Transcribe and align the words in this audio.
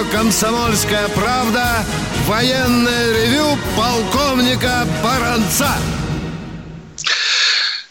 радио 0.00 0.10
«Комсомольская 0.10 1.08
правда» 1.08 1.84
военное 2.26 3.12
ревю 3.12 3.58
полковника 3.76 4.86
Баранца. 5.02 5.76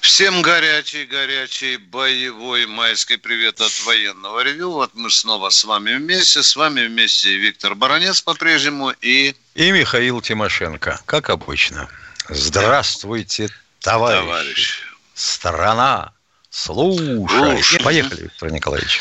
Всем 0.01 0.41
горячий-горячий 0.41 1.77
боевой 1.77 2.65
майский 2.65 3.17
привет 3.17 3.61
от 3.61 3.71
военного 3.85 4.41
ревю. 4.41 4.71
Вот 4.71 4.91
мы 4.93 5.09
снова 5.09 5.49
с 5.49 5.63
вами 5.63 5.95
вместе. 5.95 6.43
С 6.43 6.55
вами 6.55 6.87
вместе 6.87 7.37
Виктор 7.37 7.75
Баранец 7.75 8.21
по-прежнему 8.21 8.91
и... 9.01 9.35
И 9.55 9.71
Михаил 9.71 10.21
Тимошенко, 10.21 10.99
как 11.05 11.29
обычно. 11.29 11.87
Здравствуйте, 12.27 13.49
товарищи. 13.79 14.25
Товарищ. 14.25 14.83
Страна, 15.13 16.11
Слушай. 16.49 17.27
Слушай. 17.27 17.83
Поехали, 17.83 18.23
Виктор 18.23 18.51
Николаевич. 18.51 18.99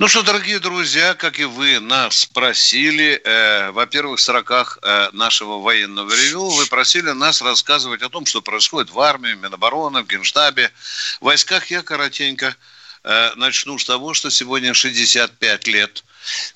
Ну 0.00 0.08
что, 0.08 0.22
дорогие 0.22 0.58
друзья, 0.58 1.14
как 1.14 1.38
и 1.38 1.44
вы 1.44 1.78
нас 1.78 2.26
просили, 2.26 3.20
э, 3.22 3.70
во-первых, 3.70 4.18
в 4.18 4.22
сроках 4.22 4.78
э, 4.82 5.10
нашего 5.12 5.60
военного 5.60 6.10
ревю, 6.10 6.48
вы 6.48 6.66
просили 6.66 7.10
нас 7.10 7.42
рассказывать 7.42 8.02
о 8.02 8.08
том, 8.08 8.26
что 8.26 8.42
происходит 8.42 8.90
в 8.90 8.98
армии, 8.98 9.34
в 9.34 9.40
Минобороны, 9.40 10.02
в 10.02 10.08
Генштабе, 10.08 10.72
в 11.20 11.26
войсках. 11.26 11.70
Я 11.70 11.82
коротенько 11.82 12.56
э, 13.04 13.32
начну 13.36 13.78
с 13.78 13.84
того, 13.84 14.12
что 14.12 14.28
сегодня 14.30 14.74
65 14.74 15.68
лет 15.68 16.04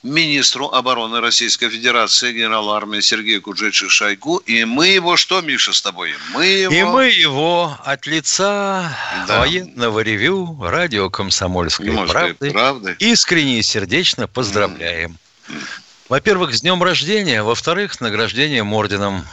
министру 0.02 0.68
обороны 0.68 1.20
Российской 1.20 1.68
Федерации, 1.68 2.32
генералу 2.32 2.72
армии 2.72 3.00
Сергею 3.00 3.42
Куджечи 3.42 3.88
Шойгу. 3.88 4.38
И 4.38 4.64
мы 4.64 4.88
его 4.88 5.16
что, 5.16 5.40
Миша, 5.40 5.72
с 5.72 5.80
тобой? 5.80 6.14
Мы 6.32 6.46
его... 6.46 6.74
И 6.74 6.82
мы 6.82 7.06
его 7.08 7.78
от 7.84 8.06
лица 8.06 8.96
да. 9.26 9.40
военного 9.40 10.00
ревю 10.00 10.58
радио 10.60 11.10
«Комсомольской 11.10 11.90
правды» 12.06 12.50
правды. 12.50 12.96
искренне 12.98 13.58
и 13.58 13.62
сердечно 13.62 14.28
поздравляем. 14.28 15.18
Mm. 15.48 15.62
Во-первых, 16.08 16.54
с 16.54 16.60
днем 16.60 16.82
рождения, 16.82 17.42
во-вторых, 17.42 17.94
с 17.94 18.00
награждением 18.00 18.72
орденом. 18.72 19.24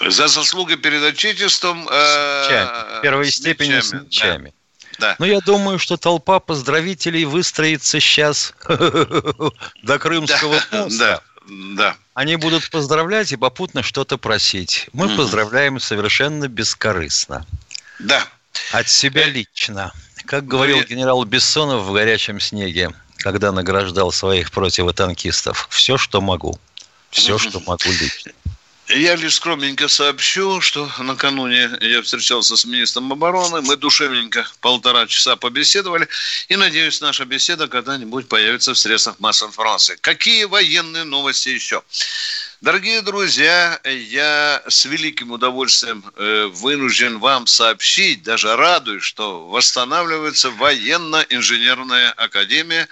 За 0.00 0.28
заслуги 0.28 0.74
перед 0.74 1.02
Отечеством. 1.02 1.88
Э, 1.90 3.00
Первой 3.02 3.30
степени 3.30 3.80
с 3.80 3.92
мечами. 3.92 4.50
Да. 4.50 4.57
Да. 4.98 5.16
Но 5.18 5.26
я 5.26 5.40
думаю, 5.40 5.78
что 5.78 5.96
толпа 5.96 6.40
поздравителей 6.40 7.24
выстроится 7.24 8.00
сейчас 8.00 8.54
до 8.68 9.98
Крымского 9.98 10.54
моста. 10.54 10.88
Да, 10.98 11.20
да. 11.76 11.96
Они 12.14 12.36
будут 12.36 12.68
поздравлять 12.70 13.32
и 13.32 13.36
попутно 13.36 13.82
что-то 13.82 14.18
просить. 14.18 14.88
Мы 14.92 15.08
поздравляем 15.16 15.78
совершенно 15.78 16.48
бескорыстно. 16.48 17.46
Да. 18.00 18.26
От 18.72 18.88
себя 18.88 19.26
э, 19.26 19.30
лично. 19.30 19.92
Как 20.24 20.46
говорил 20.46 20.82
генерал 20.82 21.24
Бессонов 21.24 21.84
в 21.84 21.92
«Горячем 21.92 22.40
снеге», 22.40 22.90
когда 23.18 23.52
награждал 23.52 24.12
своих 24.12 24.50
противотанкистов, 24.50 25.68
все, 25.70 25.96
что 25.96 26.20
могу. 26.20 26.58
Все, 27.10 27.38
что 27.38 27.60
могу 27.60 27.88
лично. 27.88 28.32
Я 28.88 29.16
лишь 29.16 29.34
скромненько 29.34 29.86
сообщу, 29.86 30.62
что 30.62 30.90
накануне 30.98 31.70
я 31.82 32.00
встречался 32.00 32.56
с 32.56 32.64
министром 32.64 33.12
обороны, 33.12 33.60
мы 33.60 33.76
душевненько 33.76 34.46
полтора 34.62 35.06
часа 35.06 35.36
побеседовали, 35.36 36.08
и 36.48 36.56
надеюсь, 36.56 37.02
наша 37.02 37.26
беседа 37.26 37.68
когда-нибудь 37.68 38.28
появится 38.28 38.72
в 38.72 38.78
средствах 38.78 39.20
массовой 39.20 39.50
информации. 39.50 39.98
Какие 40.00 40.44
военные 40.44 41.04
новости 41.04 41.50
еще? 41.50 41.82
Дорогие 42.62 43.02
друзья, 43.02 43.78
я 43.84 44.62
с 44.66 44.86
великим 44.86 45.32
удовольствием 45.32 46.02
э, 46.16 46.46
вынужден 46.46 47.18
вам 47.18 47.46
сообщить, 47.46 48.22
даже 48.22 48.56
радуюсь, 48.56 49.04
что 49.04 49.46
восстанавливается 49.48 50.50
военно-инженерная 50.50 52.10
академия, 52.12 52.88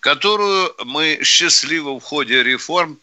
которую 0.00 0.74
мы 0.84 1.20
счастливо 1.24 1.98
в 1.98 2.02
ходе 2.02 2.42
реформ 2.42 2.98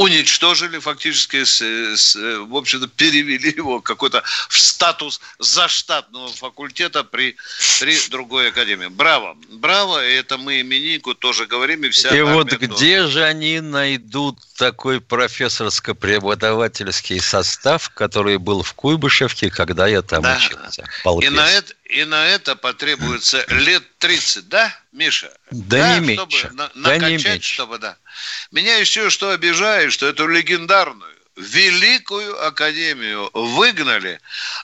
уничтожили 0.00 0.78
фактически, 0.78 1.44
с, 1.44 1.60
с, 1.60 2.16
в 2.16 2.56
общем-то, 2.56 2.88
перевели 2.88 3.50
его 3.50 3.82
какой-то 3.82 4.22
в 4.48 4.58
статус 4.58 5.20
заштатного 5.38 6.28
факультета 6.28 7.04
при, 7.04 7.36
при 7.80 8.08
другой 8.08 8.48
академии. 8.48 8.86
Браво! 8.86 9.36
Браво! 9.50 10.06
И 10.06 10.14
это 10.14 10.38
мы 10.38 10.62
имениннику 10.62 11.14
тоже 11.14 11.46
говорим, 11.46 11.84
и 11.84 11.90
вся 11.90 12.16
И 12.16 12.22
вот 12.22 12.48
тоже. 12.48 12.66
где 12.66 13.06
же 13.08 13.22
они 13.22 13.60
найдут 13.60 14.38
такой 14.60 15.00
профессорско-преподавательский 15.00 17.18
состав, 17.18 17.88
который 17.88 18.36
был 18.36 18.62
в 18.62 18.74
Куйбышевке, 18.74 19.50
когда 19.50 19.86
я 19.86 20.02
там 20.02 20.22
да. 20.22 20.36
учился? 20.36 20.84
И 21.22 21.30
на, 21.30 21.50
это, 21.50 21.72
и 21.86 22.04
на 22.04 22.26
это 22.26 22.56
потребуется 22.56 23.42
лет 23.48 23.82
30, 23.96 24.48
да, 24.48 24.70
Миша? 24.92 25.32
Да, 25.50 25.78
да 25.78 25.98
не 25.98 26.14
чтобы 26.14 26.32
меньше. 26.32 26.50
На, 26.52 26.70
да 26.74 26.76
накачать, 26.90 27.08
не 27.08 27.24
меньше. 27.24 27.54
чтобы, 27.54 27.78
да. 27.78 27.96
Меня 28.50 28.76
еще 28.76 29.08
что 29.08 29.30
обижает, 29.30 29.94
что 29.94 30.06
эту 30.06 30.26
легендарную 30.26 31.16
Великую 31.36 32.46
Академию 32.46 33.30
выгнали, 33.32 34.20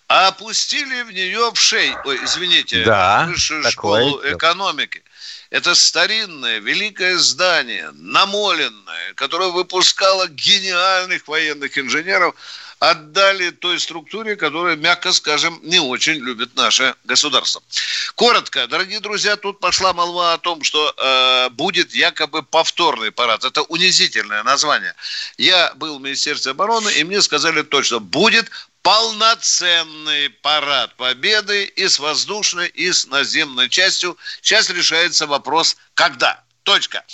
а 0.09 0.29
опустили 0.29 1.05
в 1.05 1.13
нее 1.13 1.53
в 1.55 1.59
шей, 1.59 1.97
ой, 2.05 2.21
извините, 2.23 2.85
да, 2.85 3.25
высшую 3.31 3.65
школу 3.71 4.21
экономики. 4.25 5.03
Это 5.51 5.75
старинное, 5.75 6.59
великое 6.59 7.19
здание, 7.19 7.91
намоленное, 7.95 9.15
которое 9.15 9.51
выпускало 9.51 10.27
гениальных 10.29 11.29
военных 11.29 11.79
инженеров, 11.79 12.35
отдали 12.79 13.51
той 13.51 13.81
структуре, 13.81 14.37
которая, 14.37 14.77
мягко 14.77 15.13
скажем, 15.13 15.59
не 15.63 15.79
очень 15.79 16.15
любит 16.15 16.57
наше 16.57 16.95
государство. 17.05 17.63
Коротко, 18.17 18.67
дорогие 18.67 19.01
друзья, 19.01 19.37
тут 19.37 19.61
пошла 19.61 19.93
молва 19.93 20.35
о 20.35 20.39
том, 20.39 20.63
что 20.63 20.93
э, 20.97 21.49
будет 21.51 21.95
якобы 21.95 22.43
повторный 22.43 23.13
парад. 23.13 23.45
Это 23.45 23.63
унизительное 23.63 24.43
название. 24.43 24.95
Я 25.39 25.73
был 25.75 25.99
в 25.99 26.03
Министерстве 26.03 26.53
обороны, 26.53 26.91
и 26.91 27.05
мне 27.05 27.23
сказали 27.23 27.63
точно, 27.63 27.99
будет 27.99 28.51
полноценный 28.87 30.31
парад 30.31 30.95
победы 30.95 31.65
и 31.65 31.89
с 31.89 31.99
воздушной, 31.99 32.69
и 32.69 32.93
с 32.93 33.05
наземной 33.07 33.69
частью. 33.69 34.17
Сейчас 34.41 34.71
решается 34.71 35.27
вопрос, 35.27 35.77
когда. 35.95 36.45
Точка. 36.63 37.05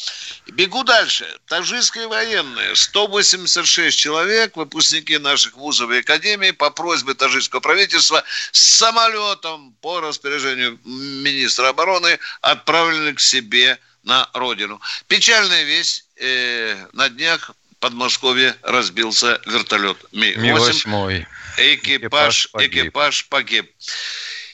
Бегу 0.48 0.84
дальше. 0.84 1.26
Таджикские 1.46 2.08
военные. 2.08 2.76
186 2.76 3.98
человек, 3.98 4.54
выпускники 4.54 5.16
наших 5.16 5.56
вузов 5.56 5.90
и 5.92 6.00
академий 6.00 6.52
по 6.52 6.68
просьбе 6.68 7.14
таджикского 7.14 7.60
правительства 7.60 8.22
с 8.50 8.76
самолетом 8.76 9.74
по 9.80 10.00
распоряжению 10.00 10.78
министра 10.84 11.68
обороны 11.68 12.18
отправлены 12.42 13.14
к 13.14 13.20
себе 13.20 13.78
на 14.02 14.28
родину. 14.34 14.78
Печальная 15.08 15.62
весть. 15.62 16.04
Э, 16.16 16.86
на 16.92 17.08
днях 17.08 17.50
в 17.50 17.76
Подмосковье 17.80 18.56
разбился 18.62 19.40
вертолет 19.46 19.96
Ми-8. 20.12 20.86
Ми-8. 20.86 21.26
Экипаж, 21.56 22.46
экипаж 22.46 22.50
погиб. 22.50 22.84
Экипаж 22.84 23.28
погиб. 23.28 23.70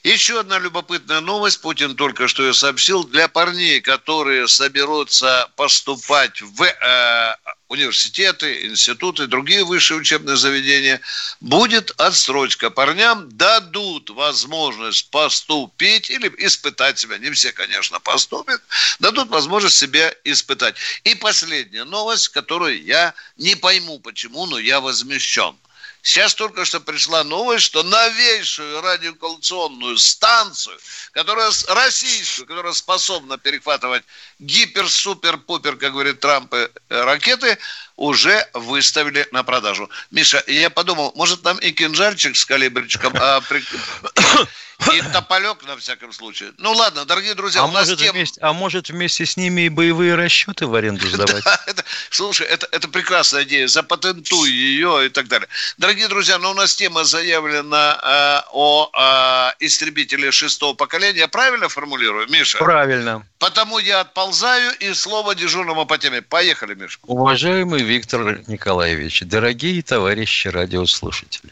Еще 0.05 0.41
одна 0.41 0.59
любопытная 0.59 1.21
новость. 1.21 1.61
Путин 1.61 1.97
только 1.97 2.29
что 2.29 2.43
ее 2.45 2.55
сообщил. 2.55 3.05
Для 3.05 3.29
парней, 3.29 3.81
которые 3.81 4.47
соберутся 4.47 5.51
поступать 5.57 6.41
в 6.41 6.63
э, 6.63 7.37
университеты, 7.69 8.67
институты, 8.67 9.27
другие 9.27 9.65
высшие 9.65 9.99
учебные 9.99 10.37
заведения, 10.37 11.01
будет 11.41 11.91
отсрочка. 12.01 12.71
Парням 12.71 13.29
дадут 13.37 14.11
возможность 14.11 15.11
поступить 15.11 16.11
или 16.11 16.33
испытать 16.39 16.99
себя. 16.99 17.19
Не 17.19 17.31
все, 17.33 17.53
конечно, 17.53 17.99
поступят. 17.99 18.63
Дадут 19.01 19.29
возможность 19.29 19.77
себя 19.77 20.15
испытать. 20.25 20.77
И 21.05 21.17
последняя 21.17 21.85
новость, 21.85 22.29
которую 22.29 22.83
я 22.83 23.15
не 23.37 23.57
пойму 23.57 23.99
почему, 23.99 24.47
но 24.47 24.59
я 24.59 24.81
возмещен– 24.81 25.57
Сейчас 26.09 26.35
только 26.35 26.65
что 26.65 26.81
пришла 26.81 27.23
новость, 27.23 27.67
что 27.67 27.83
новейшую 27.83 28.81
радиоколлекционную 28.81 29.99
станцию, 29.99 30.79
которая 31.13 31.51
российскую, 31.69 32.47
которая 32.47 32.73
способна 32.73 33.37
перехватывать 33.37 34.05
гипер-супер-пупер, 34.39 35.77
как 35.77 35.93
говорит 35.93 36.21
Трамп, 36.21 36.55
э, 36.55 36.71
ракеты, 36.89 37.59
уже 37.99 38.49
выставили 38.55 39.27
на 39.33 39.43
продажу. 39.43 39.91
Миша, 40.11 40.43
я 40.47 40.71
подумал, 40.71 41.13
может 41.17 41.43
там 41.43 41.59
и 41.59 41.73
кинжальчик 41.73 42.37
с 42.37 42.47
калибричком, 42.47 43.13
а 43.17 43.41
при... 43.43 43.63
И 44.95 45.03
тополек 45.13 45.67
на 45.67 45.77
всяком 45.77 46.13
случае. 46.13 46.53
Ну 46.57 46.73
ладно, 46.73 47.05
дорогие 47.05 47.35
друзья, 47.35 47.63
а 47.63 47.65
у 47.65 47.73
нас 47.73 47.89
может, 47.89 47.99
тем... 47.99 48.15
вместе, 48.15 48.41
А 48.41 48.53
может 48.53 48.89
вместе 48.89 49.27
с 49.27 49.37
ними 49.37 49.63
и 49.63 49.69
боевые 49.69 50.15
расчеты 50.15 50.67
в 50.67 50.75
аренду 50.75 51.07
сдавать? 51.09 51.43
Да, 51.45 51.61
это, 51.67 51.85
слушай, 52.11 52.47
это, 52.47 52.69
это 52.71 52.89
прекрасная 52.89 53.43
идея. 53.43 53.67
Запатентуй 53.67 54.51
ее 54.51 55.07
и 55.07 55.09
так 55.09 55.27
далее. 55.27 55.49
Дорогие 55.79 56.07
друзья, 56.07 56.39
ну 56.39 56.51
у 56.51 56.55
нас 56.55 56.77
тема 56.77 57.03
заявлена 57.05 57.99
э, 58.01 58.49
о 58.53 58.91
э, 58.95 59.65
истребителе 59.65 60.31
шестого 60.31 60.75
поколения. 60.75 61.21
Я 61.21 61.29
правильно 61.29 61.69
формулирую, 61.69 62.29
Миша? 62.31 62.59
Правильно. 62.59 63.27
Потому 63.41 63.79
я 63.79 64.01
отползаю 64.01 64.73
и 64.79 64.95
слово 64.95 65.35
дежурному 65.35 65.87
по 65.87 65.99
теме. 65.99 66.23
Поехали, 66.23 66.75
Миша. 66.75 66.99
Уважаемый 67.03 67.83
Виктор 67.89 68.41
Николаевич, 68.47 69.23
дорогие 69.23 69.83
товарищи 69.83 70.49
радиослушатели, 70.49 71.51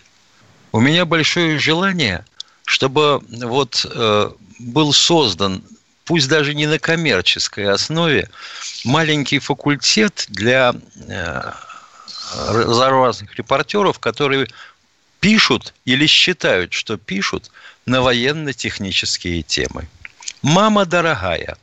у 0.72 0.80
меня 0.80 1.04
большое 1.04 1.58
желание– 1.58 2.24
чтобы 2.66 3.22
вот 3.28 3.86
э, 3.88 4.30
был 4.58 4.92
создан 4.92 5.62
пусть 6.04 6.28
даже 6.28 6.54
не 6.54 6.66
на 6.66 6.78
коммерческой 6.78 7.68
основе, 7.70 8.28
маленький 8.84 9.38
факультет 9.38 10.26
для 10.28 10.74
э, 11.08 11.52
разных 12.44 13.34
репортеров, 13.36 13.98
которые 13.98 14.48
пишут 15.20 15.74
или 15.84 16.06
считают, 16.06 16.72
что 16.72 16.96
пишут 16.96 17.50
на 17.86 18.02
военно-технические 18.02 19.42
темы. 19.42 19.88
Мама 20.42 20.84
дорогая, 20.84 21.56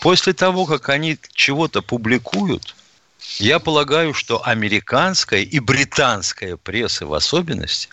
после 0.00 0.32
того, 0.32 0.66
как 0.66 0.88
они 0.88 1.18
чего-то 1.32 1.82
публикуют, 1.82 2.75
я 3.38 3.58
полагаю, 3.58 4.14
что 4.14 4.44
американская 4.46 5.42
и 5.42 5.58
британская 5.58 6.56
пресса 6.56 7.06
в 7.06 7.14
особенности 7.14 7.88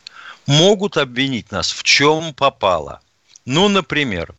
могут 0.48 0.98
обвинить 0.98 1.52
нас 1.52 1.72
в 1.72 1.84
чем 1.84 2.34
попало. 2.34 3.02
Ну, 3.46 3.68
например, 3.68 4.34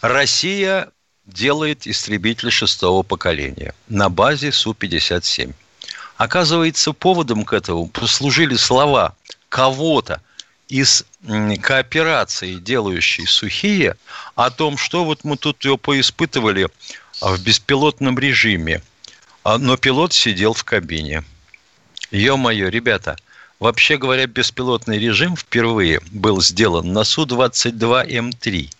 Россия 0.00 0.90
делает 1.26 1.86
истребитель 1.86 2.50
шестого 2.50 3.02
поколения 3.02 3.74
на 3.88 4.08
базе 4.08 4.52
Су-57. 4.52 5.52
Оказывается, 6.16 6.92
поводом 6.92 7.44
к 7.44 7.52
этому 7.52 7.88
послужили 7.88 8.56
слова 8.56 9.14
кого-то 9.48 10.22
из 10.68 11.04
кооперации, 11.62 12.54
делающей 12.54 13.26
сухие, 13.26 13.96
о 14.34 14.50
том, 14.50 14.78
что 14.78 15.04
вот 15.04 15.24
мы 15.24 15.36
тут 15.36 15.64
ее 15.64 15.76
поиспытывали 15.76 16.68
в 17.20 17.38
беспилотном 17.42 18.18
режиме, 18.18 18.82
но 19.58 19.76
пилот 19.76 20.12
сидел 20.12 20.54
в 20.54 20.64
кабине. 20.64 21.22
Ё-моё, 22.10 22.68
ребята, 22.68 23.16
вообще 23.60 23.96
говоря, 23.96 24.26
беспилотный 24.26 24.98
режим 24.98 25.36
впервые 25.36 26.00
был 26.10 26.42
сделан 26.42 26.92
на 26.92 27.04
Су-22М3. 27.04 28.70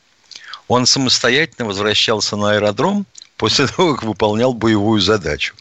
Он 0.66 0.86
самостоятельно 0.86 1.68
возвращался 1.68 2.36
на 2.36 2.54
аэродром 2.54 3.06
после 3.36 3.66
того, 3.76 3.94
как 3.94 4.02
выполнял 4.02 4.54
боевую 4.54 5.00
задачу. 5.00 5.54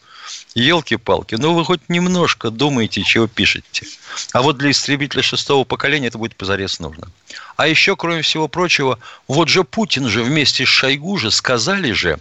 Елки-палки, 0.56 1.36
ну 1.36 1.54
вы 1.54 1.64
хоть 1.64 1.88
немножко 1.88 2.50
думаете, 2.50 3.04
чего 3.04 3.28
пишете. 3.28 3.86
А 4.32 4.42
вот 4.42 4.58
для 4.58 4.72
истребителя 4.72 5.22
шестого 5.22 5.62
поколения 5.62 6.08
это 6.08 6.18
будет 6.18 6.34
позарез 6.34 6.80
нужно. 6.80 7.08
А 7.56 7.68
еще, 7.68 7.94
кроме 7.94 8.22
всего 8.22 8.48
прочего, 8.48 8.98
вот 9.28 9.48
же 9.48 9.62
Путин 9.62 10.08
же 10.08 10.24
вместе 10.24 10.64
с 10.64 10.68
Шойгу 10.68 11.16
же 11.16 11.30
сказали 11.30 11.92
же, 11.92 12.18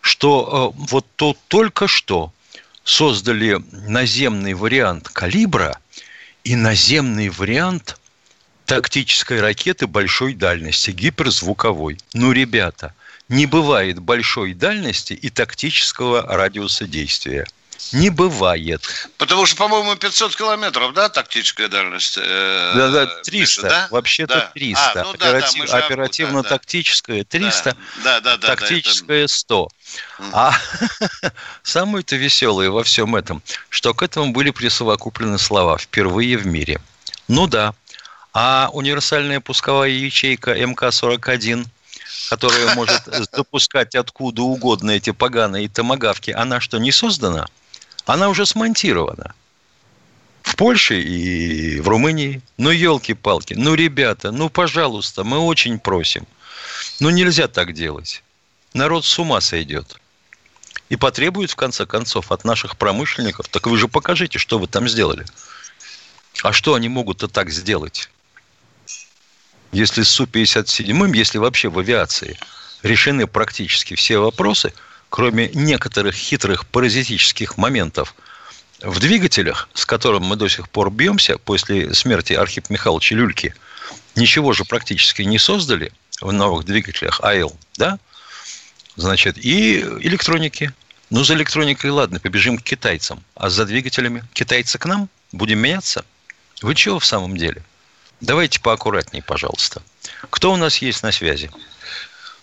что 0.00 0.74
э, 0.76 0.80
вот 0.90 1.06
то 1.16 1.36
только 1.48 1.86
что 1.88 2.32
создали 2.84 3.62
наземный 3.72 4.54
вариант 4.54 5.08
калибра 5.08 5.78
и 6.44 6.56
наземный 6.56 7.28
вариант 7.28 7.98
тактической 8.64 9.40
ракеты 9.40 9.86
большой 9.86 10.34
дальности, 10.34 10.90
гиперзвуковой. 10.90 11.98
Ну, 12.14 12.32
ребята, 12.32 12.94
не 13.28 13.46
бывает 13.46 13.98
большой 13.98 14.54
дальности 14.54 15.12
и 15.12 15.28
тактического 15.28 16.22
радиуса 16.22 16.86
действия. 16.86 17.46
Не 17.92 18.10
бывает. 18.10 18.82
Потому 19.18 19.46
что, 19.46 19.56
по-моему, 19.56 19.96
500 19.96 20.36
километров, 20.36 20.92
да, 20.94 21.08
тактическая 21.08 21.68
дальность? 21.68 22.18
Э, 22.20 22.72
да, 22.74 22.90
да, 22.90 23.06
300. 23.22 23.62
Да? 23.62 23.88
Вообще-то 23.90 24.34
да. 24.34 24.50
300. 24.54 25.00
А, 25.00 25.04
ну, 25.04 25.10
Оператив, 25.10 25.66
да, 25.66 25.72
да, 25.72 25.86
Оперативно-тактическая 25.86 27.24
300, 27.24 27.76
да, 28.04 28.20
да, 28.20 28.36
да, 28.36 28.46
тактическая 28.48 29.26
100. 29.26 29.68
Да, 30.18 30.24
это... 30.24 30.30
А 30.32 31.32
самое-то 31.62 32.16
веселое 32.16 32.70
во 32.70 32.84
всем 32.84 33.16
этом, 33.16 33.42
что 33.68 33.92
к 33.92 34.02
этому 34.02 34.32
были 34.32 34.50
присовокуплены 34.50 35.38
слова 35.38 35.76
«впервые 35.78 36.36
в 36.36 36.46
мире». 36.46 36.80
Ну 37.28 37.46
да. 37.46 37.74
А 38.32 38.70
универсальная 38.72 39.40
пусковая 39.40 39.90
ячейка 39.90 40.54
МК-41 40.54 41.66
которая 42.28 42.76
может 42.76 43.02
запускать 43.32 43.96
откуда 43.96 44.42
угодно 44.42 44.92
эти 44.92 45.10
поганые 45.10 45.68
томогавки, 45.68 46.30
она 46.30 46.60
что, 46.60 46.78
не 46.78 46.92
создана? 46.92 47.48
Она 48.10 48.28
уже 48.28 48.44
смонтирована. 48.44 49.36
В 50.42 50.56
Польше 50.56 51.00
и 51.00 51.78
в 51.78 51.86
Румынии. 51.86 52.42
Ну, 52.56 52.70
елки-палки. 52.70 53.54
Ну, 53.54 53.74
ребята, 53.74 54.32
ну, 54.32 54.50
пожалуйста, 54.50 55.22
мы 55.22 55.38
очень 55.38 55.78
просим. 55.78 56.26
Ну, 56.98 57.10
нельзя 57.10 57.46
так 57.46 57.72
делать. 57.72 58.24
Народ 58.74 59.04
с 59.04 59.16
ума 59.20 59.40
сойдет. 59.40 60.00
И 60.88 60.96
потребует, 60.96 61.52
в 61.52 61.56
конце 61.56 61.86
концов, 61.86 62.32
от 62.32 62.42
наших 62.44 62.76
промышленников, 62.76 63.46
так 63.46 63.68
вы 63.68 63.78
же 63.78 63.86
покажите, 63.86 64.40
что 64.40 64.58
вы 64.58 64.66
там 64.66 64.88
сделали. 64.88 65.24
А 66.42 66.52
что 66.52 66.74
они 66.74 66.88
могут-то 66.88 67.28
так 67.28 67.50
сделать? 67.50 68.10
Если 69.70 70.02
с 70.02 70.08
Су-57, 70.08 71.16
если 71.16 71.38
вообще 71.38 71.68
в 71.68 71.78
авиации 71.78 72.36
решены 72.82 73.28
практически 73.28 73.94
все 73.94 74.18
вопросы– 74.18 74.74
кроме 75.10 75.50
некоторых 75.52 76.14
хитрых 76.14 76.64
паразитических 76.66 77.58
моментов 77.58 78.14
в 78.80 78.98
двигателях, 79.00 79.68
с 79.74 79.84
которым 79.84 80.22
мы 80.22 80.36
до 80.36 80.48
сих 80.48 80.70
пор 80.70 80.90
бьемся 80.90 81.36
после 81.36 81.92
смерти 81.92 82.32
Архипа 82.32 82.72
Михайловича 82.72 83.16
Люльки, 83.16 83.54
ничего 84.14 84.52
же 84.54 84.64
практически 84.64 85.22
не 85.22 85.38
создали 85.38 85.92
в 86.20 86.32
новых 86.32 86.64
двигателях 86.64 87.20
АЭЛ, 87.22 87.54
да? 87.76 87.98
Значит, 88.96 89.36
и 89.38 89.80
электроники. 89.80 90.72
Ну, 91.10 91.24
за 91.24 91.34
электроникой, 91.34 91.90
ладно, 91.90 92.20
побежим 92.20 92.56
к 92.56 92.62
китайцам. 92.62 93.22
А 93.34 93.50
за 93.50 93.66
двигателями 93.66 94.22
китайцы 94.32 94.78
к 94.78 94.86
нам? 94.86 95.08
Будем 95.32 95.58
меняться? 95.58 96.04
Вы 96.62 96.74
чего 96.74 96.98
в 96.98 97.04
самом 97.04 97.36
деле? 97.36 97.62
Давайте 98.20 98.60
поаккуратнее, 98.60 99.22
пожалуйста. 99.22 99.82
Кто 100.28 100.52
у 100.52 100.56
нас 100.56 100.76
есть 100.78 101.02
на 101.02 101.10
связи? 101.10 101.50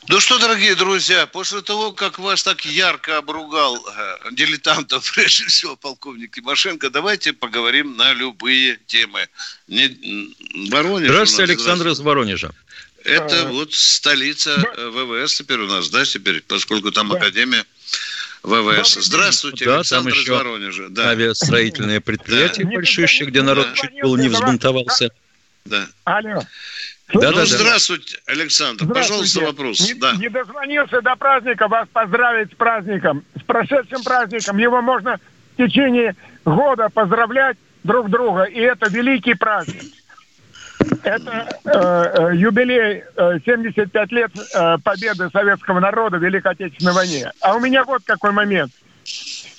Ну 0.09 0.21
что, 0.21 0.39
дорогие 0.39 0.73
друзья, 0.75 1.27
после 1.27 1.61
того, 1.61 1.91
как 1.91 2.17
вас 2.17 2.41
так 2.41 2.65
ярко 2.65 3.17
обругал 3.17 3.75
э, 3.75 4.31
дилетантов, 4.31 5.11
прежде 5.15 5.45
всего, 5.47 5.75
полковник 5.75 6.33
Тимошенко, 6.33 6.89
давайте 6.89 7.33
поговорим 7.33 7.97
на 7.97 8.13
любые 8.13 8.79
темы. 8.87 9.27
Не, 9.67 10.33
Воронеж 10.69 11.09
Здравствуйте, 11.09 11.51
Александр 11.51 11.89
из 11.89 11.99
Воронежа. 11.99 12.51
Это 13.03 13.41
а, 13.41 13.45
вот 13.47 13.73
столица. 13.73 14.55
ВВС 14.77 15.35
теперь 15.35 15.59
у 15.59 15.67
нас, 15.67 15.89
да, 15.89 16.05
теперь, 16.05 16.41
поскольку 16.41 16.91
там 16.91 17.09
да. 17.09 17.17
Академия 17.17 17.65
ВВС. 18.43 18.93
Здравствуйте, 18.93 19.65
да, 19.65 19.77
Александр 19.77 20.11
там 20.11 20.19
еще 20.19 20.31
из 20.31 20.37
Воронежа. 20.37 20.89
Да. 20.89 21.09
Авиастроительное 21.09 21.99
предприятие 21.99 22.65
да. 22.65 22.71
большущее, 22.71 23.27
где 23.27 23.41
народ 23.41 23.67
да. 23.67 23.75
чуть 23.75 24.01
было 24.01 24.15
не 24.15 24.29
взбунтовался. 24.29 25.09
Да. 25.65 25.89
Алло. 26.05 26.43
Да, 27.13 27.31
ну, 27.31 27.37
да, 27.37 27.45
здравствуйте, 27.45 28.17
Александр. 28.25 28.83
Здравствуйте. 28.83 29.39
Пожалуйста, 29.39 29.39
вопрос. 29.39 29.79
Не, 29.79 29.93
да. 29.93 30.13
не 30.13 30.29
дозвонился 30.29 31.01
до 31.01 31.15
праздника, 31.15 31.69
вас 31.69 31.87
поздравить 31.93 32.51
с 32.51 32.55
праздником, 32.55 33.23
с 33.39 33.43
прошедшим 33.43 34.03
праздником. 34.03 34.57
Его 34.57 34.81
можно 34.81 35.17
в 35.53 35.57
течение 35.57 36.15
года 36.43 36.89
поздравлять 36.89 37.57
друг 37.85 38.09
друга, 38.09 38.43
и 38.43 38.59
это 38.59 38.89
великий 38.89 39.35
праздник. 39.35 39.83
Это 41.03 41.47
э, 41.63 41.69
э, 41.71 42.35
юбилей 42.35 43.03
э, 43.15 43.39
75 43.43 44.11
лет 44.11 44.31
э, 44.35 44.77
победы 44.83 45.29
советского 45.31 45.79
народа 45.79 46.17
в 46.17 46.23
Великой 46.23 46.51
Отечественной 46.51 46.93
войне. 46.93 47.31
А 47.41 47.55
у 47.55 47.59
меня 47.59 47.83
вот 47.85 48.03
какой 48.05 48.31
момент. 48.31 48.71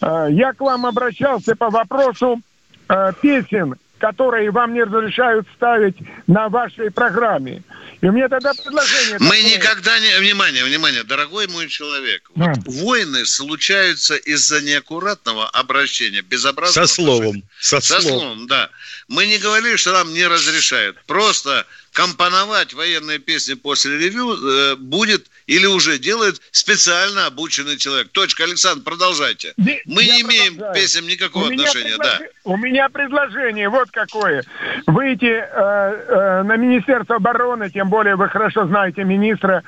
Э, 0.02 0.28
я 0.30 0.52
к 0.52 0.60
вам 0.60 0.84
обращался 0.84 1.56
по 1.56 1.70
вопросу 1.70 2.40
э, 2.88 3.12
песен 3.20 3.76
которые 3.98 4.50
вам 4.50 4.74
не 4.74 4.82
разрешают 4.82 5.46
ставить 5.56 5.96
на 6.26 6.48
вашей 6.48 6.90
программе. 6.90 7.62
И 8.00 8.06
меня 8.06 8.28
тогда 8.28 8.52
предложение... 8.54 9.16
Мы 9.18 9.36
такое. 9.36 9.56
никогда 9.56 9.98
не... 9.98 10.18
Внимание, 10.18 10.64
внимание, 10.64 11.02
дорогой 11.02 11.48
мой 11.48 11.66
человек. 11.68 12.30
Да. 12.36 12.52
Вот 12.54 12.74
войны 12.74 13.26
случаются 13.26 14.14
из-за 14.14 14.60
неаккуратного 14.60 15.48
обращения, 15.48 16.22
безобразного... 16.22 16.86
Со 16.86 16.94
словом. 16.94 17.42
Со, 17.58 17.80
Со 17.80 18.00
словом. 18.00 18.20
словом, 18.20 18.46
да. 18.46 18.70
Мы 19.08 19.26
не 19.26 19.38
говорили, 19.38 19.76
что 19.76 19.92
нам 19.92 20.12
не 20.14 20.26
разрешают. 20.26 20.96
Просто 21.06 21.66
компоновать 21.92 22.72
военные 22.72 23.18
песни 23.18 23.54
после 23.54 23.98
ревю 23.98 24.32
э, 24.32 24.76
будет 24.76 25.26
или 25.48 25.66
уже 25.66 25.98
делает 25.98 26.40
специально 26.52 27.26
обученный 27.26 27.78
человек. 27.78 28.08
Точка, 28.12 28.44
Александр, 28.44 28.84
продолжайте. 28.84 29.54
Мы 29.56 30.02
Я 30.02 30.16
не 30.16 30.22
имеем 30.22 30.56
к 30.56 30.74
песням 30.74 31.06
никакого 31.06 31.44
у 31.44 31.48
отношения. 31.48 31.96
Предлож... 31.96 32.18
Да. 32.18 32.26
У 32.44 32.56
меня 32.56 32.88
предложение 32.90 33.68
вот 33.70 33.90
какое. 33.90 34.44
Выйти 34.86 35.24
э, 35.24 35.42
э, 35.50 36.42
на 36.42 36.56
Министерство 36.56 37.16
обороны, 37.16 37.70
тем 37.70 37.88
более 37.88 38.16
вы 38.16 38.28
хорошо 38.28 38.66
знаете 38.66 39.04
министра, 39.04 39.64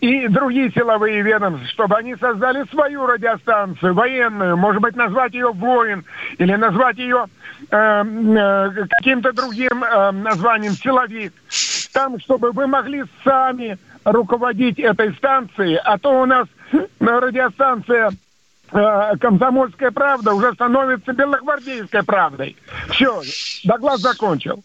и 0.00 0.28
другие 0.28 0.70
силовые 0.72 1.22
ведомства, 1.22 1.66
чтобы 1.68 1.96
они 1.96 2.14
создали 2.16 2.64
свою 2.70 3.06
радиостанцию, 3.06 3.94
военную, 3.94 4.58
может 4.58 4.82
быть, 4.82 4.96
назвать 4.96 5.32
ее 5.32 5.50
«Воин», 5.52 6.04
или 6.36 6.54
назвать 6.56 6.98
ее 6.98 7.26
э, 7.70 7.76
э, 7.76 8.86
каким-то 8.98 9.32
другим 9.32 9.82
э, 9.82 10.10
названием 10.10 10.74
«Силовик». 10.74 11.32
Там, 11.92 12.18
чтобы 12.20 12.52
вы 12.52 12.66
могли 12.66 13.04
сами 13.24 13.78
руководить 14.04 14.78
этой 14.78 15.14
станцией, 15.14 15.76
а 15.76 15.98
то 15.98 16.22
у 16.22 16.26
нас 16.26 16.46
радиостанция 17.00 18.10
э, 18.72 19.16
«Комсомольская 19.20 19.90
правда» 19.90 20.34
уже 20.34 20.52
становится 20.54 21.12
белогвардейской 21.12 22.02
правдой. 22.02 22.56
Все, 22.90 23.22
доклад 23.64 24.00
закончил. 24.00 24.62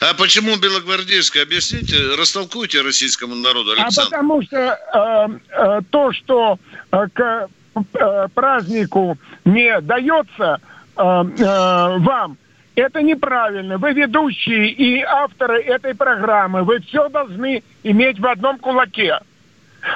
А 0.00 0.14
почему 0.14 0.56
белогвардейская? 0.56 1.44
Объясните, 1.44 1.96
растолкуйте 2.18 2.82
российскому 2.82 3.34
народу, 3.34 3.70
а 3.70 3.82
Александр. 3.82 4.00
А 4.00 4.04
потому 4.04 4.42
что 4.42 4.58
э, 4.58 5.38
э, 5.50 5.80
то, 5.90 6.12
что 6.12 6.58
э, 6.90 7.06
к 7.12 7.48
э, 7.94 8.28
празднику 8.34 9.16
не 9.44 9.80
дается 9.80 10.60
э, 10.96 11.02
э, 11.02 11.98
вам, 11.98 12.36
это 12.74 13.02
неправильно. 13.02 13.78
Вы 13.78 13.92
ведущие 13.92 14.70
и 14.70 15.02
авторы 15.02 15.62
этой 15.62 15.94
программы. 15.94 16.64
Вы 16.64 16.80
все 16.80 17.08
должны 17.08 17.62
иметь 17.82 18.18
в 18.18 18.26
одном 18.26 18.58
кулаке. 18.58 19.18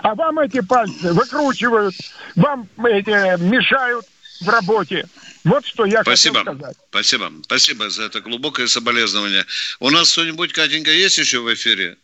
А 0.02 0.14
вам 0.14 0.38
эти 0.38 0.60
пальцы 0.60 1.12
выкручивают, 1.12 1.94
вам 2.36 2.66
эти 2.78 3.38
мешают 3.42 4.06
в 4.40 4.48
работе. 4.48 5.06
Вот 5.44 5.66
что 5.66 5.84
я 5.84 6.02
Спасибо. 6.02 6.38
хотел 6.38 6.54
сказать. 6.54 6.76
Спасибо. 6.88 7.32
Спасибо 7.42 7.90
за 7.90 8.04
это 8.04 8.20
глубокое 8.20 8.66
соболезнование. 8.66 9.44
У 9.80 9.90
нас 9.90 10.12
кто-нибудь, 10.12 10.52
Катенька, 10.52 10.90
есть 10.90 11.18
еще 11.18 11.40
в 11.40 11.52
эфире? 11.52 11.98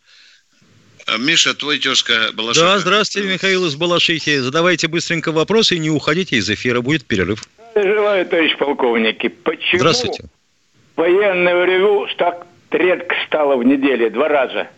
А, 1.07 1.17
Миша, 1.17 1.55
твой 1.55 1.79
тезка 1.79 2.29
Балашиха. 2.33 2.65
Да, 2.65 2.79
здравствуйте, 2.79 3.27
Михаил 3.27 3.65
из 3.65 3.75
Балашихи. 3.75 4.37
Задавайте 4.37 4.87
быстренько 4.87 5.31
вопросы 5.31 5.75
и 5.75 5.79
не 5.79 5.89
уходите 5.89 6.35
из 6.35 6.49
эфира, 6.49 6.81
будет 6.81 7.05
перерыв. 7.05 7.43
Желаю, 7.75 8.25
товарищ 8.27 8.55
полковники. 8.57 9.27
Почему 9.29 9.79
Здравствуйте. 9.79 10.25
Военное 11.01 11.65
ревю 11.65 12.07
так 12.17 12.45
редко 12.69 13.15
стало 13.25 13.55
в 13.57 13.63
неделе, 13.63 14.09
два 14.11 14.27
раза? 14.27 14.69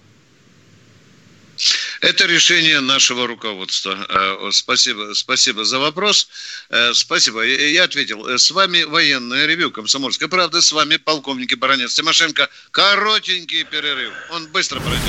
Это 1.99 2.25
решение 2.25 2.79
нашего 2.79 3.27
руководства. 3.27 3.95
Э, 4.09 4.51
спасибо, 4.51 5.13
спасибо 5.13 5.63
за 5.65 5.79
вопрос. 5.79 6.27
Э, 6.69 6.93
спасибо. 6.93 7.41
Я 7.43 7.83
ответил. 7.83 8.25
С 8.27 8.51
вами 8.51 8.83
военное 8.83 9.45
ревю 9.45 9.71
«Комсомольская 9.71 10.29
правда». 10.29 10.61
С 10.61 10.71
вами 10.71 10.97
полковник 10.97 11.51
и 11.51 11.55
баронец 11.55 11.93
Тимошенко. 11.93 12.49
Коротенький 12.71 13.63
перерыв. 13.65 14.13
Он 14.31 14.47
быстро 14.47 14.79
пройдет. 14.79 15.03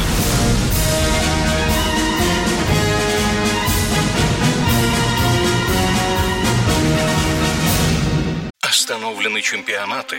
Остановлены 8.60 9.40
чемпионаты. 9.42 10.18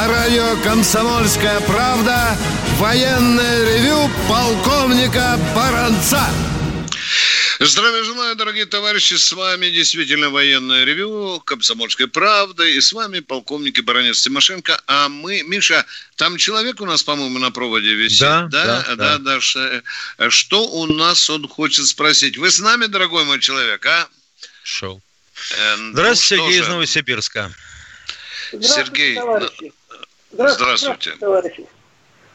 На 0.00 0.08
радио 0.08 0.56
«Комсомольская 0.62 1.60
правда» 1.60 2.34
военное 2.78 3.76
ревю 3.76 4.10
полковника 4.30 5.38
Баранца. 5.54 6.26
Здравия 7.58 8.02
желаю, 8.04 8.34
дорогие 8.34 8.64
товарищи. 8.64 9.12
С 9.12 9.30
вами 9.32 9.68
действительно 9.68 10.30
военное 10.30 10.84
ревю 10.84 11.42
«Комсомольской 11.44 12.06
правды». 12.06 12.76
И 12.76 12.80
с 12.80 12.94
вами 12.94 13.20
полковник 13.20 13.78
и 13.78 13.82
баронец 13.82 14.22
Тимошенко. 14.22 14.80
А 14.86 15.10
мы, 15.10 15.42
Миша, 15.42 15.84
там 16.16 16.38
человек 16.38 16.80
у 16.80 16.86
нас, 16.86 17.02
по-моему, 17.02 17.38
на 17.38 17.50
проводе 17.50 17.92
висит. 17.92 18.20
Да, 18.20 18.48
да, 18.50 18.82
да. 18.88 18.96
да, 18.96 19.18
да. 19.18 19.82
да. 20.16 20.30
Что 20.30 20.66
у 20.66 20.86
нас 20.86 21.28
он 21.28 21.46
хочет 21.46 21.86
спросить? 21.86 22.38
Вы 22.38 22.50
с 22.50 22.58
нами, 22.58 22.86
дорогой 22.86 23.26
мой 23.26 23.38
человек, 23.38 23.84
а? 23.84 24.08
Шел. 24.62 25.02
Э, 25.58 25.76
Здравствуйте, 25.92 26.42
ну, 26.42 26.48
Сергей 26.48 26.60
из 26.62 26.68
Новосибирска. 26.68 27.52
Здравствуйте, 28.50 28.86
Сергей, 28.86 29.14
товарищи. 29.16 29.72
Здравствуйте. 30.32 30.76
Здравствуйте, 30.76 31.18
товарищи. 31.18 31.66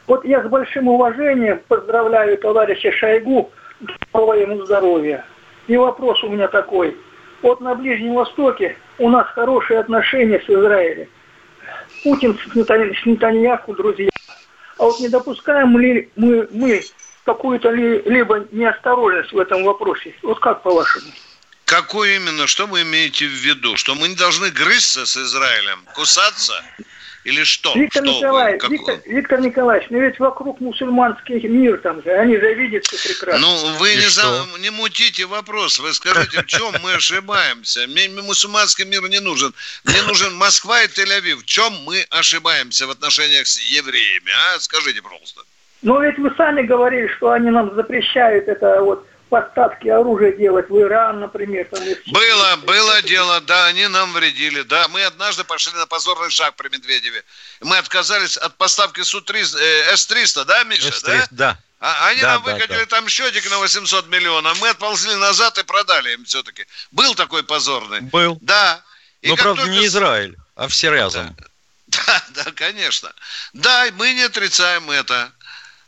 Вот 0.07 0.25
я 0.25 0.43
с 0.43 0.47
большим 0.47 0.87
уважением 0.87 1.61
поздравляю 1.67 2.37
товарища 2.37 2.91
Шойгу, 2.91 3.51
здоровья 4.11 4.33
ему 4.33 4.65
здоровья. 4.65 5.25
И 5.67 5.77
вопрос 5.77 6.23
у 6.23 6.29
меня 6.29 6.47
такой. 6.47 6.95
Вот 7.41 7.61
на 7.61 7.75
Ближнем 7.75 8.13
Востоке 8.13 8.77
у 8.97 9.09
нас 9.09 9.27
хорошие 9.29 9.79
отношения 9.79 10.39
с 10.39 10.49
Израилем. 10.49 11.07
Путин 12.03 12.37
с, 12.53 13.05
Нетаньяху 13.05 13.73
друзья. 13.73 14.09
А 14.77 14.83
вот 14.83 14.99
не 14.99 15.09
допускаем 15.09 15.77
ли 15.77 16.09
мы, 16.15 16.47
мы 16.51 16.83
какую-то 17.23 17.71
ли, 17.71 18.01
либо 18.05 18.45
неосторожность 18.51 19.31
в 19.31 19.39
этом 19.39 19.63
вопросе? 19.63 20.13
Вот 20.21 20.39
как 20.39 20.61
по-вашему? 20.61 21.07
Какую 21.65 22.15
именно? 22.15 22.45
Что 22.45 22.67
вы 22.67 22.83
имеете 22.83 23.25
в 23.25 23.31
виду? 23.31 23.75
Что 23.75 23.95
мы 23.95 24.09
не 24.09 24.15
должны 24.15 24.51
грызться 24.51 25.05
с 25.05 25.17
Израилем? 25.17 25.79
Кусаться? 25.95 26.63
Или 27.25 27.43
что? 27.43 27.73
Виктор, 27.73 28.05
что 28.05 28.17
Николаевич, 28.17 28.63
вы, 28.63 28.69
Виктор, 28.69 28.99
Виктор 29.05 29.41
Николаевич, 29.41 29.87
ну 29.89 29.99
ведь 29.99 30.19
вокруг 30.19 30.59
мусульманский 30.61 31.41
мир 31.47 31.79
там 31.79 32.03
же, 32.03 32.11
они 32.11 32.37
же 32.37 32.53
видят 32.53 32.85
все 32.85 33.09
прекрасно. 33.09 33.47
Ну, 33.47 33.77
вы 33.79 33.95
не, 33.95 34.07
за, 34.09 34.45
не 34.59 34.69
мутите 34.69 35.25
вопрос, 35.25 35.79
вы 35.79 35.91
скажите, 35.95 36.43
в 36.43 36.45
чем 36.45 36.71
мы 36.83 36.93
ошибаемся? 36.93 37.87
Мне 37.87 38.09
мусульманский 38.09 38.85
мир 38.85 39.09
не 39.09 39.19
нужен. 39.19 39.55
Мне 39.85 40.03
нужен 40.03 40.35
Москва 40.35 40.83
и 40.83 40.87
Тель-Авив. 40.87 41.37
В 41.37 41.45
чем 41.45 41.73
мы 41.83 42.05
ошибаемся 42.11 42.85
в 42.85 42.91
отношениях 42.91 43.47
с 43.47 43.59
евреями? 43.59 44.31
А? 44.53 44.59
Скажите, 44.59 45.01
пожалуйста. 45.01 45.41
Ну, 45.81 45.99
ведь 46.01 46.19
вы 46.19 46.31
сами 46.37 46.61
говорили, 46.61 47.07
что 47.17 47.31
они 47.31 47.49
нам 47.49 47.73
запрещают 47.73 48.47
это 48.47 48.83
вот 48.83 49.03
поставки 49.29 49.87
оружия 49.87 50.31
делать 50.31 50.69
в 50.69 50.79
Иран, 50.79 51.19
например. 51.19 51.67
Там, 51.71 51.83
было, 52.07 52.55
было 52.57 53.01
дело, 53.01 53.41
да, 53.41 53.67
они 53.67 53.87
нам 53.87 54.13
вредили, 54.13 54.61
да. 54.61 54.87
Мы 54.89 55.03
однажды 55.03 55.43
пошли 55.43 55.73
на 55.73 55.85
позорный 55.87 56.29
шаг 56.29 56.55
при 56.55 56.69
Медведеве. 56.69 57.23
Мы 57.61 57.77
отказались 57.77 58.37
от 58.37 58.55
поставки 58.55 59.01
Су-300, 59.01 59.57
э, 59.59 59.95
С-300, 59.95 60.45
да, 60.45 60.63
Миша, 60.63 60.91
С-300, 60.91 61.07
да? 61.07 61.27
Да. 61.31 61.57
А, 61.79 62.07
они 62.07 62.21
да, 62.21 62.35
нам 62.35 62.43
выкатили 62.43 62.67
да, 62.67 62.79
да. 62.79 62.85
там 62.85 63.07
счетик 63.07 63.49
на 63.49 63.59
800 63.59 64.07
миллионов. 64.07 64.59
Мы 64.59 64.69
отползли 64.69 65.15
назад 65.15 65.57
и 65.57 65.63
продали 65.63 66.13
им 66.13 66.25
все-таки. 66.25 66.65
Был 66.91 67.13
такой 67.15 67.43
позорный? 67.43 68.01
Был. 68.01 68.37
Да. 68.41 68.81
И 69.21 69.29
Но, 69.29 69.35
правда, 69.35 69.63
только... 69.63 69.77
не 69.77 69.85
Израиль, 69.85 70.35
а 70.55 70.67
все 70.67 70.89
разом. 70.89 71.35
Да, 71.87 72.23
да, 72.29 72.51
конечно. 72.51 73.13
Да, 73.53 73.85
мы 73.93 74.13
не 74.13 74.23
отрицаем 74.23 74.89
это. 74.89 75.31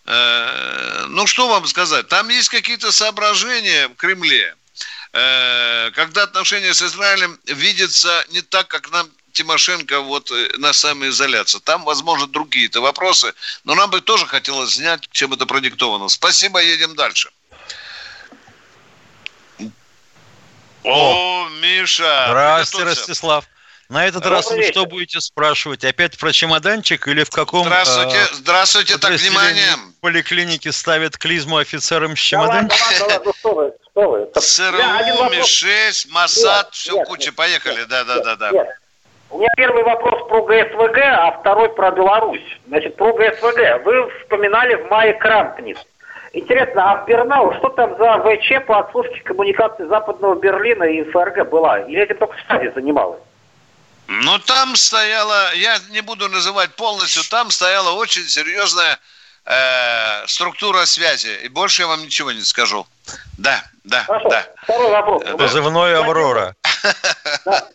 Э, 0.07 1.05
ну, 1.09 1.27
что 1.27 1.49
вам 1.49 1.67
сказать? 1.67 2.07
Там 2.07 2.29
есть 2.29 2.49
какие-то 2.49 2.91
соображения 2.93 3.89
в 3.89 3.95
Кремле, 3.95 4.55
э, 5.11 5.91
когда 5.91 6.23
отношения 6.23 6.73
с 6.73 6.81
Израилем 6.81 7.37
видятся 7.45 8.25
не 8.29 8.41
так, 8.41 8.69
как 8.69 8.89
нам 8.91 9.09
Тимошенко 9.33 9.99
вот 9.99 10.31
э, 10.31 10.51
на 10.57 10.71
самоизоляции. 10.71 11.59
Там, 11.59 11.83
возможно, 11.83 12.25
другие-то 12.25 12.79
вопросы, 12.79 13.33
но 13.65 13.75
нам 13.75 13.89
бы 13.89 13.99
тоже 13.99 14.25
хотелось 14.25 14.75
знать, 14.75 15.01
чем 15.11 15.33
это 15.33 15.45
продиктовано. 15.45 16.07
Спасибо, 16.07 16.63
едем 16.63 16.95
дальше. 16.95 17.29
О, 20.83 21.49
Миша! 21.59 22.27
Здравствуйте, 22.29 22.85
Ростислав. 22.85 23.45
На 23.89 24.05
этот 24.05 24.23
Добрый 24.23 24.39
раз 24.39 24.51
вы 24.51 24.63
что 24.63 24.85
будете 24.85 25.21
спрашивать? 25.21 25.85
Опять 25.85 26.17
про 26.17 26.33
чемоданчик 26.33 27.07
или 27.07 27.23
в 27.23 27.29
каком... 27.29 27.63
Здравствуйте, 27.63 28.17
э, 28.17 28.33
здравствуйте, 28.33 28.97
так, 28.97 29.11
внимание. 29.11 29.75
В 29.97 30.01
поликлинике 30.01 30.73
ставят 30.73 31.17
клизму 31.17 31.55
офицерам 31.57 32.17
с 32.17 32.19
чемоданчиком? 32.19 32.77
Да 32.99 33.05
ладно, 33.05 33.07
да 33.07 33.13
ладно, 33.15 33.33
что 33.39 33.55
вы, 33.55 33.73
что 33.91 34.11
вы. 34.11 34.41
ЦРУ, 34.41 35.29
МИ-6, 35.31 36.11
МОСАД, 36.11 36.73
все 36.73 36.97
нет, 36.97 37.07
куча, 37.07 37.31
поехали, 37.31 37.85
да-да-да. 37.85 38.51
У 39.29 39.39
меня 39.39 39.49
первый 39.55 39.83
вопрос 39.83 40.27
про 40.27 40.41
ГСВГ, 40.41 40.97
а 40.97 41.31
второй 41.39 41.73
про 41.73 41.91
Беларусь. 41.91 42.59
Значит, 42.67 42.97
про 42.97 43.13
ГСВГ. 43.13 43.85
Вы 43.85 44.09
вспоминали 44.19 44.75
в 44.75 44.89
мае 44.89 45.13
Крампниц. 45.13 45.77
Интересно, 46.33 46.91
а 46.91 47.03
в 47.03 47.07
Бернау 47.07 47.53
что 47.55 47.69
там 47.69 47.97
за 47.97 48.19
ВЧ 48.19 48.65
по 48.65 48.79
отсутствию 48.79 49.23
коммуникации 49.23 49.85
Западного 49.85 50.35
Берлина 50.35 50.83
и 50.83 51.03
ФРГ 51.09 51.49
была? 51.49 51.79
Или 51.79 52.01
этим 52.03 52.17
только 52.17 52.37
Стадия 52.43 52.71
занималась? 52.73 53.19
Ну, 54.07 54.39
там 54.39 54.75
стояла, 54.75 55.53
я 55.55 55.77
не 55.89 56.01
буду 56.01 56.29
называть 56.29 56.73
полностью, 56.75 57.23
там 57.29 57.51
стояла 57.51 57.91
очень 57.91 58.23
серьезная 58.23 58.99
э, 59.45 60.27
структура 60.27 60.85
связи. 60.85 61.39
И 61.43 61.49
больше 61.49 61.81
я 61.81 61.87
вам 61.87 62.01
ничего 62.03 62.31
не 62.31 62.41
скажу. 62.41 62.87
Да, 63.37 63.63
да, 63.83 64.03
Хорошо. 64.03 64.29
да. 64.29 64.45
Второй 64.63 64.91
вопрос. 64.91 65.23
Позывной 65.37 65.97
«Аврора». 65.97 66.55
Да. 67.45 67.67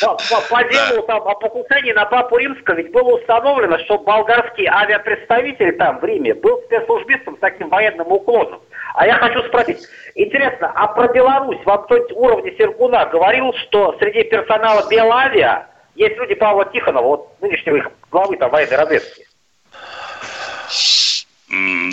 По, 0.00 0.40
по 0.50 0.64
делу 0.64 1.06
да. 1.06 1.14
там, 1.14 1.28
о 1.28 1.34
покушении 1.34 1.92
на 1.92 2.04
Папу 2.04 2.36
Римского 2.36 2.74
ведь 2.74 2.92
было 2.92 3.18
установлено, 3.18 3.78
что 3.84 3.98
болгарский 3.98 4.66
авиапредставитель 4.66 5.76
там 5.78 6.00
в 6.00 6.04
Риме 6.04 6.34
был 6.34 6.60
спецслужбистом 6.66 7.36
с 7.36 7.40
таким 7.40 7.70
военным 7.70 8.06
уклоном. 8.08 8.60
А 8.94 9.06
я 9.06 9.16
хочу 9.16 9.42
спросить, 9.48 9.86
интересно, 10.14 10.72
а 10.74 10.86
про 10.88 11.08
Беларусь 11.08 11.64
вам 11.64 11.84
кто-нибудь 11.84 12.12
уровня 12.12 12.52
Сергуна 12.56 13.04
говорил, 13.06 13.52
что 13.54 13.96
среди 13.98 14.24
персонала 14.24 14.88
Белавиа 14.88 15.66
есть 15.94 16.16
люди 16.16 16.34
Павла 16.34 16.64
Тихонова, 16.66 17.04
вот 17.04 17.42
нынешнего 17.42 17.76
их 17.76 17.90
главы 18.10 18.36
там 18.36 18.50
военной 18.50 18.76
разведки? 18.76 19.26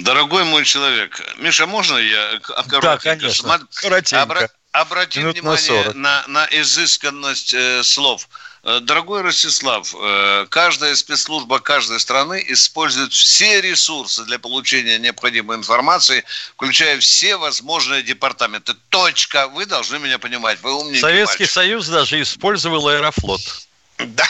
Дорогой 0.04 0.46
мой 0.46 0.66
человек, 0.66 1.22
Миша, 1.38 1.68
можно 1.68 1.98
я 1.98 2.40
коротенько? 2.40 2.82
Да, 2.82 2.98
конечно, 2.98 3.60
коротенько. 3.76 4.34
Обра- 4.34 4.50
обрати 4.72 5.20
Минут 5.20 5.40
внимание 5.40 5.86
на, 5.94 6.24
на, 6.28 6.28
на 6.28 6.48
изысканность 6.52 7.54
э, 7.54 7.84
слов. 7.84 8.28
Э, 8.66 8.80
дорогой 8.80 9.22
Ростислав, 9.22 9.94
э, 9.94 10.46
каждая 10.50 10.96
спецслужба 10.96 11.60
каждой 11.60 12.00
страны 12.00 12.42
использует 12.48 13.12
все 13.12 13.60
ресурсы 13.60 14.24
для 14.24 14.40
получения 14.40 14.98
необходимой 15.00 15.58
информации, 15.58 16.24
включая 16.56 16.98
все 17.00 17.36
возможные 17.36 18.04
департаменты. 18.04 18.74
Точка. 18.88 19.50
Вы 19.50 19.66
должны 19.66 20.00
меня 20.00 20.18
понимать. 20.18 20.62
Вы 20.62 20.74
умнее. 20.74 21.02
Советский 21.02 21.44
мальчик. 21.44 21.54
Союз 21.54 21.90
даже 21.90 22.22
использовал 22.22 22.88
аэрофлот. 22.88 23.42
Да, 24.00 24.28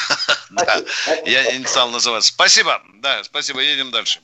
да. 0.51 0.83
Я 1.25 1.57
не 1.57 1.65
стал 1.65 1.89
называться. 1.89 2.29
Спасибо. 2.29 2.81
Да, 2.95 3.23
спасибо. 3.23 3.61
Едем 3.61 3.91
дальше. 3.91 4.19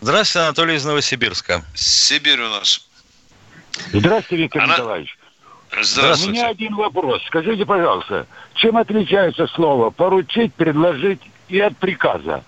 Здравствуйте, 0.00 0.44
Анатолий 0.44 0.74
из 0.74 0.84
Новосибирска. 0.84 1.64
Сибирь 1.74 2.40
у 2.40 2.50
нас. 2.50 2.80
Здравствуйте, 3.92 4.42
Виктор 4.42 4.62
Она... 4.62 4.74
Николаевич. 4.74 5.17
Здравствуйте. 5.80 6.30
У 6.30 6.32
меня 6.32 6.48
один 6.48 6.74
вопрос. 6.76 7.22
Скажите, 7.26 7.64
пожалуйста, 7.64 8.26
чем 8.54 8.76
отличается 8.76 9.46
слово 9.48 9.90
«поручить», 9.90 10.54
«предложить» 10.54 11.20
и 11.48 11.60
от 11.60 11.76
приказа? 11.76 12.42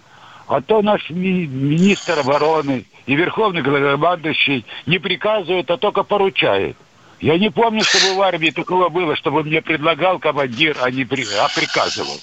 А 0.47 0.61
то 0.61 0.83
наш 0.83 1.11
ми- 1.11 1.47
министр 1.47 2.19
обороны 2.19 2.85
и 3.07 3.15
верховный 3.15 3.63
главнокомандующий 3.63 4.65
не 4.87 4.99
приказывают, 4.99 5.71
а 5.71 5.77
только 5.77 6.03
поручают. 6.03 6.77
Я 7.21 7.39
не 7.39 7.51
помню, 7.51 7.85
чтобы 7.85 8.15
в 8.15 8.23
армии 8.23 8.51
такого 8.51 8.89
было, 8.89 9.15
чтобы 9.15 9.45
мне 9.45 9.63
предлагал 9.63 10.19
командир, 10.19 10.77
а 10.81 10.91
не 10.91 11.05
при... 11.05 11.25
а 11.39 11.49
приказывал. 11.55 12.19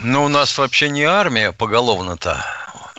Ну, 0.00 0.24
у 0.24 0.28
нас 0.28 0.58
вообще 0.58 0.90
не 0.90 1.04
армия 1.04 1.52
поголовно-то 1.52 2.44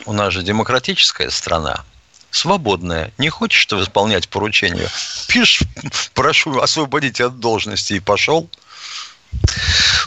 у 0.06 0.14
нас 0.14 0.34
же 0.34 0.44
демократическая 0.44 1.30
страна, 1.30 1.84
свободная. 2.32 3.12
Не 3.18 3.30
хочешь 3.30 3.66
ты 3.66 3.76
исполнять 3.76 4.30
поручение? 4.30 4.90
Пишешь, 5.28 5.64
прошу 6.14 6.60
освободить 6.60 7.22
от 7.22 7.40
должности 7.40 7.94
и 7.94 8.00
пошел. 8.00 8.50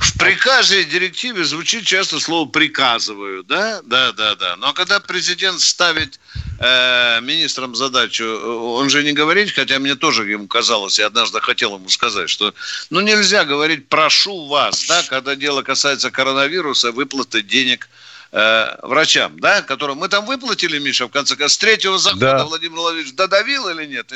В 0.01 0.19
приказе 0.19 0.83
и 0.83 0.85
директиве 0.85 1.45
звучит 1.45 1.87
часто 1.87 2.21
слово 2.21 2.47
«приказываю», 2.47 3.43
да? 3.43 3.81
Да, 3.83 4.13
да, 4.13 4.35
да. 4.35 4.57
Но 4.57 4.75
когда 4.75 5.01
президент 5.01 5.61
ставит 5.61 6.21
э, 6.61 7.21
министрам 7.23 7.75
задачу, 7.75 8.25
он 8.25 8.91
же 8.91 9.03
не 9.03 9.13
говорит, 9.13 9.53
хотя 9.53 9.79
мне 9.79 9.95
тоже 9.95 10.31
ему 10.31 10.47
казалось, 10.47 10.99
я 10.99 11.07
однажды 11.07 11.41
хотел 11.41 11.75
ему 11.75 11.89
сказать, 11.89 12.29
что 12.29 12.53
ну 12.91 13.01
нельзя 13.01 13.45
говорить 13.45 13.89
«прошу 13.89 14.47
вас», 14.47 14.85
да, 14.87 15.03
когда 15.05 15.35
дело 15.37 15.63
касается 15.63 16.11
коронавируса, 16.11 16.93
выплаты 16.93 17.41
денег– 17.43 17.89
э, 18.35 18.77
врачам, 18.83 19.39
да, 19.39 19.63
которым 19.63 19.99
мы 19.99 20.09
там 20.09 20.27
выплатили, 20.27 20.79
Миша, 20.79 21.07
в 21.07 21.11
конце 21.11 21.37
концов, 21.37 21.53
с 21.53 21.59
третьего 21.59 21.99
захода 21.99 22.39
да. 22.39 22.45
Владимир 22.45 22.77
Владимирович 22.77 23.15
додавил 23.15 23.69
или 23.69 23.87
нет? 23.87 24.13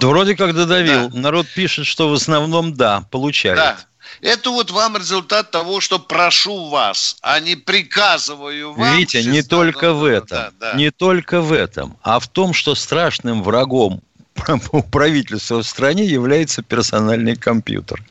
Да 0.00 0.08
вроде 0.08 0.34
как 0.34 0.54
додавил. 0.54 1.10
Да. 1.10 1.18
Народ 1.18 1.46
пишет, 1.54 1.86
что 1.86 2.08
в 2.08 2.14
основном 2.14 2.74
да, 2.74 3.04
получает. 3.10 3.56
Да. 3.56 3.78
Это 4.22 4.50
вот 4.50 4.70
вам 4.70 4.96
результат 4.96 5.50
того, 5.50 5.80
что 5.80 5.98
прошу 5.98 6.68
вас, 6.68 7.16
а 7.22 7.38
не 7.38 7.54
приказываю 7.54 8.72
вам. 8.72 8.96
Видите, 8.96 9.22
не 9.24 9.42
только 9.42 9.92
в 9.92 10.04
этом, 10.04 10.38
да, 10.38 10.50
да. 10.58 10.72
не 10.72 10.90
только 10.90 11.40
в 11.40 11.52
этом, 11.52 11.96
а 12.02 12.18
в 12.18 12.26
том, 12.28 12.52
что 12.52 12.74
страшным 12.74 13.42
врагом 13.42 14.02
правительства 14.90 15.62
в 15.62 15.66
стране 15.66 16.04
является 16.04 16.62
персональный 16.62 17.36
компьютер. 17.36 18.02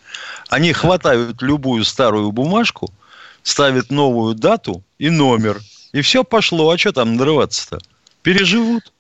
Они 0.48 0.74
хватают 0.74 1.42
любую 1.42 1.84
старую 1.84 2.32
бумажку, 2.32 2.92
ставят 3.50 3.90
новую 3.90 4.36
дату 4.36 4.84
и 4.98 5.10
номер. 5.10 5.62
И 5.92 6.02
все 6.02 6.24
пошло. 6.24 6.70
А 6.70 6.78
что 6.78 6.92
там 6.92 7.16
надрываться-то? 7.16 7.80
Переживут. 8.22 8.92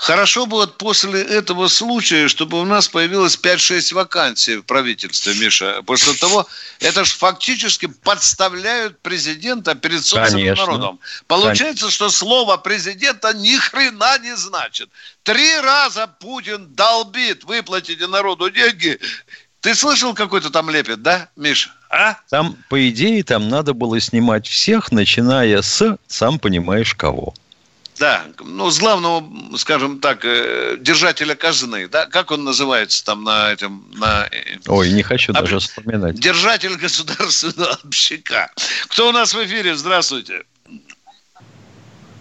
Хорошо 0.00 0.46
бы 0.46 0.56
вот 0.56 0.78
после 0.78 1.20
этого 1.22 1.68
случая, 1.68 2.28
чтобы 2.28 2.58
у 2.58 2.64
нас 2.64 2.88
появилось 2.88 3.36
5-6 3.36 3.92
вакансий 3.92 4.56
в 4.56 4.62
правительстве, 4.62 5.34
Миша. 5.34 5.82
После 5.82 6.14
того, 6.14 6.48
это 6.80 7.04
же 7.04 7.12
фактически 7.12 7.84
подставляют 7.84 8.98
президента 9.00 9.74
перед 9.74 10.02
собственным 10.02 10.46
Конечно. 10.46 10.64
народом. 10.64 11.00
Получается, 11.26 11.82
Конечно. 11.82 11.90
что 11.90 12.08
слово 12.08 12.56
президента 12.56 13.34
ни 13.34 13.54
хрена 13.56 14.18
не 14.20 14.34
значит. 14.36 14.88
Три 15.22 15.60
раза 15.60 16.06
Путин 16.06 16.74
долбит, 16.74 17.44
выплатите 17.44 18.06
народу 18.06 18.50
деньги. 18.50 18.98
Ты 19.60 19.74
слышал 19.74 20.14
какой-то 20.14 20.50
там 20.50 20.70
лепет, 20.70 21.02
да, 21.02 21.28
Миша? 21.36 21.70
А? 21.90 22.16
Там, 22.30 22.56
по 22.70 22.88
идее, 22.88 23.22
там 23.22 23.48
надо 23.48 23.74
было 23.74 24.00
снимать 24.00 24.46
всех, 24.46 24.90
начиная 24.90 25.60
с, 25.60 25.98
сам 26.06 26.38
понимаешь, 26.38 26.94
кого. 26.94 27.34
Да, 27.98 28.22
ну, 28.42 28.70
с 28.70 28.78
главного, 28.78 29.22
скажем 29.58 30.00
так, 30.00 30.24
э, 30.24 30.78
держателя 30.80 31.34
казны, 31.34 31.86
да, 31.86 32.06
как 32.06 32.30
он 32.30 32.44
называется 32.44 33.04
там 33.04 33.24
на 33.24 33.52
этом, 33.52 33.84
на... 33.98 34.26
Э, 34.30 34.56
Ой, 34.68 34.90
не 34.92 35.02
хочу 35.02 35.32
об... 35.32 35.40
даже 35.40 35.58
вспоминать. 35.58 36.18
Держатель 36.18 36.76
государственного 36.76 37.72
общака. 37.84 38.50
Кто 38.88 39.10
у 39.10 39.12
нас 39.12 39.34
в 39.34 39.44
эфире? 39.44 39.74
Здравствуйте. 39.74 40.44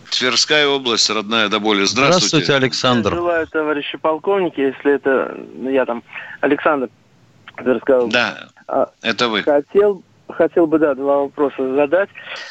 Тверская 0.10 0.68
область, 0.68 1.10
родная 1.10 1.48
до 1.48 1.60
боли. 1.62 1.86
Здравствуйте. 1.86 2.28
Здравствуйте, 2.28 2.54
Александр. 2.56 3.14
Желаю, 3.14 3.48
товарищи 3.48 3.98
полковники, 3.98 4.60
если 4.60 4.96
это, 4.96 5.38
ну, 5.54 5.70
я 5.70 5.86
там, 5.86 6.04
Александр 6.42 6.90
Тверская 7.64 7.98
область. 7.98 8.14
Да. 8.14 8.50
А, 8.68 8.90
это 9.02 9.30
вы. 9.30 9.44
Хотел, 9.44 10.04
хотел 10.30 10.68
бы, 10.68 10.80
да, 10.80 10.96
два 10.96 11.22
вопроса 11.22 11.76
задать. 11.76 12.10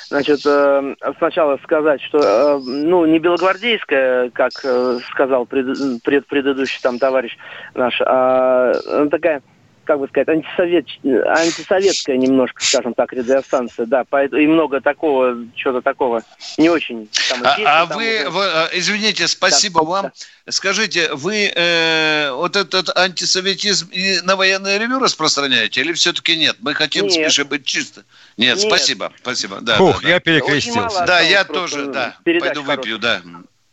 Значит, 0.08 0.40
э, 0.46 0.94
сначала 1.18 1.58
сказать, 1.62 2.00
что, 2.02 2.18
э, 2.18 2.58
ну, 2.64 3.06
не 3.06 3.18
белогвардейская, 3.18 4.30
как 4.30 4.52
э, 4.64 4.98
сказал 5.10 5.46
пред, 5.46 6.02
пред, 6.02 6.26
предыдущий 6.26 6.80
там 6.82 6.98
товарищ 6.98 7.36
наш, 7.74 8.00
а 8.04 8.72
такая 9.10 9.42
как 9.88 10.00
бы 10.00 10.08
сказать, 10.08 10.28
антисовет, 10.28 10.86
антисоветская 11.02 12.18
немножко, 12.18 12.62
скажем 12.62 12.92
так, 12.92 13.10
радиостанция, 13.10 13.86
да, 13.86 14.04
поэтому 14.04 14.42
и 14.42 14.46
много 14.46 14.82
такого, 14.82 15.34
чего-то 15.54 15.80
такого 15.80 16.22
не 16.58 16.68
очень. 16.68 17.08
Там, 17.30 17.40
а, 17.42 17.56
а 17.64 17.86
там 17.86 17.96
вы, 17.96 18.20
уже... 18.20 18.28
вы, 18.28 18.44
а, 18.44 18.68
извините, 18.74 19.26
спасибо 19.26 19.80
да, 19.80 19.86
вам. 19.86 20.02
Да. 20.44 20.52
Скажите, 20.52 21.08
вы 21.14 21.50
э, 21.54 22.30
вот 22.32 22.56
этот 22.56 22.94
антисоветизм 22.94 23.88
и 23.90 24.20
на 24.20 24.36
военное 24.36 24.76
ревю 24.76 24.98
распространяете 24.98 25.80
или 25.80 25.94
все-таки 25.94 26.36
нет? 26.36 26.56
Мы 26.60 26.74
хотим 26.74 27.06
нет. 27.06 27.14
спеши 27.14 27.46
быть 27.46 27.64
чисто. 27.64 28.04
Нет, 28.36 28.58
нет, 28.58 28.60
спасибо, 28.60 29.10
спасибо. 29.22 29.62
Да, 29.62 29.76
Фух, 29.76 30.02
да, 30.02 30.08
я 30.10 30.20
перекрестился. 30.20 31.06
Да, 31.06 31.20
я 31.20 31.44
тоже, 31.44 31.86
да, 31.86 32.14
пойду 32.24 32.62
выпью, 32.62 32.98
да. 32.98 33.22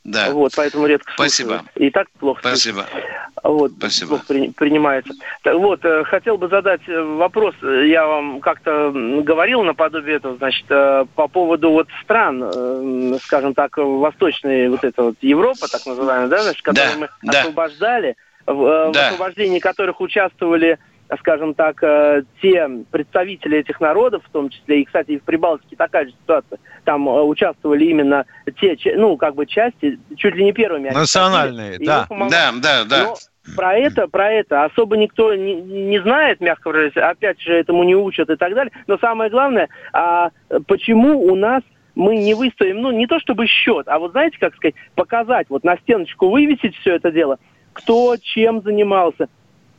Да. 0.05 0.29
Вот, 0.29 0.51
поэтому 0.55 0.85
редко 0.85 1.11
Спасибо. 1.13 1.63
Слушаю. 1.73 1.87
И 1.87 1.89
так 1.89 2.07
плохо. 2.19 2.39
Спасибо. 2.41 2.85
Вот, 3.43 3.71
Спасибо. 3.71 4.09
плохо 4.09 4.25
при, 4.27 4.49
принимается. 4.51 5.13
Так, 5.41 5.55
вот, 5.55 5.83
э, 5.83 6.03
хотел 6.03 6.37
бы 6.37 6.47
задать 6.47 6.81
э, 6.87 7.01
вопрос. 7.01 7.55
Я 7.63 8.05
вам 8.05 8.39
как-то 8.39 8.91
говорил 8.93 9.63
наподобие 9.63 10.17
этого, 10.17 10.37
значит, 10.37 10.65
э, 10.69 11.05
по 11.15 11.27
поводу 11.27 11.71
вот 11.71 11.87
стран, 12.03 13.19
скажем 13.23 13.55
так, 13.55 13.77
восточной 13.77 14.69
вот 14.69 14.83
эта 14.83 15.01
вот 15.01 15.15
Европа, 15.21 15.67
так 15.67 15.83
называемая, 15.87 16.27
да, 16.27 16.43
значит, 16.43 16.61
которые 16.61 16.93
да, 16.93 16.99
мы 16.99 17.09
да. 17.23 17.39
освобождали, 17.39 18.15
да. 18.45 18.53
в 18.53 18.91
освобождении 18.95 19.59
которых 19.59 20.01
участвовали 20.01 20.77
скажем 21.19 21.53
так, 21.53 21.81
э, 21.83 22.23
те 22.41 22.67
представители 22.91 23.59
этих 23.59 23.79
народов, 23.79 24.23
в 24.25 24.31
том 24.31 24.49
числе, 24.49 24.81
и, 24.81 24.85
кстати, 24.85 25.11
и 25.11 25.19
в 25.19 25.23
Прибалтике 25.23 25.75
такая 25.75 26.05
же 26.05 26.11
ситуация, 26.11 26.59
там 26.83 27.07
э, 27.07 27.21
участвовали 27.21 27.85
именно 27.85 28.25
те, 28.59 28.77
ну, 28.95 29.17
как 29.17 29.35
бы 29.35 29.45
части, 29.45 29.99
чуть 30.17 30.35
ли 30.35 30.43
не 30.43 30.53
первыми. 30.53 30.89
Национальные, 30.89 31.77
да. 31.79 32.07
Да, 32.09 32.51
да, 32.61 32.83
да. 32.85 33.03
Но 33.03 33.15
про 33.55 33.75
это, 33.75 34.07
про 34.07 34.31
это 34.31 34.63
особо 34.63 34.97
никто 34.97 35.35
не, 35.35 35.55
не 35.55 36.01
знает, 36.01 36.41
мягко 36.41 36.69
выражаясь, 36.69 36.97
опять 36.97 37.39
же, 37.39 37.53
этому 37.53 37.83
не 37.83 37.95
учат 37.95 38.29
и 38.29 38.35
так 38.35 38.53
далее. 38.55 38.71
Но 38.87 38.97
самое 38.97 39.29
главное, 39.29 39.69
а 39.93 40.31
почему 40.67 41.21
у 41.21 41.35
нас 41.35 41.61
мы 41.93 42.17
не 42.17 42.33
выставим, 42.33 42.81
ну, 42.81 42.91
не 42.91 43.07
то 43.07 43.19
чтобы 43.19 43.47
счет, 43.47 43.87
а 43.87 43.99
вот 43.99 44.11
знаете, 44.11 44.37
как 44.39 44.55
сказать, 44.55 44.75
показать, 44.95 45.47
вот 45.49 45.63
на 45.63 45.77
стеночку 45.77 46.29
вывесить 46.29 46.75
все 46.77 46.95
это 46.95 47.11
дело, 47.11 47.37
кто 47.73 48.17
чем 48.17 48.61
занимался, 48.61 49.29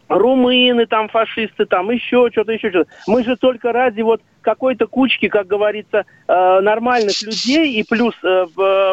румыны 0.09 0.87
там, 0.87 1.09
фашисты 1.09 1.67
там, 1.67 1.91
еще 1.91 2.29
что-то, 2.31 2.53
еще 2.53 2.71
что-то. 2.71 2.91
Мы 3.07 3.25
же 3.25 3.37
только 3.37 3.73
ради 3.73 4.03
вот 4.03 4.23
какой-то 4.41 4.87
кучки, 4.87 5.29
как 5.29 5.47
говорится, 5.47 6.05
э, 6.29 6.61
нормальных 6.61 7.21
людей 7.23 7.73
и 7.73 7.83
плюс 7.83 8.15
э, 8.23 8.47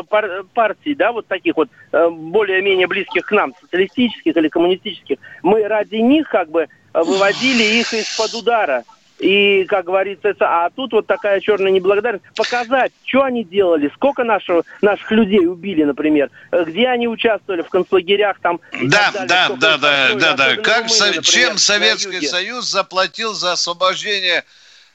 пар 0.10 0.44
партий, 0.54 0.96
да, 0.96 1.12
вот 1.12 1.28
таких 1.28 1.56
вот 1.56 1.70
э, 1.92 2.10
более-менее 2.10 2.88
близких 2.88 3.26
к 3.26 3.32
нам, 3.32 3.54
социалистических 3.62 4.36
или 4.36 4.48
коммунистических, 4.48 5.18
мы 5.44 5.68
ради 5.68 5.98
них 5.98 6.28
как 6.30 6.50
бы 6.50 6.68
выводили 6.94 7.64
их 7.80 7.94
из-под 7.94 8.34
удара. 8.34 8.84
И, 9.24 9.64
как 9.66 9.86
говорится, 9.86 10.36
а 10.42 10.70
тут 10.70 10.92
вот 10.92 11.08
такая 11.08 11.40
черная 11.40 11.72
неблагодарность. 11.72 12.26
Показать, 12.36 12.92
что 13.06 13.24
они 13.24 13.46
делали, 13.46 13.90
сколько 13.96 14.26
нашего, 14.26 14.64
наших 14.82 15.10
людей 15.12 15.48
убили, 15.48 15.84
например, 15.84 16.30
где 16.52 16.88
они 16.90 17.08
участвовали 17.08 17.62
в 17.62 17.70
концлагерях 17.70 18.40
там. 18.42 18.60
Да, 18.82 19.12
да, 19.14 19.26
да, 19.26 19.50
да, 19.50 19.78
да, 19.78 20.14
да, 20.16 20.34
да. 20.34 20.56
Как, 20.58 20.88
Румынии, 20.88 21.16
например, 21.16 21.24
чем 21.24 21.58
Советский 21.58 22.28
Союз 22.28 22.70
заплатил 22.70 23.34
за 23.34 23.54
освобождение 23.54 24.44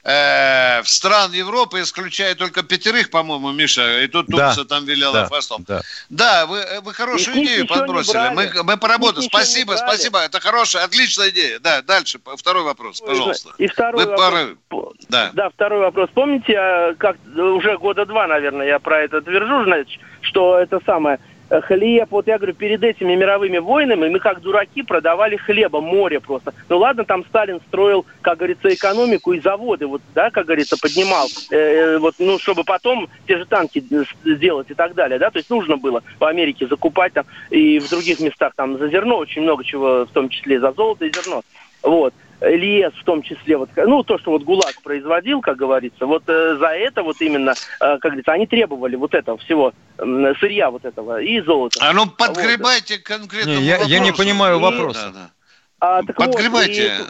э, 0.03 0.81
в 0.81 0.87
стран 0.87 1.31
Европы, 1.31 1.81
исключая 1.81 2.35
только 2.35 2.63
пятерых, 2.63 3.09
по-моему, 3.09 3.51
Миша, 3.51 4.01
и 4.01 4.07
тут 4.07 4.27
да, 4.27 4.47
Турция 4.47 4.65
там 4.65 4.85
виляла 4.85 5.13
да, 5.13 5.25
хвостом. 5.25 5.63
Да, 5.67 5.81
да 6.09 6.45
вы, 6.45 6.63
вы 6.81 6.93
хорошую 6.93 7.37
и 7.37 7.43
идею 7.43 7.67
подбросили. 7.67 8.33
Мы, 8.33 8.51
мы 8.63 8.77
поработали. 8.77 9.25
Спасибо, 9.25 9.73
спасибо. 9.73 10.19
Это 10.19 10.39
хорошая, 10.39 10.83
отличная 10.83 11.29
идея. 11.29 11.59
Да, 11.59 11.81
дальше. 11.81 12.19
Второй 12.37 12.63
вопрос, 12.63 13.01
пожалуйста. 13.01 13.51
И 13.57 13.67
второй 13.67 14.05
вы 14.05 14.11
вопрос. 14.11 14.55
Пора... 14.69 14.85
Да. 15.09 15.31
да, 15.33 15.49
второй 15.49 15.79
вопрос. 15.79 16.09
Помните, 16.13 16.55
а, 16.57 16.93
как 16.95 17.17
уже 17.35 17.77
года 17.77 18.05
два, 18.05 18.27
наверное, 18.27 18.67
я 18.67 18.79
про 18.79 19.01
это 19.01 19.21
твержу, 19.21 19.63
значит, 19.63 19.99
что 20.21 20.57
это 20.57 20.79
самое 20.85 21.19
Э, 21.19 21.28
хлеб. 21.49 22.07
Вот 22.11 22.27
я 22.27 22.37
говорю, 22.37 22.53
перед 22.53 22.83
этими 22.83 23.15
мировыми 23.15 23.57
войнами 23.57 24.09
мы 24.09 24.19
как 24.19 24.41
дураки 24.41 24.83
продавали 24.83 25.35
хлеба, 25.35 25.81
море 25.81 26.19
просто. 26.19 26.53
Ну 26.69 26.77
ладно, 26.77 27.05
там 27.05 27.25
Сталин 27.25 27.59
строил, 27.67 28.05
как 28.21 28.37
говорится, 28.37 28.73
экономику 28.73 29.33
и 29.33 29.39
заводы, 29.39 29.87
вот, 29.87 30.01
да, 30.13 30.29
как 30.29 30.45
говорится, 30.45 30.77
поднимал, 30.77 31.27
э, 31.51 31.55
э 31.55 31.97
вот, 31.97 32.15
ну, 32.19 32.39
чтобы 32.39 32.63
потом 32.63 33.09
те 33.27 33.37
же 33.37 33.45
танки 33.45 33.83
сделать 34.23 34.69
и 34.69 34.73
так 34.73 34.93
далее, 34.93 35.19
да, 35.19 35.29
то 35.29 35.37
есть 35.37 35.49
нужно 35.49 35.77
было 35.77 36.03
в 36.19 36.25
Америке 36.25 36.67
закупать 36.67 37.13
там 37.13 37.25
и 37.49 37.79
в 37.79 37.89
других 37.89 38.19
местах 38.19 38.53
там 38.55 38.77
за 38.77 38.89
зерно 38.89 39.17
очень 39.17 39.41
много 39.41 39.63
чего, 39.63 40.05
в 40.05 40.11
том 40.11 40.29
числе 40.29 40.59
за 40.59 40.71
золото 40.71 41.05
и 41.05 41.11
зерно. 41.13 41.41
Вот. 41.81 42.13
ЛИЭС 42.41 42.93
в 42.93 43.03
том 43.03 43.21
числе, 43.21 43.57
вот, 43.57 43.69
ну, 43.75 44.03
то, 44.03 44.17
что 44.17 44.31
вот 44.31 44.43
ГУЛАГ 44.43 44.81
производил, 44.81 45.41
как 45.41 45.57
говорится, 45.57 46.05
вот 46.05 46.23
э, 46.27 46.57
за 46.57 46.67
это 46.67 47.03
вот 47.03 47.19
именно, 47.21 47.51
э, 47.51 47.53
как 47.79 48.01
говорится, 48.01 48.31
они 48.31 48.47
требовали 48.47 48.95
вот 48.95 49.13
этого 49.13 49.37
всего, 49.39 49.73
э, 49.97 50.33
сырья 50.39 50.71
вот 50.71 50.85
этого 50.85 51.21
и 51.21 51.41
золота. 51.41 51.79
А 51.81 51.91
ну, 51.93 52.07
подгребайте 52.07 52.95
вот. 52.95 53.03
конкретно 53.03 53.57
не, 53.57 53.63
я, 53.63 53.77
я 53.79 53.99
не 53.99 54.13
понимаю 54.13 54.59
вопроса. 54.59 55.11
Да, 55.13 55.19
да. 55.19 55.31
А, 55.79 56.03
подгребайте. 56.03 56.97
Вот, 56.99 57.07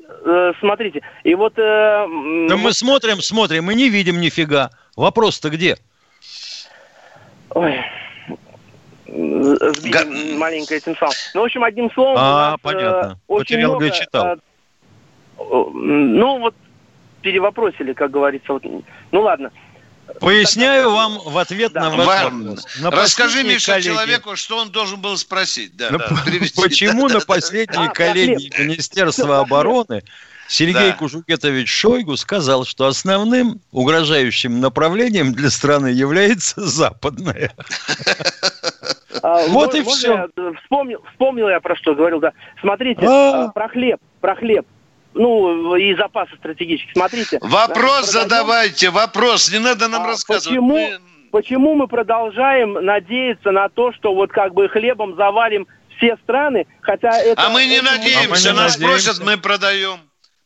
и, 0.00 0.28
э, 0.28 0.52
смотрите, 0.58 1.02
и 1.22 1.34
вот... 1.34 1.54
Э, 1.58 2.06
да 2.48 2.56
мы 2.56 2.72
смотрим, 2.72 3.20
смотрим, 3.20 3.64
мы 3.64 3.74
не 3.74 3.88
видим 3.88 4.20
нифига. 4.20 4.70
Вопрос-то 4.96 5.50
где? 5.50 5.78
Ой, 7.50 7.80
сбили 9.06 9.90
Га... 9.92 10.04
маленько 10.38 10.74
этим 10.74 10.96
самым. 10.96 11.14
Ну, 11.34 11.42
в 11.42 11.44
общем, 11.44 11.64
одним 11.64 11.90
словом... 11.92 12.16
А, 12.18 12.50
нас, 12.52 12.60
понятно. 12.60 13.12
Э, 13.12 13.16
очень 13.28 13.56
Материал 13.56 13.70
много, 13.70 13.90
читал. 13.90 14.36
Ну, 15.38 16.38
вот 16.38 16.54
перевопросили, 17.22 17.92
как 17.92 18.10
говорится. 18.10 18.52
Вот, 18.52 18.64
ну, 19.12 19.20
ладно. 19.20 19.50
Поясняю 20.20 20.90
вам 20.90 21.18
в 21.18 21.36
ответ 21.36 21.72
да. 21.72 21.90
на 21.90 21.96
ваш 21.96 22.32
вопрос. 22.32 22.66
На 22.80 22.90
Расскажи, 22.90 23.42
Миша, 23.42 23.72
коллеги... 23.72 23.86
человеку, 23.86 24.36
что 24.36 24.58
он 24.58 24.70
должен 24.70 25.00
был 25.00 25.16
спросить. 25.16 25.76
Да, 25.76 25.90
на... 25.90 25.98
да, 25.98 26.08
Почему 26.56 27.08
на 27.08 27.20
последней 27.20 27.88
коллегии 27.88 28.52
Министерства 28.58 29.40
обороны 29.40 30.02
Сергей 30.48 30.90
да. 30.90 30.92
Кужугетович 30.92 31.68
Шойгу 31.68 32.16
сказал, 32.16 32.64
что 32.64 32.86
основным 32.86 33.60
угрожающим 33.72 34.60
направлением 34.60 35.32
для 35.32 35.50
страны 35.50 35.88
является 35.88 36.60
западное. 36.60 37.52
А, 39.22 39.46
вот 39.48 39.74
и 39.74 39.82
все. 39.82 40.28
Вспомнил, 40.62 41.02
вспомнил 41.10 41.48
я 41.48 41.58
про 41.60 41.74
что 41.74 41.94
говорил, 41.94 42.20
да. 42.20 42.32
Смотрите, 42.60 43.04
а. 43.04 43.48
про 43.48 43.68
хлеб, 43.68 44.00
про 44.20 44.36
хлеб 44.36 44.66
ну, 45.16 45.76
и 45.76 45.94
запасы 45.96 46.36
стратегические. 46.36 46.92
Смотрите. 46.94 47.38
Вопрос 47.40 48.12
да, 48.12 48.22
задавайте, 48.22 48.90
вопрос, 48.90 49.50
не 49.50 49.58
надо 49.58 49.88
нам 49.88 50.02
а 50.02 50.06
рассказывать. 50.08 50.48
Почему, 50.48 50.74
мы... 50.74 50.98
почему 51.30 51.74
мы 51.74 51.88
продолжаем 51.88 52.74
надеяться 52.74 53.50
на 53.50 53.68
то, 53.68 53.92
что 53.92 54.14
вот 54.14 54.30
как 54.30 54.54
бы 54.54 54.68
хлебом 54.68 55.16
завалим 55.16 55.66
все 55.96 56.16
страны, 56.22 56.66
хотя 56.82 57.10
это... 57.18 57.42
А 57.42 57.50
мы 57.50 57.66
не 57.66 57.80
надеемся, 57.80 58.50
а 58.50 58.52
мы 58.52 58.56
не 58.56 58.62
нас 58.62 58.78
надеемся. 58.78 59.14
просят, 59.14 59.26
мы 59.26 59.36
продаем. 59.38 59.98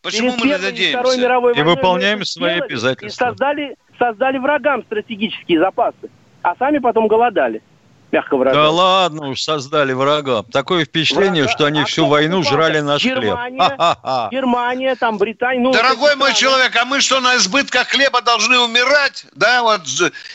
Почему 0.03 0.33
мы 0.39 0.47
не 0.47 0.57
надеемся? 0.57 0.99
Второй 0.99 1.19
мировой 1.19 1.59
и 1.59 1.63
выполняем 1.63 2.25
свои 2.25 2.61
обязательства. 2.61 3.25
И 3.25 3.29
создали, 3.29 3.77
создали 3.99 4.39
врагам 4.39 4.83
стратегические 4.85 5.59
запасы, 5.59 6.11
а 6.43 6.55
сами 6.57 6.79
потом 6.79 7.09
голодали 7.09 7.61
мягко 8.13 8.37
выражаясь. 8.37 8.65
Да 8.65 8.71
ладно 8.71 9.29
уж, 9.29 9.41
создали 9.41 9.93
врага. 9.93 10.43
Такое 10.51 10.85
впечатление, 10.85 11.45
врага. 11.45 11.57
что 11.57 11.65
они 11.67 11.81
а 11.83 11.85
всю 11.85 12.07
войну 12.07 12.43
жрали 12.43 12.81
наш 12.81 13.05
Германия, 13.05 13.61
хлеб. 13.61 14.31
Германия, 14.31 14.95
там 14.97 15.19
Британия. 15.19 15.63
Ну, 15.63 15.73
Дорогой 15.73 16.17
мой 16.17 16.35
человек, 16.35 16.75
а 16.77 16.85
мы 16.85 17.01
что, 17.01 17.21
на 17.21 17.37
избытках 17.37 17.89
хлеба 17.89 18.23
должны 18.23 18.59
умирать? 18.59 19.27
Да, 19.35 19.63
вот 19.63 19.83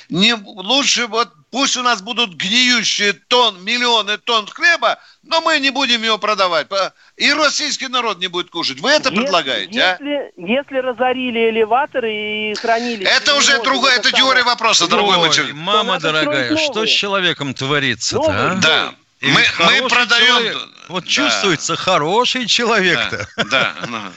не, 0.10 0.34
лучше 0.34 1.08
вот 1.08 1.30
Пусть 1.56 1.78
у 1.78 1.84
нас 1.84 2.02
будут 2.02 2.34
гниющие 2.34 3.14
тон, 3.14 3.64
миллионы 3.64 4.18
тонн 4.18 4.46
хлеба, 4.46 5.00
но 5.24 5.40
мы 5.40 5.58
не 5.62 5.70
будем 5.70 6.04
его 6.04 6.18
продавать. 6.18 6.68
И 7.16 7.32
российский 7.32 7.88
народ 7.88 8.20
не 8.20 8.28
будет 8.28 8.50
кушать. 8.50 8.82
Вы 8.82 8.92
это 8.92 9.08
если, 9.08 9.22
предлагаете, 9.22 9.82
а? 9.82 9.92
если, 9.92 10.16
а? 10.16 10.32
Если 10.36 10.78
разорили 10.80 11.52
элеваторы 11.52 12.14
и 12.14 12.56
хранили... 12.56 13.08
Это 13.08 13.36
уже 13.36 13.64
другое, 13.64 13.96
это 13.96 14.12
теория 14.12 14.44
вопроса, 14.44 14.86
мой 14.90 15.32
человек. 15.32 15.56
Мама 15.56 15.98
дорогая, 15.98 16.58
что 16.58 16.86
с 16.86 16.90
человеком 16.90 17.54
творится-то, 17.54 18.28
а? 18.28 18.56
Да. 18.56 18.94
мы, 19.22 19.42
мы 19.60 19.88
продаем... 19.88 20.26
Человек, 20.26 20.58
вот 20.90 21.06
да. 21.06 21.10
чувствуется 21.10 21.78
хороший 21.78 22.48
человек-то. 22.48 23.30
Да, 23.46 23.76
да. 23.88 24.12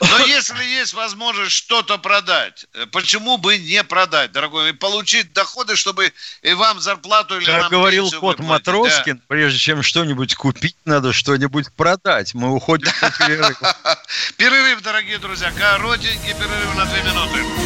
Но 0.00 0.18
если 0.26 0.62
есть 0.64 0.94
возможность 0.94 1.52
что-то 1.52 1.98
продать, 1.98 2.66
э, 2.74 2.86
почему 2.86 3.38
бы 3.38 3.58
не 3.58 3.82
продать, 3.84 4.32
дорогой, 4.32 4.70
и 4.70 4.72
получить 4.72 5.32
доходы, 5.32 5.76
чтобы 5.76 6.12
и 6.42 6.52
вам 6.54 6.80
зарплату 6.80 7.38
или 7.38 7.46
Как 7.46 7.70
говорил 7.70 8.10
кот 8.10 8.38
Матроскин, 8.40 9.16
да. 9.16 9.22
прежде 9.28 9.58
чем 9.58 9.82
что-нибудь 9.82 10.34
купить, 10.34 10.76
надо 10.84 11.12
что-нибудь 11.12 11.72
продать. 11.72 12.34
Мы 12.34 12.52
уходим 12.52 12.90
на 13.00 13.10
перерыв. 13.10 13.58
Перерыв, 14.36 14.82
дорогие 14.82 15.18
друзья, 15.18 15.52
коротенький 15.52 16.34
перерыв 16.34 16.74
на 16.76 16.84
две 16.86 17.02
минуты. 17.02 17.65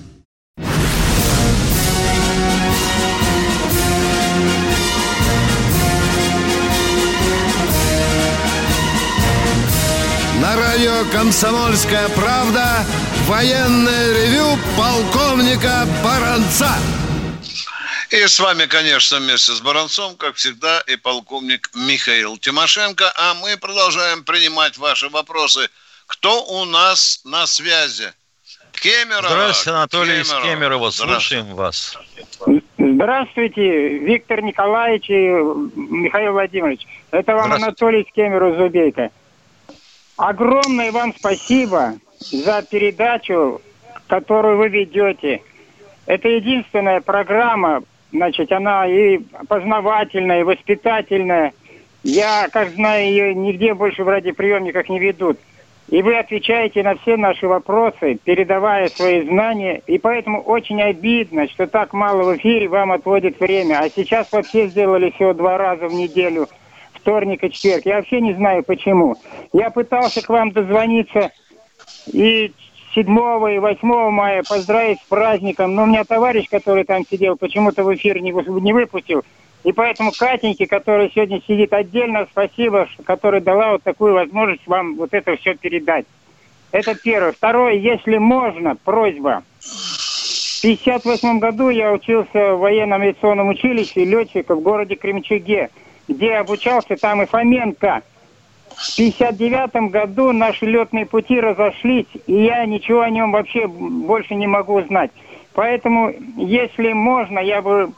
«Комсомольская 11.11 12.07
правда» 12.09 12.85
военное 13.27 14.13
ревю 14.13 14.57
полковника 14.77 15.85
Баранца. 16.03 16.71
И 18.09 18.27
с 18.27 18.39
вами, 18.39 18.65
конечно, 18.65 19.19
вместе 19.19 19.53
с 19.53 19.61
Баранцом, 19.61 20.15
как 20.15 20.35
всегда, 20.35 20.81
и 20.81 20.95
полковник 20.95 21.69
Михаил 21.73 22.37
Тимошенко. 22.37 23.11
А 23.15 23.33
мы 23.35 23.57
продолжаем 23.57 24.23
принимать 24.23 24.77
ваши 24.77 25.07
вопросы. 25.09 25.69
Кто 26.07 26.43
у 26.43 26.65
нас 26.65 27.21
на 27.23 27.47
связи? 27.47 28.11
Кемерово. 28.73 29.29
Здравствуйте, 29.29 29.77
Анатолий 29.77 30.23
Кемерово. 30.23 30.41
из 30.41 30.43
Кемерово. 30.43 30.89
Слушаем 30.91 31.55
вас. 31.55 31.97
Здравствуйте, 32.77 33.97
Виктор 33.99 34.41
Николаевич 34.41 35.09
и 35.09 35.29
Михаил 35.79 36.33
Владимирович. 36.33 36.85
Это 37.11 37.35
вам 37.35 37.53
Анатолий 37.53 38.01
из 38.01 38.11
Кемерово 38.13 38.57
Зубейка. 38.57 39.09
Огромное 40.17 40.91
вам 40.91 41.13
спасибо 41.15 41.95
за 42.31 42.61
передачу, 42.69 43.61
которую 44.07 44.57
вы 44.57 44.69
ведете. 44.69 45.41
Это 46.05 46.27
единственная 46.27 47.01
программа, 47.01 47.83
значит, 48.11 48.51
она 48.51 48.87
и 48.87 49.19
познавательная, 49.47 50.41
и 50.41 50.43
воспитательная. 50.43 51.53
Я, 52.03 52.47
как 52.51 52.71
знаю, 52.71 53.05
ее 53.05 53.35
нигде 53.35 53.73
больше 53.73 54.03
в 54.03 54.09
радиоприемниках 54.09 54.89
не 54.89 54.99
ведут. 54.99 55.39
И 55.89 56.01
вы 56.01 56.17
отвечаете 56.17 56.83
на 56.83 56.95
все 56.95 57.17
наши 57.17 57.47
вопросы, 57.47 58.17
передавая 58.23 58.87
свои 58.87 59.27
знания. 59.27 59.81
И 59.87 59.97
поэтому 59.97 60.41
очень 60.41 60.81
обидно, 60.81 61.47
что 61.49 61.67
так 61.67 61.91
мало 61.91 62.23
в 62.23 62.37
эфире 62.37 62.69
вам 62.69 62.93
отводит 62.93 63.39
время. 63.39 63.79
А 63.79 63.89
сейчас 63.89 64.31
вообще 64.31 64.67
сделали 64.67 65.11
всего 65.11 65.33
два 65.33 65.57
раза 65.57 65.87
в 65.89 65.93
неделю, 65.93 66.47
вторник 67.01 67.43
и 67.43 67.51
четверг. 67.51 67.85
Я 67.85 67.97
вообще 67.97 68.21
не 68.21 68.33
знаю 68.33 68.63
почему. 68.63 69.15
Я 69.53 69.69
пытался 69.69 70.21
к 70.21 70.29
вам 70.29 70.51
дозвониться 70.51 71.31
и 72.07 72.51
7 72.93 73.05
и 73.05 73.59
8 73.59 74.09
мая 74.09 74.43
поздравить 74.47 74.99
с 74.99 75.07
праздником. 75.07 75.75
Но 75.75 75.83
у 75.83 75.85
меня 75.85 76.03
товарищ, 76.03 76.47
который 76.49 76.83
там 76.83 77.05
сидел, 77.09 77.35
почему-то 77.35 77.83
в 77.83 77.93
эфир 77.93 78.19
не, 78.19 78.31
не 78.31 78.73
выпустил. 78.73 79.23
И 79.63 79.71
поэтому 79.71 80.11
Катеньке, 80.17 80.65
которая 80.65 81.09
сегодня 81.13 81.41
сидит 81.47 81.71
отдельно, 81.73 82.27
спасибо, 82.31 82.87
которая 83.05 83.41
дала 83.41 83.73
вот 83.73 83.83
такую 83.83 84.13
возможность 84.13 84.65
вам 84.65 84.95
вот 84.95 85.13
это 85.13 85.35
все 85.37 85.55
передать. 85.55 86.05
Это 86.71 86.95
первое. 86.95 87.31
Второе, 87.31 87.73
если 87.73 88.17
можно, 88.17 88.75
просьба. 88.75 89.43
В 89.59 90.63
1958 90.63 91.39
году 91.39 91.69
я 91.69 91.91
учился 91.91 92.55
в 92.55 92.59
военном 92.59 93.01
авиационном 93.01 93.49
училище 93.49 94.05
летчика 94.05 94.55
в 94.55 94.61
городе 94.61 94.95
Кремчуге, 94.95 95.69
где 96.11 96.35
обучался 96.35 96.95
там 96.95 97.21
и 97.21 97.25
Фоменко. 97.25 98.01
В 98.69 98.93
1959 98.93 99.91
году 99.91 100.31
наши 100.31 100.65
летные 100.65 101.05
пути 101.05 101.39
разошлись, 101.39 102.07
и 102.25 102.43
я 102.43 102.65
ничего 102.65 103.01
о 103.01 103.09
нем 103.09 103.31
вообще 103.31 103.67
больше 103.67 104.35
не 104.35 104.47
могу 104.47 104.81
знать. 104.83 105.11
Поэтому, 105.53 106.13
если 106.37 106.93
можно, 106.93 107.39
я 107.39 107.61
бы 107.61 107.91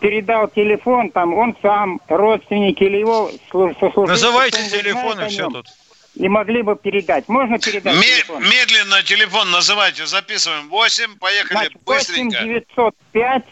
передал 0.00 0.48
телефон, 0.48 1.10
там 1.10 1.34
он 1.34 1.56
сам, 1.60 2.00
родственники 2.08 2.84
или 2.84 2.98
его 2.98 3.30
сослуживцы. 3.50 4.06
Называйте 4.06 4.68
телефон 4.68 5.20
и 5.20 5.28
все 5.28 5.48
тут. 5.48 5.66
И 6.14 6.28
могли 6.28 6.62
бы 6.62 6.74
передать. 6.76 7.28
Можно 7.28 7.58
передать 7.58 7.94
Ме- 7.96 8.02
телефон? 8.02 8.42
Медленно 8.42 9.02
телефон 9.02 9.50
называйте, 9.50 10.06
записываем. 10.06 10.68
8, 10.68 11.18
поехали 11.18 11.52
Значит, 11.52 11.72
8 11.86 11.98
быстренько. 11.98 12.40
905 12.40 13.44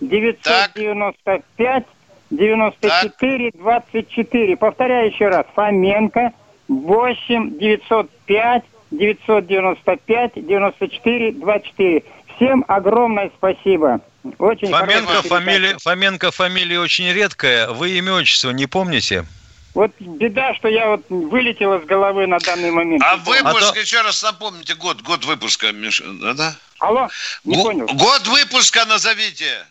995 0.00 1.84
так. 1.84 1.92
94 2.32 3.50
так. 3.52 3.60
24. 3.60 4.56
Повторяю 4.56 5.12
еще 5.12 5.28
раз. 5.28 5.46
Фоменко 5.54 6.32
8 6.68 7.58
905 7.58 8.64
995 8.90 10.32
94 10.34 11.32
24. 11.32 12.02
Всем 12.36 12.64
огромное 12.68 13.30
спасибо. 13.36 14.00
Очень 14.38 14.68
Фоменко 14.68 15.22
фамилия, 15.22 15.76
Фоменко 15.78 16.30
фамилия 16.30 16.80
очень 16.80 17.10
редкая. 17.12 17.68
Вы 17.68 17.98
имя 17.98 18.14
отчество 18.14 18.50
не 18.50 18.66
помните? 18.66 19.26
Вот 19.74 19.90
беда, 19.98 20.54
что 20.54 20.68
я 20.68 20.88
вот 20.90 21.04
вылетел 21.08 21.74
из 21.74 21.86
головы 21.86 22.26
на 22.26 22.38
данный 22.38 22.70
момент. 22.70 23.02
А 23.04 23.16
выпуск, 23.16 23.70
а 23.70 23.72
то... 23.72 23.80
еще 23.80 24.02
раз 24.02 24.22
напомните, 24.22 24.74
год, 24.74 25.00
год 25.02 25.24
выпуска, 25.24 25.72
Миша, 25.72 26.04
да? 26.34 26.54
Алло, 26.78 27.08
не 27.44 27.56
Г- 27.56 27.62
понял. 27.62 27.86
Год 27.86 28.26
выпуска 28.26 28.84
назовите. 28.84 29.64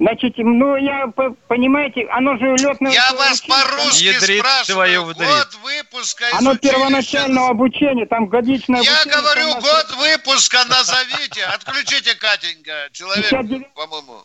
Значит, 0.00 0.34
ну, 0.38 0.76
я, 0.76 1.06
понимаете, 1.46 2.08
оно 2.10 2.36
же 2.36 2.46
летное... 2.56 2.92
Я 2.92 3.12
вас 3.12 3.40
по-русски 3.42 4.38
спрашиваю, 4.38 5.04
год 5.14 5.58
выпуска 5.62 6.24
Оно 6.32 6.56
первоначального 6.56 7.50
обучения, 7.50 8.04
там 8.06 8.26
годичное 8.26 8.82
Я 8.82 8.92
обучение, 8.92 9.20
говорю, 9.20 9.48
нас... 9.54 9.62
год 9.62 9.96
выпуска 9.96 10.64
назовите. 10.64 11.44
Отключите, 11.44 12.16
Катенька, 12.16 12.88
человек, 12.92 13.72
по-моему. 13.74 14.24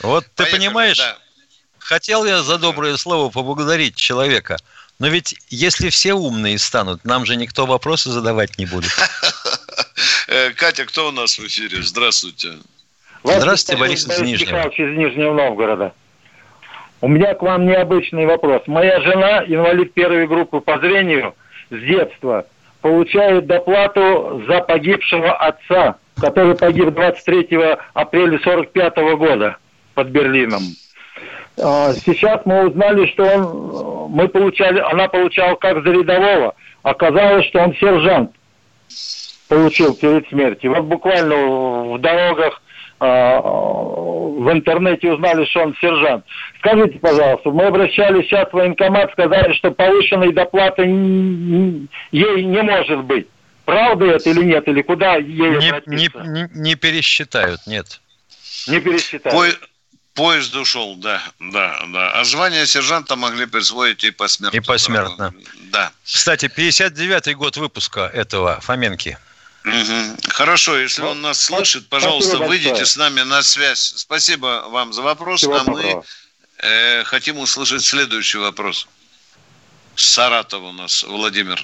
Вот 0.00 0.24
ты 0.34 0.46
понимаешь, 0.46 0.96
да. 0.96 1.18
хотел 1.78 2.24
я 2.24 2.42
за 2.42 2.56
доброе 2.56 2.96
слово 2.96 3.30
поблагодарить 3.30 3.96
человека, 3.96 4.56
но 4.98 5.08
ведь 5.08 5.36
если 5.50 5.90
все 5.90 6.14
умные 6.14 6.58
станут, 6.58 7.04
нам 7.04 7.26
же 7.26 7.36
никто 7.36 7.66
вопросы 7.66 8.10
задавать 8.10 8.56
не 8.58 8.64
будет. 8.66 8.92
Э, 10.30 10.50
Катя, 10.52 10.84
кто 10.84 11.08
у 11.08 11.10
нас 11.10 11.38
в 11.38 11.46
эфире? 11.46 11.82
Здравствуйте. 11.82 12.48
Здравствуйте, 12.48 12.77
Борис 13.78 14.06
из 14.06 14.20
Нижнего. 14.20 14.68
Из 14.68 14.96
Нижнего 14.96 15.34
Новгорода. 15.34 15.92
У 17.00 17.08
меня 17.08 17.34
к 17.34 17.42
вам 17.42 17.66
необычный 17.66 18.26
вопрос. 18.26 18.62
Моя 18.66 19.00
жена, 19.00 19.44
инвалид 19.46 19.94
первой 19.94 20.26
группы 20.26 20.60
по 20.60 20.78
зрению, 20.78 21.34
с 21.70 21.78
детства 21.78 22.46
получает 22.80 23.46
доплату 23.46 24.42
за 24.48 24.60
погибшего 24.60 25.32
отца, 25.32 25.96
который 26.20 26.56
погиб 26.56 26.90
23 26.90 27.76
апреля 27.94 28.38
45 28.40 28.96
года 29.16 29.56
под 29.94 30.08
Берлином. 30.08 30.62
А, 31.60 31.92
сейчас 31.92 32.40
мы 32.44 32.68
узнали, 32.68 33.06
что 33.06 33.24
он, 33.24 34.10
мы 34.12 34.28
получали, 34.28 34.80
она 34.80 35.08
получала 35.08 35.54
как 35.56 35.82
за 35.84 35.90
рядового. 35.90 36.54
Оказалось, 36.82 37.46
что 37.46 37.60
он 37.60 37.74
сержант 37.74 38.32
получил 39.48 39.94
перед 39.94 40.28
смертью. 40.28 40.74
Вот 40.74 40.84
буквально 40.84 41.94
в 41.94 41.98
дорогах 42.00 42.62
в 43.00 44.52
интернете 44.52 45.12
узнали, 45.12 45.44
что 45.46 45.62
он 45.62 45.76
сержант. 45.80 46.24
Скажите, 46.58 46.98
пожалуйста, 46.98 47.50
мы 47.50 47.66
обращались 47.66 48.26
сейчас 48.26 48.48
в 48.50 48.54
военкомат, 48.54 49.12
сказали, 49.12 49.52
что 49.54 49.70
повышенной 49.70 50.32
доплаты 50.32 50.82
ей 50.82 52.44
не 52.44 52.62
может 52.62 53.04
быть. 53.04 53.28
Правда 53.64 54.06
это 54.06 54.30
или 54.30 54.44
нет? 54.44 54.66
Или 54.66 54.82
куда 54.82 55.16
ей 55.16 55.26
не, 55.26 55.72
не, 55.86 56.10
не, 56.14 56.48
не 56.54 56.74
пересчитают, 56.74 57.66
нет. 57.66 58.00
Не 58.66 58.80
пересчитают. 58.80 59.38
По, 59.38 59.68
поезд 60.14 60.56
ушел, 60.56 60.96
да, 60.96 61.22
да, 61.38 61.78
да. 61.92 62.10
А 62.18 62.24
звание 62.24 62.66
сержанта 62.66 63.14
могли 63.14 63.46
присвоить 63.46 64.02
и 64.04 64.10
посмертно. 64.10 64.56
И 64.56 64.60
посмертно. 64.60 65.34
Да. 65.70 65.92
Кстати, 66.02 66.46
59-й 66.46 67.34
год 67.34 67.56
выпуска 67.56 68.10
этого 68.12 68.58
Фоменки. 68.60 69.18
Угу. 69.68 70.16
Хорошо, 70.30 70.78
если 70.78 71.02
он 71.02 71.20
нас 71.20 71.40
слышит, 71.40 71.88
пожалуйста, 71.88 72.36
Спасибо 72.36 72.48
выйдите 72.48 72.70
большое. 72.70 72.86
с 72.86 72.96
нами 72.96 73.20
на 73.22 73.42
связь. 73.42 73.92
Спасибо 73.96 74.64
вам 74.68 74.92
за 74.92 75.02
вопрос, 75.02 75.40
Всего 75.40 75.56
а 75.56 75.64
мы 75.64 76.02
э, 76.58 77.04
хотим 77.04 77.38
услышать 77.38 77.84
следующий 77.84 78.38
вопрос. 78.38 78.88
Саратов 79.94 80.62
у 80.62 80.72
нас, 80.72 81.02
Владимир. 81.02 81.62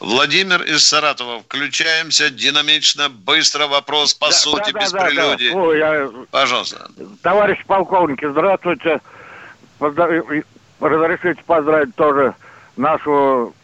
Владимир 0.00 0.62
из 0.62 0.86
Саратова. 0.86 1.40
Включаемся 1.40 2.30
динамично, 2.30 3.08
быстро 3.08 3.66
вопрос 3.68 4.14
по 4.14 4.28
да, 4.28 4.32
сути, 4.32 4.72
да, 4.72 4.80
без 4.80 4.92
да, 4.92 5.04
прелюдии. 5.04 5.50
Да. 5.50 5.56
Ой, 5.56 5.78
я... 5.78 6.10
Пожалуйста. 6.30 6.90
Товарищ 7.22 7.64
полковник, 7.66 8.20
здравствуйте. 8.28 9.00
Разрешите 10.80 11.42
поздравить 11.46 11.94
тоже 11.94 12.34
нашу 12.76 13.54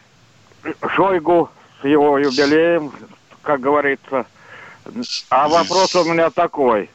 Шойгу 0.95 1.49
с 1.81 1.85
его 1.85 2.17
юбилеем, 2.17 2.91
как 3.47 3.61
говорится. 3.61 4.25
А 5.29 5.47
вопрос 5.47 5.95
у 5.95 6.03
меня 6.03 6.29
такой. 6.29 6.89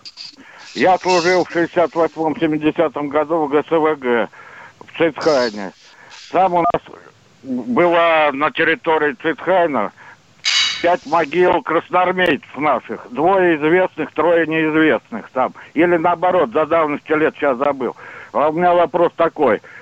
Я 0.74 0.98
служил 0.98 1.44
в 1.44 1.56
68-70 1.56 3.08
году 3.08 3.46
в 3.46 3.48
ГСВГ 3.48 4.30
в 4.80 4.98
Цицхайне. 4.98 5.72
Там 6.30 6.54
у 6.54 6.60
нас 6.60 6.82
была 7.42 8.30
на 8.32 8.50
территории 8.50 9.16
Цицхайна 9.22 9.92
пять 10.82 11.06
могил 11.06 11.62
красноармейцев 11.62 12.56
наших. 12.58 13.06
Двое 13.10 13.56
известных, 13.56 14.12
трое 14.12 14.46
неизвестных 14.46 15.30
там. 15.30 15.54
Или 15.72 15.96
наоборот, 15.96 16.50
за 16.52 16.66
давностью 16.66 17.16
лет 17.16 17.34
сейчас 17.36 17.56
забыл. 17.56 17.96
А 18.32 18.50
у 18.50 18.52
меня 18.52 18.74
вопрос 18.74 19.12
такой– 19.16 19.62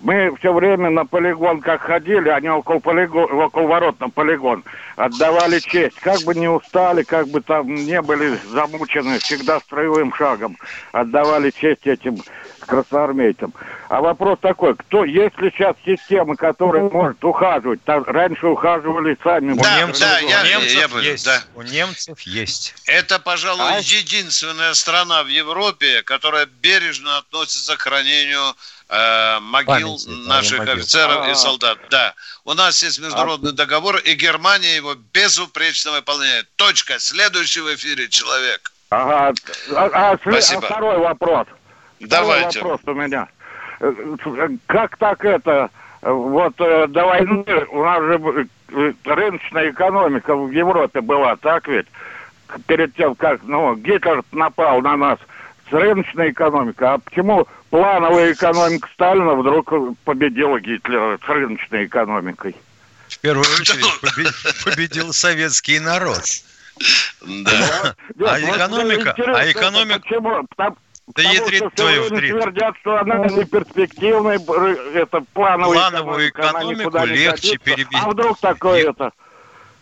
мы 0.00 0.34
все 0.36 0.52
время 0.52 0.90
на 0.90 1.04
полигон 1.04 1.60
как 1.60 1.82
ходили, 1.82 2.28
они 2.28 2.48
около, 2.48 2.78
полигон, 2.78 3.30
около 3.32 3.66
ворот 3.66 4.00
на 4.00 4.08
полигон, 4.08 4.64
отдавали 4.96 5.58
честь. 5.60 6.00
Как 6.00 6.20
бы 6.22 6.34
не 6.34 6.48
устали, 6.48 7.02
как 7.02 7.28
бы 7.28 7.40
там 7.40 7.74
не 7.74 8.00
были 8.00 8.36
замучены, 8.50 9.18
всегда 9.18 9.60
строевым 9.60 10.12
шагом 10.14 10.56
отдавали 10.92 11.50
честь 11.50 11.86
этим 11.86 12.16
красноармейцам. 12.66 13.52
А 13.88 14.00
вопрос 14.00 14.38
такой, 14.40 14.76
кто, 14.76 15.04
есть 15.04 15.38
ли 15.38 15.50
сейчас 15.50 15.76
система, 15.84 16.36
которая 16.36 16.88
может 16.88 17.22
ухаживать? 17.24 17.82
Там 17.84 18.04
раньше 18.04 18.46
ухаживали 18.46 19.16
сами. 19.22 19.54
Да, 19.54 19.88
да, 19.98 20.18
я, 20.20 20.42
немцев 20.42 20.94
я, 20.94 21.00
я, 21.00 21.10
есть. 21.10 21.24
Да. 21.24 21.42
У 21.54 21.62
немцев 21.62 22.20
есть. 22.20 22.74
Это, 22.86 23.18
пожалуй, 23.18 23.62
а? 23.62 23.78
единственная 23.78 24.74
страна 24.74 25.22
в 25.22 25.28
Европе, 25.28 26.02
которая 26.02 26.46
бережно 26.46 27.18
относится 27.18 27.76
к 27.76 27.82
хранению 27.82 28.54
э, 28.88 29.40
могил 29.40 29.98
Памяти, 29.98 30.28
наших 30.28 30.58
могил. 30.58 30.74
офицеров 30.74 31.16
А-а-а. 31.16 31.30
и 31.30 31.34
солдат. 31.34 31.78
Да. 31.90 32.14
У 32.44 32.54
нас 32.54 32.82
есть 32.82 32.98
международный 33.00 33.50
а... 33.50 33.54
договор, 33.54 33.96
и 33.96 34.14
Германия 34.14 34.76
его 34.76 34.94
безупречно 34.94 35.92
выполняет. 35.92 36.48
Точка. 36.56 36.98
Следующий 36.98 37.60
в 37.60 37.74
эфире 37.74 38.08
человек. 38.08 38.72
Ага. 38.90 39.32
А, 39.74 40.12
а, 40.12 40.18
Спасибо. 40.18 40.62
а 40.62 40.66
второй 40.66 40.98
вопрос. 40.98 41.46
Давайте. 42.00 42.58
Второй 42.58 42.72
вопрос 42.72 42.96
у 42.96 42.98
меня. 42.98 43.28
Как 44.66 44.96
так 44.96 45.24
это? 45.24 45.70
Вот 46.02 46.54
э, 46.58 46.86
до 46.88 47.04
войны 47.04 47.44
у 47.70 47.84
нас 47.84 48.02
же 48.02 48.48
э, 48.68 48.92
рыночная 49.04 49.70
экономика 49.70 50.34
в 50.34 50.50
Европе 50.50 51.02
была, 51.02 51.36
так 51.36 51.68
ведь? 51.68 51.86
Перед 52.66 52.94
тем, 52.94 53.14
как 53.14 53.42
ну, 53.42 53.74
Гитлер 53.76 54.22
напал 54.32 54.80
на 54.80 54.96
нас 54.96 55.18
с 55.68 55.72
рыночной 55.72 56.30
экономикой. 56.30 56.88
А 56.88 56.98
почему 56.98 57.46
плановая 57.68 58.32
экономика 58.32 58.88
Сталина 58.94 59.34
вдруг 59.34 59.72
победила 60.04 60.58
Гитлера 60.58 61.18
с 61.18 61.28
рыночной 61.28 61.84
экономикой? 61.84 62.56
В 63.08 63.18
первую 63.18 63.44
очередь 63.60 64.00
победил, 64.00 64.32
победил 64.64 65.12
советский 65.12 65.80
народ. 65.80 66.22
Да. 67.20 67.94
А 68.26 68.40
экономика, 68.40 69.14
а 69.16 69.50
экономика... 69.50 70.00
Почему? 70.00 70.46
Да 71.14 71.22
ядрит 71.22 71.74
твою 71.74 72.04
вдрит. 72.04 72.32
твердят, 72.32 72.76
что 72.80 72.98
она 72.98 73.26
не 73.26 73.44
перспективная, 73.44 74.38
это 74.94 75.22
плановая 75.32 75.74
Плановую 75.74 76.28
экономику 76.28 77.04
легче 77.06 77.58
перебить. 77.58 77.98
А 78.00 78.10
вдруг 78.10 78.38
такое 78.40 78.78
Е... 78.78 78.90
это? 78.90 79.12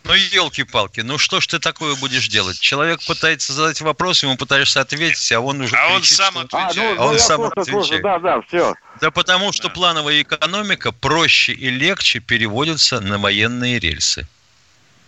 Ну, 0.04 0.14
елки-палки, 0.14 1.00
ну 1.00 1.18
что 1.18 1.40
ж 1.40 1.46
ты 1.48 1.58
такое 1.58 1.94
будешь 1.96 2.28
делать? 2.28 2.58
Человек 2.58 3.00
пытается 3.06 3.52
задать 3.52 3.80
вопрос, 3.82 4.22
ему 4.22 4.38
пытаешься 4.38 4.80
ответить, 4.80 5.30
а 5.32 5.40
он 5.40 5.60
уже 5.60 5.76
А 5.76 5.96
кричит, 5.96 5.96
он 5.96 6.04
сам 6.04 6.32
что... 6.32 6.40
отвечает. 6.40 6.98
А, 6.98 7.02
ну, 7.02 7.08
а 7.08 7.12
он 7.12 7.18
сам 7.18 7.42
отвечает. 7.42 7.68
Слушаю, 7.68 8.02
да, 8.02 8.18
да, 8.18 8.40
все. 8.42 8.74
Да 9.02 9.10
потому 9.10 9.52
что 9.52 9.68
да. 9.68 9.74
плановая 9.74 10.22
экономика 10.22 10.92
проще 10.92 11.52
и 11.52 11.68
легче 11.68 12.20
переводится 12.20 13.00
на 13.00 13.18
военные 13.18 13.78
рельсы. 13.78 14.26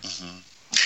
Угу. 0.02 0.39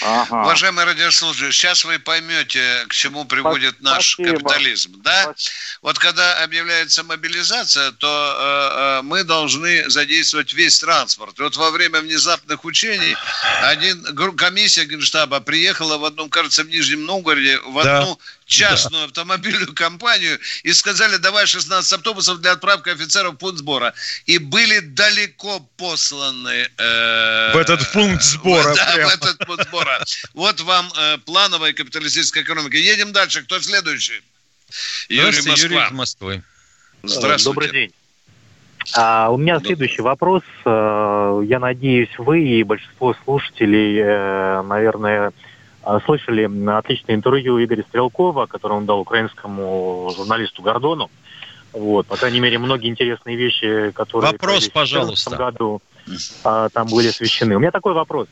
Ага. 0.05 0.43
Уважаемые 0.43 0.85
радиослушатели, 0.85 1.51
сейчас 1.51 1.85
вы 1.85 1.99
поймете, 1.99 2.85
к 2.89 2.95
чему 2.95 3.25
приводит 3.25 3.81
наш 3.81 4.13
Спасибо. 4.13 4.37
капитализм. 4.37 4.93
Да? 5.03 5.35
Вот 5.81 5.99
когда 5.99 6.43
объявляется 6.45 7.03
мобилизация, 7.05 7.91
то 7.93 8.09
э, 8.09 8.99
э, 8.99 9.03
мы 9.03 9.25
должны 9.25 9.89
задействовать 9.89 10.53
весь 10.53 10.79
транспорт. 10.79 11.39
И 11.39 11.43
вот 11.43 11.57
во 11.57 11.71
время 11.71 12.01
внезапных 12.01 12.67
учений 12.67 13.17
один 13.63 14.05
комиссия 14.37 14.85
Генштаба 14.85 15.41
приехала 15.41 15.97
в 15.97 16.05
одном, 16.05 16.29
кажется, 16.29 16.65
в 16.65 16.69
Нижнем 16.69 17.07
Новгороде, 17.07 17.59
в 17.61 17.79
одну 17.79 18.17
да 18.17 18.25
частную 18.47 19.03
да. 19.03 19.07
автомобильную 19.07 19.73
компанию 19.75 20.39
и 20.63 20.73
сказали, 20.73 21.17
давай 21.17 21.47
16 21.47 21.93
автобусов 21.93 22.41
для 22.41 22.53
отправки 22.53 22.91
офицеров 22.91 23.35
в 23.35 23.37
пункт 23.39 23.59
сбора. 23.59 23.95
И 24.27 24.39
были 24.39 24.81
далеко 24.81 25.61
посланы... 25.77 26.69
Э, 26.79 27.53
в 27.53 27.57
этот 27.57 27.91
пункт 27.93 28.23
сбора. 28.23 28.75
Да, 28.85 28.93
прямо. 28.95 29.11
в 29.11 29.15
этот 29.15 29.39
пункт 29.47 29.69
сбора. 29.69 30.05
Вот 30.35 30.61
вам 30.61 30.91
э, 30.97 31.19
плановая 31.19 31.73
капиталистическая 31.73 32.43
экономика. 32.43 32.77
Едем 32.77 33.13
дальше. 33.13 33.43
Кто 33.43 33.61
следующий? 33.61 34.21
Юрий 35.09 35.37
Москва. 35.37 35.55
Юрий 35.55 35.87
из 35.87 35.91
Москвы. 35.93 36.43
Здравствуйте. 37.03 37.45
Добрый 37.45 37.71
день. 37.71 37.93
А, 38.97 39.31
у 39.31 39.37
меня 39.37 39.61
следующий 39.61 40.03
вопрос. 40.03 40.43
Э, 40.65 41.43
я 41.47 41.59
надеюсь, 41.59 42.11
вы 42.19 42.45
и 42.45 42.63
большинство 42.63 43.15
слушателей, 43.25 43.99
э, 44.01 44.63
наверное, 44.63 45.33
слышали 46.05 46.49
отличное 46.71 47.15
интервью 47.15 47.63
Игоря 47.63 47.85
Стрелкова, 47.89 48.47
которое 48.47 48.77
он 48.77 48.87
дал 48.87 49.01
украинскому 49.01 50.13
журналисту 50.17 50.63
Гордону. 50.63 51.11
Вот, 51.73 52.07
по 52.07 52.17
крайней 52.17 52.41
мере, 52.41 52.59
многие 52.59 52.89
интересные 52.89 53.37
вещи, 53.37 53.91
которые 53.91 54.33
вопрос, 54.33 54.69
пожалуйста. 54.69 55.31
в 55.31 55.37
году 55.37 55.83
а, 56.45 56.69
там 56.69 56.87
были 56.87 57.09
освещены. 57.09 57.57
У 57.57 57.59
меня 57.59 57.73
такой 57.73 57.95
вопрос. 57.95 58.29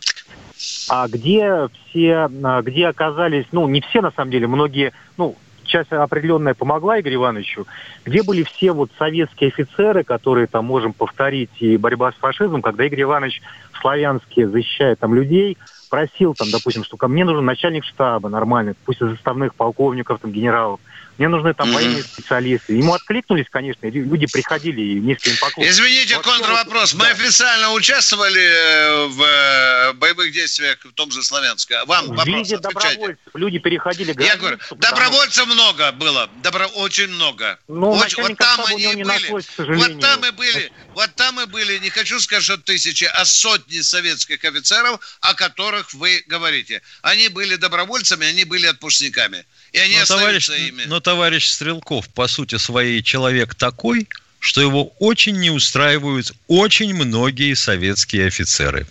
А 0.89 1.09
где 1.09 1.69
все, 1.89 2.29
а, 2.45 2.63
где 2.63 2.87
оказались, 2.87 3.47
ну, 3.51 3.67
не 3.67 3.81
все 3.81 4.01
на 4.01 4.13
самом 4.13 4.31
деле, 4.31 4.47
многие, 4.47 4.93
ну, 5.17 5.37
часть 5.65 5.93
определенная 5.93 6.55
помогла 6.55 7.01
Игорю 7.01 7.17
Ивановичу. 7.17 7.67
Где 8.05 8.23
были 8.23 8.45
все 8.45 8.73
вот 8.73 8.91
советские 8.99 9.49
офицеры, 9.49 10.05
которые 10.05 10.47
там 10.47 10.65
можем 10.65 10.93
повторить 10.93 11.51
и 11.61 11.77
борьба 11.77 12.13
с 12.13 12.17
фашизмом, 12.17 12.63
когда 12.63 12.85
Игорь 12.85 13.03
Иванович 13.03 13.43
славянские 13.81 14.49
защищает 14.49 15.01
там 15.01 15.15
людей, 15.15 15.57
просил 15.93 16.33
там, 16.33 16.49
допустим, 16.51 16.85
что 16.85 16.97
ко 16.97 17.07
мне 17.07 17.23
нужен 17.23 17.45
начальник 17.45 17.85
штаба 17.85 18.31
нормальный, 18.31 18.73
пусть 18.87 19.03
из 19.03 19.11
заставных 19.11 19.55
полковников, 19.55 20.21
там, 20.21 20.33
генералов, 20.33 20.81
мне 21.19 21.29
нужны 21.29 21.53
там 21.53 21.69
mm-hmm. 21.69 21.75
военные 21.75 22.03
специалисты. 22.03 22.75
Ему 22.75 22.95
откликнулись, 22.95 23.47
конечно, 23.51 23.87
люди 23.87 24.27
приходили 24.27 24.81
и 24.81 24.95
низким 24.95 25.37
поклоном. 25.37 25.71
Извините, 25.71 26.17
вот 26.17 26.25
контрвопрос. 26.25 26.95
Мы 26.95 27.05
да. 27.05 27.11
официально 27.11 27.73
участвовали 27.73 28.43
э, 28.43 29.07
в 29.09 29.23
э, 29.23 29.93
боевых 29.93 30.33
действиях 30.33 30.79
в 30.83 30.93
том 30.93 31.11
же 31.11 31.23
Славянске. 31.23 31.85
Вам 31.85 32.07
в 32.07 32.09
вопрос, 32.17 32.27
виде 32.27 32.57
добровольцев 32.57 33.19
люди 33.35 33.59
переходили 33.59 34.13
границу. 34.13 34.35
Я 34.35 34.41
говорю, 34.41 34.59
добровольцев 34.77 35.45
потому... 35.45 35.55
много 35.55 35.93
было, 35.93 36.31
добро... 36.43 36.67
очень 36.67 37.09
много. 37.09 37.59
Ну, 37.69 37.91
очень... 37.91 38.23
Вот 38.23 38.39
там 38.39 38.65
они 38.67 38.83
и 38.83 38.87
были. 38.95 39.03
Нашлось, 39.05 39.47
вот 39.59 40.01
там 40.01 40.25
и 40.25 40.31
были. 40.31 40.73
Вот 40.95 41.15
там 41.15 41.41
и 41.41 41.47
были, 41.47 41.79
не 41.79 41.91
хочу 41.91 42.21
сказать, 42.21 42.45
что 42.45 42.57
тысячи, 42.57 43.05
а 43.05 43.25
сотни 43.25 43.81
советских 43.81 44.45
офицеров, 44.45 45.01
о 45.21 45.35
которых 45.35 45.93
вы 45.95 46.25
говорите. 46.27 46.81
Они 47.03 47.29
были 47.29 47.57
добровольцами, 47.57 48.27
они 48.27 48.45
были 48.45 48.67
отпускниками. 48.67 49.45
И 49.73 49.79
они 49.79 49.99
но 49.99 50.05
товарищ, 50.05 50.49
ими. 50.51 50.85
Но 50.85 51.01
товарищ 51.03 51.49
Стрелков, 51.49 52.09
по 52.09 52.29
сути 52.29 52.57
своей, 52.57 53.03
человек 53.03 53.55
такой, 53.55 54.09
что 54.39 54.61
его 54.61 54.93
очень 54.99 55.37
не 55.37 55.51
устраивают 55.51 56.33
очень 56.49 56.95
многие 56.95 57.55
советские 57.55 58.27
офицеры. 58.27 58.87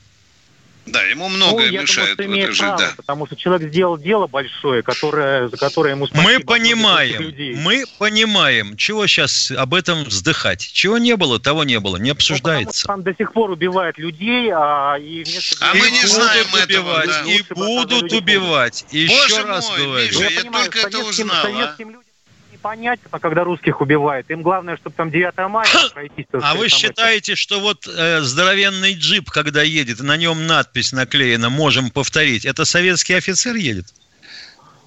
Да, 0.85 1.03
ему 1.03 1.29
многое 1.29 1.71
ну, 1.71 1.81
мешает 1.81 2.17
думаю, 2.17 2.31
в 2.31 2.43
этой 2.43 2.51
жизни. 2.53 2.77
Да. 2.77 2.93
Потому 2.97 3.27
что 3.27 3.35
человек 3.35 3.69
сделал 3.69 3.97
дело 3.97 4.27
большое, 4.27 4.81
которое, 4.81 5.47
за 5.47 5.57
которое 5.57 5.91
ему 5.91 6.07
Мы 6.13 6.39
понимаем, 6.39 7.33
мы 7.61 7.85
понимаем, 7.99 8.75
чего 8.77 9.05
сейчас 9.05 9.51
об 9.51 9.73
этом 9.75 10.03
вздыхать. 10.05 10.61
Чего 10.73 10.97
не 10.97 11.15
было, 11.15 11.39
того 11.39 11.63
не 11.63 11.79
было, 11.79 11.97
не 11.97 12.09
ну, 12.09 12.13
обсуждается. 12.13 12.87
Ну, 12.87 12.93
там 12.93 13.03
до 13.03 13.15
сих 13.15 13.31
пор 13.31 13.51
убивают 13.51 13.97
людей, 13.99 14.51
а 14.53 14.97
и 14.97 15.23
вместо... 15.23 15.65
А 15.65 15.73
мы 15.75 15.91
не 15.91 16.05
знаем 16.05 16.47
этого, 16.55 17.03
да. 17.05 17.23
И 17.25 17.43
будут 17.53 18.11
убивать. 18.11 18.85
И 18.91 18.99
еще 18.99 19.43
раз 19.43 19.69
мой, 19.69 19.85
говорю. 19.85 20.07
Миша, 20.07 20.23
я, 20.23 20.29
я 20.29 20.39
понимаю, 20.41 20.71
только 20.71 20.87
это 20.87 20.99
узнал, 20.99 21.45
а? 21.45 21.75
людям 21.77 22.01
понять, 22.61 22.99
когда 23.21 23.43
русских 23.43 23.81
убивают. 23.81 24.29
Им 24.29 24.41
главное, 24.41 24.77
чтобы 24.77 24.95
там 24.95 25.11
9 25.11 25.33
мая 25.49 25.67
пройтись. 25.93 26.25
А 26.33 26.55
вы 26.55 26.69
считаете, 26.69 27.35
что 27.35 27.59
вот 27.59 27.87
э, 27.87 28.21
здоровенный 28.21 28.93
джип, 28.93 29.29
когда 29.29 29.61
едет, 29.61 29.99
на 30.01 30.17
нем 30.17 30.47
надпись 30.47 30.93
наклеена 30.93 31.49
«Можем 31.49 31.89
повторить», 31.89 32.45
это 32.45 32.65
советский 32.65 33.13
офицер 33.13 33.55
едет? 33.55 33.87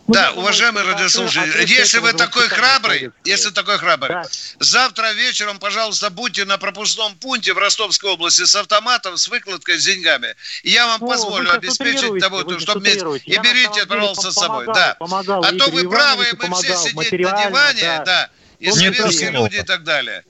Да, 0.07 0.33
уважаемые 0.33 0.85
радиослушатели, 0.85 1.67
если 1.67 1.99
вы 1.99 2.13
такой 2.13 2.49
храбрый, 2.49 3.11
если 3.25 3.51
такой 3.51 3.79
храбрый, 3.79 4.11
да. 4.11 4.23
завтра 4.61 5.13
вечером, 5.13 5.59
пожалуйста, 5.59 6.11
будьте 6.11 6.45
на 6.45 6.59
пропускном 6.59 7.17
пункте 7.17 7.55
в 7.55 7.59
Ростовской 7.59 8.11
области 8.11 8.45
с 8.45 8.55
автоматом, 8.55 9.17
с 9.17 9.29
выкладкой, 9.29 9.79
с 9.79 9.85
деньгами. 9.85 10.35
И 10.63 10.71
я 10.71 10.87
вам 10.87 11.01
ну, 11.01 11.09
позволю 11.09 11.51
обеспечить 11.53 12.21
того, 12.21 12.41
чтобы 12.59 12.89
И 12.89 13.39
берите, 13.39 13.87
пожалуйста, 13.87 14.31
с 14.31 14.35
собой. 14.35 14.67
Да. 14.67 14.97
а 15.01 15.53
то 15.53 15.71
вы 15.71 15.89
правы, 15.89 16.27
мы 16.39 16.55
все 16.57 16.77
сидеть 16.77 17.21
на 17.21 17.47
диване, 17.47 17.83
да, 17.83 18.05
да 18.05 18.31
и 18.65 18.71
советские 18.71 19.31
люди 19.31 19.57
и 19.57 19.63
так 19.63 19.85
далее. 19.85 20.25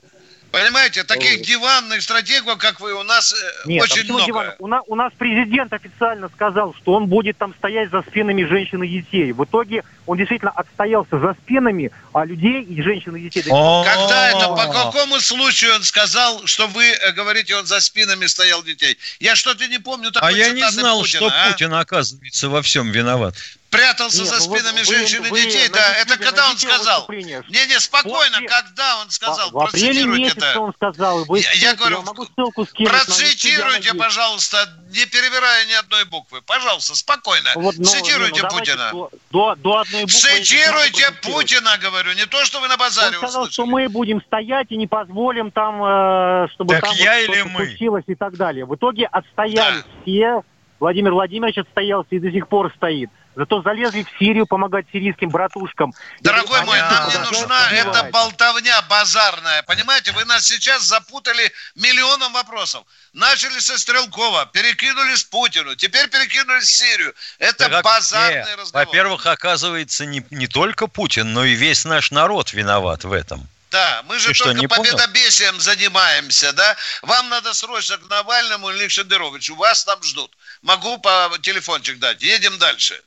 Понимаете, 0.55 1.03
таких 1.03 1.41
диванных 1.41 2.01
стратегов, 2.01 2.57
как 2.57 2.79
вы, 2.79 2.93
у 2.93 3.03
нас 3.03 3.33
э, 3.33 3.67
Нет, 3.67 3.83
очень 3.83 4.05
много. 4.05 4.25
Диван? 4.25 4.53
У, 4.59 4.67
нас, 4.67 4.83
у 4.87 4.95
нас 4.95 5.11
президент 5.17 5.73
официально 5.73 6.29
сказал, 6.29 6.73
что 6.75 6.93
он 6.93 7.07
будет 7.07 7.37
там 7.37 7.53
стоять 7.55 7.91
за 7.91 8.01
спинами 8.03 8.45
женщин 8.45 8.81
и 8.81 8.87
детей. 8.87 9.33
В 9.33 9.43
итоге 9.43 9.83
он 10.05 10.17
действительно 10.17 10.51
отстоялся 10.51 11.19
за 11.19 11.33
спинами 11.43 11.91
а 12.13 12.23
людей 12.23 12.63
и 12.63 12.81
женщин 12.81 13.17
и 13.17 13.23
детей. 13.23 13.43
Когда 13.43 14.29
это, 14.29 14.47
по 14.47 14.71
какому 14.71 15.19
случаю 15.19 15.75
он 15.75 15.83
сказал, 15.83 16.45
что 16.45 16.67
вы 16.67 16.85
э, 16.85 17.11
говорите, 17.11 17.53
он 17.57 17.65
за 17.65 17.81
спинами 17.81 18.25
стоял 18.25 18.63
детей? 18.63 18.97
Я 19.19 19.35
что-то 19.35 19.67
не 19.67 19.79
помню 19.79 20.11
такой 20.11 20.29
А 20.29 20.31
я 20.31 20.51
не 20.51 20.71
знал, 20.71 21.01
Путина, 21.01 21.29
что 21.29 21.33
а? 21.35 21.51
Путин, 21.51 21.73
оказывается, 21.73 22.47
во 22.47 22.61
всем 22.61 22.91
виноват. 22.91 23.35
Прятался 23.75 24.19
Нет, 24.19 24.27
за 24.27 24.35
ну 24.35 24.55
спинами 24.55 24.79
вы, 24.79 24.85
женщин 24.85 25.23
вы, 25.23 25.39
и 25.39 25.43
детей, 25.43 25.67
вы, 25.67 25.73
да. 25.73 25.95
Это 25.95 26.17
когда 26.17 26.49
он 26.49 26.57
сказал? 26.57 27.05
Не-не, 27.09 27.79
спокойно, 27.79 28.39
вот, 28.39 28.49
когда 28.49 29.01
он 29.01 29.09
сказал? 29.09 29.51
В 29.51 29.59
апреле 29.59 30.05
месяце 30.05 30.59
он 30.59 30.73
сказал. 30.73 31.25
Вы 31.25 31.39
я, 31.39 31.51
я 31.53 31.75
говорю, 31.75 31.97
я 31.97 32.03
могу 32.03 32.25
ссылку 32.25 32.65
скинуть 32.65 32.91
процитируйте, 32.91 33.93
пожалуйста, 33.93 34.57
не 34.89 35.05
перебирая 35.05 35.65
ни 35.65 35.73
одной 35.73 36.05
буквы. 36.05 36.41
Пожалуйста, 36.41 36.95
спокойно. 36.95 37.49
Вот, 37.55 37.75
ну, 37.77 37.83
Цитируйте 37.85 38.41
ну, 38.43 38.49
Путина. 38.49 38.91
До, 39.31 39.55
до 39.55 39.77
одной 39.79 40.01
буквы. 40.03 40.19
Цитируйте 40.19 41.11
Путина, 41.21 41.77
говорю, 41.77 42.13
не 42.13 42.25
то, 42.25 42.45
что 42.45 42.61
вы 42.61 42.67
на 42.67 42.77
базаре 42.77 43.17
Он 43.17 43.23
сказал, 43.23 43.41
услышали. 43.43 43.53
что 43.53 43.65
мы 43.65 43.89
будем 43.89 44.21
стоять 44.21 44.67
и 44.71 44.77
не 44.77 44.87
позволим 44.87 45.51
там, 45.51 45.83
э, 45.83 46.47
чтобы 46.53 46.75
так 46.75 46.85
там 46.85 46.95
я 46.95 47.25
вот 47.27 47.35
или 47.35 47.41
мы? 47.43 47.65
случилось 47.67 48.03
и 48.07 48.15
так 48.15 48.35
далее. 48.37 48.65
В 48.65 48.75
итоге 48.75 49.05
отстояли 49.05 49.81
да. 49.81 49.85
все. 50.01 50.41
Владимир 50.79 51.13
Владимирович 51.13 51.57
отстоялся 51.57 52.09
и 52.11 52.19
до 52.19 52.31
сих 52.31 52.47
пор 52.47 52.71
стоит. 52.75 53.09
Зато 53.35 53.61
залезли 53.61 54.03
в 54.03 54.17
Сирию 54.17 54.45
помогать 54.45 54.85
сирийским 54.93 55.29
братушкам. 55.29 55.93
Дорогой 56.21 56.61
мой, 56.63 56.79
нам 56.79 57.09
не 57.09 57.17
нужна 57.17 57.69
эта 57.71 58.03
болтовня 58.03 58.81
базарная. 58.83 59.61
Понимаете, 59.63 60.13
вы 60.13 60.23
нас 60.25 60.45
сейчас 60.45 60.83
запутали 60.83 61.51
миллионом 61.75 62.31
вопросов. 62.33 62.83
Начали 63.13 63.59
со 63.59 63.77
Стрелкова, 63.77 64.45
перекинулись 64.47 65.23
Путину, 65.23 65.75
теперь 65.75 66.07
перекинулись 66.09 66.67
в 66.67 66.75
Сирию. 66.75 67.13
Это 67.39 67.69
так, 67.69 67.83
базарный 67.83 68.51
не, 68.51 68.55
разговор. 68.55 68.87
Во-первых, 68.87 69.25
оказывается, 69.25 70.05
не, 70.05 70.25
не 70.31 70.47
только 70.47 70.87
Путин, 70.87 71.33
но 71.33 71.43
и 71.43 71.55
весь 71.55 71.83
наш 71.85 72.11
народ 72.11 72.53
виноват 72.53 73.03
в 73.03 73.11
этом. 73.11 73.47
Да, 73.71 74.03
мы 74.07 74.19
же 74.19 74.31
Ты 74.31 74.43
только 74.43 74.57
что, 74.59 74.67
победобесием 74.69 75.51
понял? 75.51 75.61
занимаемся, 75.61 76.53
да? 76.53 76.77
Вам 77.01 77.27
надо 77.27 77.53
срочно 77.53 77.97
к 77.97 78.09
Навальному 78.09 78.69
или 78.69 78.87
к 78.87 78.91
Шендеровичу. 78.91 79.55
Вас 79.55 79.83
там 79.83 80.01
ждут. 80.03 80.31
Могу 80.61 80.97
по 80.99 81.29
телефончик 81.41 81.99
дать. 81.99 82.21
Едем 82.21 82.57
дальше. 82.57 83.01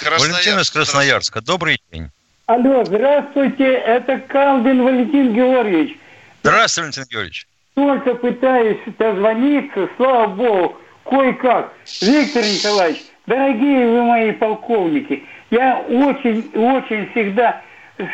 Красноярск. 0.00 0.28
Валентин 0.28 0.60
из 0.60 0.70
Красноярска. 0.70 1.40
Добрый 1.40 1.80
день. 1.92 2.10
Алло, 2.46 2.84
здравствуйте, 2.84 3.64
это 3.64 4.18
Калдин 4.20 4.82
Валентин 4.82 5.34
Георгиевич. 5.34 5.98
Здравствуйте, 6.42 6.80
Валентин 6.82 7.04
Георгиевич. 7.10 7.46
Только 7.74 8.14
пытаюсь 8.14 8.78
дозвониться, 8.98 9.88
слава 9.96 10.26
богу, 10.28 10.76
кое-как. 11.04 11.72
Виктор 12.00 12.42
Николаевич, 12.42 13.02
дорогие 13.26 13.86
вы 13.86 14.02
мои 14.02 14.32
полковники, 14.32 15.24
я 15.50 15.78
очень-очень 15.78 17.10
всегда 17.10 17.60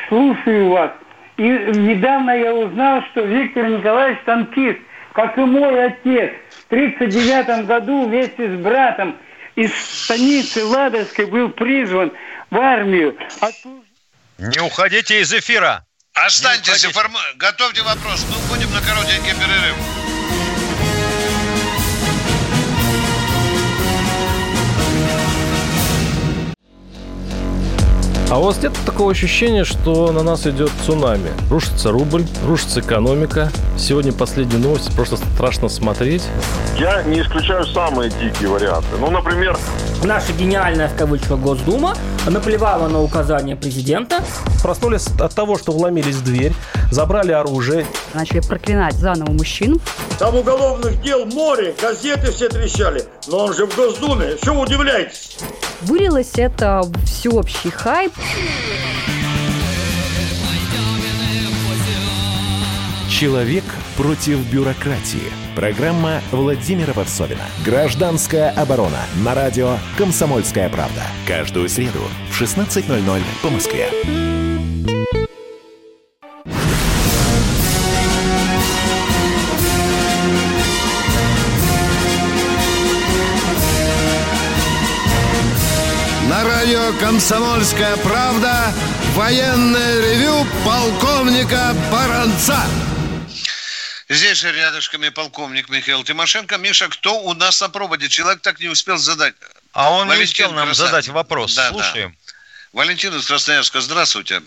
слушаю 0.08 0.70
вас. 0.70 0.90
И 1.36 1.42
недавно 1.42 2.30
я 2.30 2.54
узнал, 2.54 3.02
что 3.10 3.22
Виктор 3.22 3.68
Николаевич 3.68 4.18
танкист, 4.24 4.78
как 5.12 5.36
и 5.38 5.40
мой 5.40 5.86
отец. 5.86 6.32
В 6.50 6.66
1939 6.72 7.66
году 7.66 8.06
вместе 8.06 8.48
с 8.48 8.60
братом 8.60 9.16
из 9.56 9.70
станицы 9.74 10.64
Ладожской 10.64 11.26
был 11.26 11.50
призван 11.50 12.12
в 12.50 12.56
армию. 12.56 13.16
А 13.40 13.50
Не 14.38 14.60
уходите 14.60 15.20
из 15.20 15.32
эфира. 15.32 15.84
Останьтесь, 16.14 16.84
информ... 16.84 17.12
готовьте 17.36 17.82
вопрос. 17.82 18.24
Мы 18.30 18.36
уходим 18.36 18.72
на 18.72 18.80
коротенький 18.80 19.32
перерыв. 19.32 20.03
А 28.34 28.38
у 28.40 28.42
вас 28.42 28.60
нет 28.60 28.72
такого 28.84 29.12
ощущения, 29.12 29.62
что 29.62 30.10
на 30.10 30.24
нас 30.24 30.44
идет 30.44 30.72
цунами? 30.84 31.30
Рушится 31.50 31.92
рубль, 31.92 32.24
рушится 32.44 32.80
экономика. 32.80 33.52
Сегодня 33.78 34.12
последняя 34.12 34.58
новость, 34.58 34.92
просто 34.96 35.18
страшно 35.18 35.68
смотреть. 35.68 36.24
Я 36.76 37.04
не 37.04 37.20
исключаю 37.20 37.64
самые 37.64 38.10
дикие 38.10 38.48
варианты. 38.48 38.88
Ну, 38.98 39.08
например... 39.12 39.56
Наша 40.04 40.34
гениальная, 40.34 40.88
в 40.88 40.96
кавычках, 40.96 41.40
Госдума 41.40 41.96
наплевала 42.26 42.88
на 42.88 43.00
указания 43.00 43.56
президента. 43.56 44.22
Проснулись 44.62 45.06
от 45.18 45.34
того, 45.34 45.56
что 45.56 45.72
вломились 45.72 46.16
в 46.16 46.24
дверь, 46.24 46.52
забрали 46.90 47.32
оружие. 47.32 47.86
Начали 48.12 48.40
проклинать 48.40 48.94
заново 48.96 49.30
мужчин. 49.30 49.80
Там 50.18 50.36
уголовных 50.36 51.00
дел 51.00 51.24
море, 51.24 51.74
газеты 51.80 52.30
все 52.32 52.50
трещали. 52.50 53.04
Но 53.28 53.46
он 53.46 53.54
же 53.54 53.66
в 53.66 53.74
Госдуме, 53.74 54.36
что 54.42 54.52
вы 54.52 54.64
удивляетесь? 54.64 55.38
Вылилось 55.80 56.32
это 56.34 56.82
всеобщий 57.06 57.70
хайп. 57.70 58.12
Человек 63.08 63.64
против 63.96 64.38
бюрократии. 64.52 65.43
Программа 65.54 66.20
Владимира 66.32 66.92
Варсовина. 66.92 67.42
Гражданская 67.64 68.50
оборона. 68.50 68.98
На 69.24 69.34
радио 69.34 69.76
«Комсомольская 69.96 70.68
правда». 70.68 71.02
Каждую 71.28 71.68
среду 71.68 72.00
в 72.28 72.40
16.00 72.42 73.22
по 73.40 73.50
Москве. 73.50 73.88
На 86.28 86.44
радио 86.44 86.98
«Комсомольская 86.98 87.96
правда» 87.98 88.72
военное 89.14 90.00
ревю 90.00 90.44
полковника 90.64 91.76
Баранца. 91.92 92.58
Здесь 94.08 94.38
же 94.38 94.52
рядышками 94.52 95.08
полковник 95.08 95.68
Михаил 95.70 96.04
Тимошенко. 96.04 96.58
Миша, 96.58 96.88
кто 96.88 97.20
у 97.20 97.32
нас 97.34 97.60
на 97.60 97.68
проводе? 97.68 98.08
Человек 98.08 98.42
так 98.42 98.60
не 98.60 98.68
успел 98.68 98.98
задать. 98.98 99.34
А 99.72 99.90
он 99.90 100.08
Валентин 100.08 100.18
не 100.18 100.24
успел 100.24 100.52
нам 100.52 100.66
Красав... 100.66 100.86
задать 100.86 101.08
вопрос. 101.08 101.54
Да, 101.54 101.70
Слушаем. 101.70 102.10
Да. 102.10 102.32
Валентин 102.74 103.14
из 103.14 103.26
Красноярска, 103.26 103.80
здравствуйте. 103.80 104.42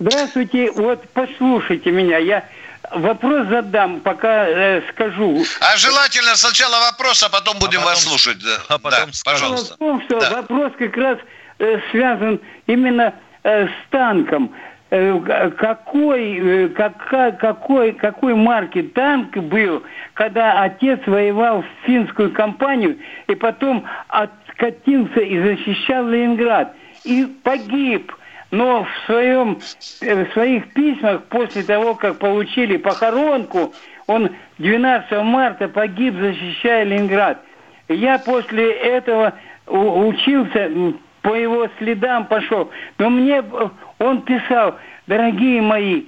Здравствуйте, 0.00 0.70
вот 0.72 1.08
послушайте 1.12 1.90
меня. 1.92 2.18
Я 2.18 2.46
вопрос 2.90 3.46
задам, 3.48 4.00
пока 4.00 4.48
э, 4.48 4.82
скажу. 4.90 5.44
А 5.60 5.76
желательно 5.76 6.36
сначала 6.36 6.90
вопрос, 6.90 7.22
а 7.22 7.28
потом 7.28 7.58
будем 7.58 7.80
а 7.80 7.82
потом, 7.82 7.94
вас 7.94 8.02
слушать. 8.02 8.38
Да, 8.38 8.58
а 8.68 8.78
потом 8.78 9.10
да, 9.10 9.18
пожалуйста. 9.24 9.74
В 9.74 9.78
том, 9.78 10.02
что 10.04 10.20
да. 10.20 10.30
вопрос 10.30 10.72
как 10.78 10.96
раз 10.96 11.18
э, 11.58 11.78
связан 11.90 12.40
именно 12.66 13.14
э, 13.44 13.66
с 13.66 13.90
танком. 13.90 14.54
Э, 14.96 15.50
какой, 15.58 16.38
э, 16.38 16.68
какой, 16.68 17.32
какой, 17.32 17.92
какой 17.94 18.34
марки 18.36 18.80
танк 18.80 19.36
был, 19.36 19.82
когда 20.12 20.62
отец 20.62 21.00
воевал 21.06 21.62
в 21.62 21.66
финскую 21.84 22.30
компанию 22.30 22.98
и 23.26 23.34
потом 23.34 23.84
откатился 24.06 25.18
и 25.18 25.42
защищал 25.42 26.06
Ленинград. 26.06 26.76
И 27.02 27.26
погиб. 27.42 28.14
Но 28.52 28.84
в, 28.84 29.06
своем, 29.06 29.58
э, 30.00 30.26
в 30.26 30.32
своих 30.32 30.72
письмах 30.74 31.24
после 31.24 31.64
того, 31.64 31.96
как 31.96 32.20
получили 32.20 32.76
похоронку, 32.76 33.74
он 34.06 34.30
12 34.58 35.10
марта 35.24 35.66
погиб, 35.66 36.14
защищая 36.14 36.84
Ленинград. 36.84 37.42
Я 37.88 38.20
после 38.20 38.70
этого 38.70 39.32
учился, 39.66 40.70
по 41.22 41.34
его 41.34 41.66
следам 41.78 42.26
пошел. 42.26 42.70
Но 42.98 43.10
мне 43.10 43.42
он 43.98 44.22
писал, 44.22 44.78
дорогие 45.06 45.60
мои, 45.62 46.04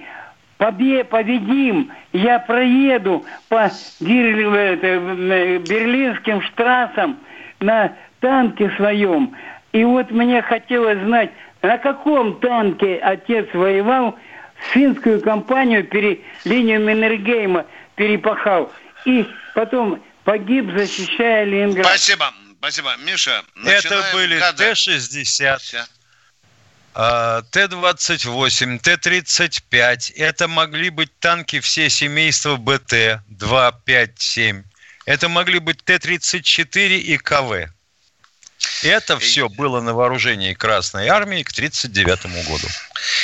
побе, 0.58 1.04
победим, 1.04 1.92
я 2.12 2.38
проеду 2.38 3.24
по 3.48 3.70
берлинским 4.00 6.42
штрассам 6.42 7.18
на 7.60 7.96
танке 8.20 8.70
своем. 8.76 9.34
И 9.72 9.84
вот 9.84 10.10
мне 10.10 10.42
хотелось 10.42 10.98
знать, 11.00 11.30
на 11.62 11.78
каком 11.78 12.38
танке 12.40 12.98
отец 13.02 13.46
воевал, 13.52 14.18
финскую 14.72 15.20
компанию, 15.20 15.84
пере, 15.84 16.20
линию 16.44 16.80
Меннергейма 16.80 17.66
перепахал. 17.94 18.72
И 19.04 19.26
потом 19.54 20.02
погиб, 20.24 20.70
защищая 20.76 21.44
Ленинград. 21.44 21.86
Спасибо, 21.86 22.32
спасибо. 22.58 22.96
Миша, 23.04 23.42
Это 23.64 24.02
были 24.12 24.38
Т-60. 24.38 25.86
Т-28, 26.96 28.78
Т-35. 28.78 30.14
Это 30.16 30.48
могли 30.48 30.88
быть 30.88 31.18
танки 31.18 31.60
все 31.60 31.90
семейства 31.90 32.56
БТ 32.56 33.20
2, 33.28 33.72
5, 33.84 34.18
7. 34.18 34.64
Это 35.04 35.28
могли 35.28 35.58
быть 35.58 35.84
Т-34 35.84 36.96
и 36.96 37.18
КВ. 37.18 37.70
Это 38.82 39.18
все 39.18 39.48
было 39.48 39.80
на 39.80 39.94
вооружении 39.94 40.54
Красной 40.54 41.08
Армии 41.08 41.42
к 41.42 41.50
1939 41.52 42.46
году. 42.46 42.68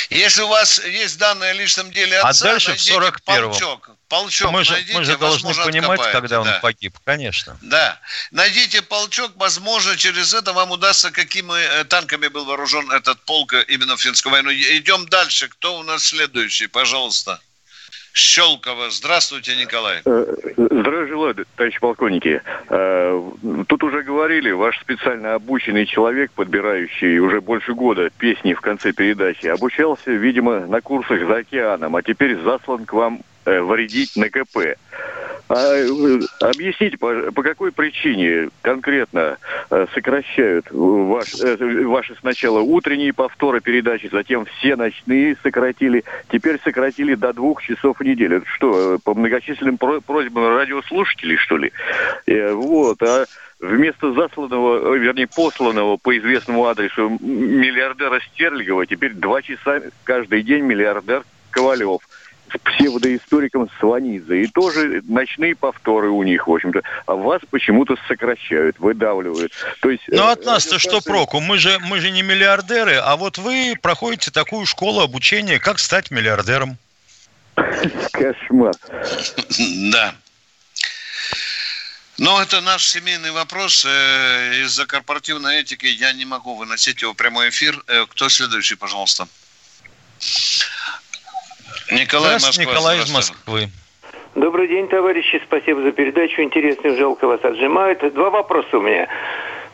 Если 0.09 0.41
у 0.41 0.47
вас 0.47 0.83
есть 0.83 1.17
данные 1.17 1.51
о 1.51 1.53
личном 1.53 1.91
деле 1.91 2.19
а 2.19 2.29
отца, 2.29 2.45
а 2.45 2.51
дальше 2.51 2.73
в 2.73 2.77
41-м. 2.77 3.81
Полчок 4.13 4.51
мы 4.51 4.63
же, 4.63 4.73
найдите, 4.73 4.93
мы 4.93 5.03
же 5.05 5.17
должны 5.17 5.55
понимать, 5.55 5.99
откопаете, 5.99 6.11
когда 6.11 6.41
он 6.41 6.45
да. 6.45 6.59
погиб, 6.59 6.95
конечно. 7.03 7.57
Да. 7.61 7.99
Найдите 8.29 8.83
полчок, 8.83 9.31
возможно, 9.37 9.97
через 9.97 10.35
это 10.35 10.53
вам 10.53 10.69
удастся, 10.69 11.09
какими 11.09 11.59
э, 11.59 11.83
танками 11.85 12.27
был 12.27 12.45
вооружен 12.45 12.91
этот 12.91 13.19
полк 13.21 13.55
именно 13.67 13.97
в 13.97 14.01
финскую 14.01 14.31
войну. 14.31 14.51
Идем 14.51 15.07
дальше. 15.07 15.47
Кто 15.47 15.79
у 15.79 15.83
нас 15.83 16.03
следующий? 16.03 16.67
Пожалуйста. 16.67 17.39
Щелково. 18.13 18.91
Здравствуйте, 18.91 19.55
Николай. 19.55 20.01
Э, 20.05 20.35
здравия 20.55 21.07
желаю, 21.07 21.35
товарищ 21.55 21.79
полковники. 21.79 22.41
Э, 22.69 23.31
тут 23.67 23.83
уже 23.83 24.03
говорили, 24.03 24.51
ваш 24.51 24.79
специально 24.79 25.33
обученный 25.33 25.87
человек, 25.87 26.31
подбирающий 26.31 27.17
уже 27.17 27.41
больше 27.41 27.73
года 27.73 28.11
песни 28.19 28.53
в 28.53 28.61
конце 28.61 28.93
передачи, 28.93 29.47
обучался, 29.47 30.11
видимо, 30.11 30.67
на 30.67 30.79
курсах 30.81 31.27
за 31.27 31.37
океаном, 31.37 31.95
а 31.95 32.03
теперь 32.03 32.39
заслан 32.39 32.85
к 32.85 32.93
вам 32.93 33.21
вредить 33.45 34.15
на 34.15 34.29
КП. 34.29 34.75
А, 35.49 35.75
э, 35.75 36.19
объясните, 36.39 36.97
по, 36.97 37.31
по 37.31 37.43
какой 37.43 37.71
причине 37.71 38.49
конкретно 38.61 39.37
э, 39.69 39.85
сокращают 39.93 40.67
ваш, 40.71 41.33
э, 41.41 41.83
ваши 41.85 42.15
сначала 42.21 42.59
утренние 42.59 43.13
повторы 43.13 43.59
передачи, 43.59 44.09
затем 44.11 44.45
все 44.45 44.75
ночные 44.77 45.35
сократили, 45.43 46.05
теперь 46.31 46.59
сократили 46.63 47.15
до 47.15 47.33
двух 47.33 47.61
часов 47.61 47.99
в 47.99 48.03
неделю. 48.03 48.37
Это 48.37 48.45
что, 48.47 48.97
по 49.03 49.13
многочисленным 49.13 49.77
просьбам 49.77 50.55
радиослушателей, 50.55 51.35
что 51.37 51.57
ли? 51.57 51.71
Вот, 52.25 53.03
а 53.03 53.25
вместо 53.59 54.13
засланного, 54.13 54.95
вернее, 54.95 55.27
посланного 55.27 55.97
по 55.97 56.17
известному 56.17 56.65
адресу 56.65 57.09
миллиардера 57.19 58.21
Стерлигова, 58.31 58.85
теперь 58.85 59.13
два 59.13 59.41
часа 59.41 59.81
каждый 60.03 60.41
день 60.41 60.63
миллиардер 60.63 61.23
Ковалев– 61.51 61.99
псевдоисториком 62.59 63.69
Сванидзе. 63.79 64.43
И 64.43 64.47
тоже 64.47 65.01
ночные 65.07 65.55
повторы 65.55 66.09
у 66.09 66.23
них, 66.23 66.47
в 66.47 66.51
общем-то. 66.51 66.81
А 67.05 67.15
вас 67.15 67.41
почему-то 67.49 67.95
сокращают, 68.07 68.79
выдавливают. 68.79 69.51
То 69.81 69.89
есть, 69.89 70.03
ну, 70.07 70.27
от 70.27 70.45
нас-то 70.45 70.79
что 70.79 71.01
проку? 71.01 71.39
Мы 71.39 71.57
же, 71.57 71.77
мы 71.79 71.99
же 71.99 72.11
не 72.11 72.21
миллиардеры, 72.21 72.95
а 72.95 73.15
вот 73.15 73.37
вы 73.37 73.75
проходите 73.81 74.31
такую 74.31 74.65
школу 74.65 75.01
обучения, 75.01 75.59
как 75.59 75.79
стать 75.79 76.11
миллиардером. 76.11 76.77
Кошмар. 78.11 78.73
Да. 79.91 80.15
Но 82.17 82.41
это 82.41 82.61
наш 82.61 82.85
семейный 82.85 83.31
вопрос. 83.31 83.85
Э, 83.85 84.61
из-за 84.61 84.85
корпоративной 84.85 85.61
этики 85.61 85.87
я 85.87 86.13
не 86.13 86.25
могу 86.25 86.55
выносить 86.55 87.01
его 87.01 87.13
в 87.13 87.15
прямой 87.15 87.49
эфир. 87.49 87.83
Э, 87.87 88.05
кто 88.05 88.29
следующий, 88.29 88.75
пожалуйста? 88.75 89.27
Николай, 91.93 92.33
Москва. 92.33 92.63
Николай 92.63 92.99
из 92.99 93.11
Москвы. 93.11 93.69
Добрый 94.35 94.67
день, 94.67 94.87
товарищи. 94.87 95.41
Спасибо 95.45 95.81
за 95.83 95.91
передачу. 95.91 96.41
Интересно, 96.41 96.95
жалко 96.95 97.27
вас 97.27 97.43
отжимают. 97.43 97.99
Два 98.13 98.29
вопроса 98.29 98.77
у 98.77 98.81
меня. 98.81 99.07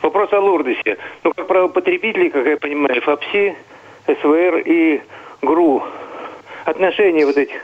Вопрос 0.02 0.32
о 0.32 0.40
Лурдосе. 0.40 0.98
Ну, 1.24 1.32
как 1.32 1.46
правопотребители, 1.46 2.28
как 2.28 2.46
я 2.46 2.56
понимаю, 2.56 3.00
ФАПСИ, 3.02 3.56
СВР 4.06 4.58
и 4.66 5.02
ГРУ. 5.42 5.82
Отношения 6.66 7.24
вот 7.24 7.36
этих 7.36 7.56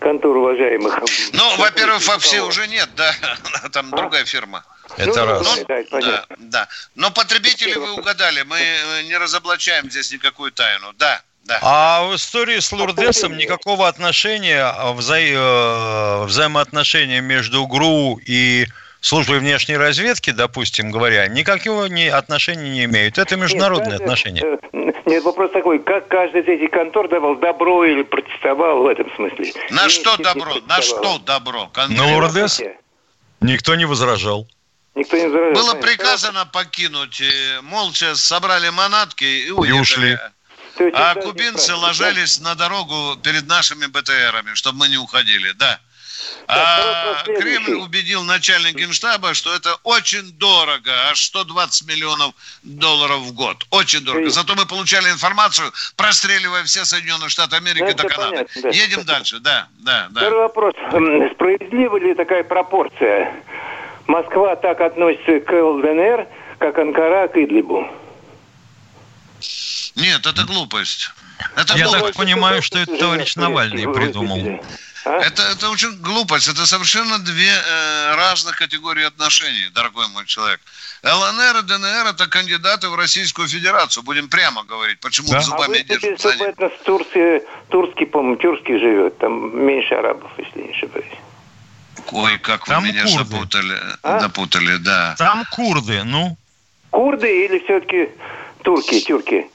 контор 0.00 0.36
уважаемых. 0.36 1.00
Ну, 1.32 1.56
во-первых, 1.56 2.02
ФАПСИ 2.02 2.40
уже 2.40 2.66
нет, 2.68 2.90
да. 2.94 3.12
Там 3.72 3.88
а? 3.92 3.96
другая 3.96 4.24
фирма. 4.24 4.64
Это 4.98 5.20
ну, 5.20 5.26
раз. 5.26 5.56
Ну, 5.58 6.00
да, 6.00 6.26
да. 6.38 6.68
Но 6.94 7.10
потребители 7.10 7.74
вы 7.74 7.92
угадали. 7.94 8.42
Мы 8.42 8.58
не 9.08 9.16
разоблачаем 9.16 9.90
здесь 9.90 10.12
никакую 10.12 10.52
тайну. 10.52 10.92
Да. 10.98 11.22
Да. 11.44 11.58
А 11.60 12.06
в 12.06 12.16
истории 12.16 12.58
с 12.58 12.72
Лурдесом 12.72 13.36
никакого 13.36 13.86
отношения, 13.86 14.62
а 14.64 14.92
вза... 14.92 15.18
Э, 15.18 16.24
взаимоотношения 16.24 17.20
между 17.20 17.66
ГРУ 17.66 18.18
и 18.24 18.66
службой 19.00 19.40
внешней 19.40 19.76
разведки, 19.76 20.30
допустим 20.30 20.90
говоря, 20.90 21.26
никакого 21.28 21.84
ни 21.86 22.06
отношения 22.06 22.70
не 22.70 22.84
имеют. 22.84 23.18
Это 23.18 23.36
международные 23.36 23.92
нет, 23.92 24.00
отношения. 24.00 24.42
Э, 24.42 24.92
нет, 25.04 25.22
вопрос 25.22 25.50
такой, 25.52 25.80
как 25.80 26.08
каждый 26.08 26.42
из 26.42 26.48
этих 26.48 26.70
контор 26.70 27.08
давал 27.08 27.36
добро 27.36 27.84
или 27.84 28.02
протестовал 28.02 28.82
в 28.84 28.86
этом 28.86 29.14
смысле? 29.14 29.52
На 29.70 29.90
что 29.90 30.16
добро? 30.16 30.54
На 30.66 30.80
что 30.80 31.18
добро? 31.18 31.70
На 31.90 32.14
Лурдес? 32.14 32.62
Никто 33.42 33.74
не 33.74 33.84
возражал. 33.84 34.46
Никто 34.94 35.18
не 35.18 35.26
возражал. 35.26 35.52
Было 35.52 35.74
приказано 35.74 36.46
покинуть, 36.46 37.20
э, 37.20 37.60
молча 37.60 38.14
собрали 38.14 38.70
манатки 38.70 39.24
и 39.24 39.50
уехали. 39.50 39.76
И 39.76 39.80
ушли. 39.80 40.18
А 40.92 41.14
кубинцы 41.14 41.74
ложились 41.74 42.40
на 42.40 42.54
дорогу 42.54 43.16
перед 43.22 43.46
нашими 43.46 43.86
БТРами, 43.86 44.54
чтобы 44.54 44.78
мы 44.78 44.88
не 44.88 44.96
уходили, 44.96 45.52
да. 45.52 45.80
А 46.46 47.22
Кремль 47.24 47.74
убедил 47.74 48.22
начальник 48.22 48.74
генштаба, 48.74 49.34
что 49.34 49.54
это 49.54 49.76
очень 49.82 50.32
дорого, 50.32 50.90
аж 51.10 51.24
120 51.24 51.88
миллионов 51.88 52.34
долларов 52.62 53.20
в 53.20 53.32
год. 53.32 53.64
Очень 53.70 54.00
дорого. 54.00 54.28
Зато 54.30 54.54
мы 54.54 54.66
получали 54.66 55.10
информацию, 55.10 55.72
простреливая 55.96 56.64
все 56.64 56.84
Соединенные 56.84 57.28
Штаты 57.28 57.56
Америки 57.56 57.84
это 57.84 58.02
до 58.02 58.08
Канады. 58.08 58.30
Понятно, 58.30 58.62
да. 58.62 58.68
Едем 58.70 59.04
дальше, 59.04 59.38
да, 59.40 59.68
да, 59.78 60.08
да. 60.10 60.20
Второй 60.20 60.40
вопрос. 60.40 60.74
Справедлива 61.34 61.96
ли 61.98 62.14
такая 62.14 62.44
пропорция? 62.44 63.34
Москва 64.06 64.56
так 64.56 64.80
относится 64.80 65.40
к 65.40 65.50
ЛДНР, 65.50 66.26
как 66.58 66.78
Анкара 66.78 67.28
к 67.28 67.36
Идлибу? 67.36 67.88
Нет, 69.96 70.26
это 70.26 70.44
глупость. 70.44 71.10
Это 71.56 71.76
Я 71.76 71.84
глупость. 71.84 72.06
так 72.06 72.16
понимаю, 72.16 72.62
что 72.62 72.78
это 72.78 72.96
товарищ 72.96 73.36
Навальный 73.36 73.92
придумал. 73.92 74.60
А? 75.06 75.20
Это, 75.20 75.42
это 75.42 75.68
очень 75.70 75.96
глупость. 76.00 76.48
Это 76.48 76.66
совершенно 76.66 77.18
две 77.18 77.50
э, 77.50 78.14
разных 78.14 78.56
категории 78.56 79.04
отношений, 79.04 79.68
дорогой 79.74 80.08
мой 80.08 80.24
человек. 80.24 80.60
ЛНР 81.02 81.58
и 81.58 81.62
ДНР 81.62 82.06
это 82.08 82.26
кандидаты 82.26 82.88
в 82.88 82.94
Российскую 82.94 83.46
Федерацию. 83.46 84.02
Будем 84.02 84.28
прямо 84.28 84.64
говорить. 84.64 85.00
Почему 85.00 85.28
да? 85.28 85.40
зубами 85.40 85.84
а 85.86 86.44
это 86.44 86.70
Турции, 86.84 87.42
турский, 87.68 88.06
по-моему, 88.06 88.36
тюркский 88.36 88.78
живет. 88.78 89.18
Там 89.18 89.66
меньше 89.66 89.94
арабов, 89.94 90.30
если 90.38 90.62
не 90.62 90.70
ошибаюсь. 90.70 91.12
Ой, 92.10 92.38
как 92.38 92.64
Там 92.64 92.82
вы 92.82 92.88
меня 92.88 93.04
курды. 93.04 93.18
запутали. 93.18 93.78
А? 94.02 94.20
Запутали, 94.20 94.76
да. 94.76 95.14
Там 95.18 95.44
курды, 95.50 96.02
ну. 96.04 96.36
Курды 96.90 97.44
или 97.44 97.58
все-таки 97.64 98.08
турки, 98.62 99.00
тюрки? 99.00 99.46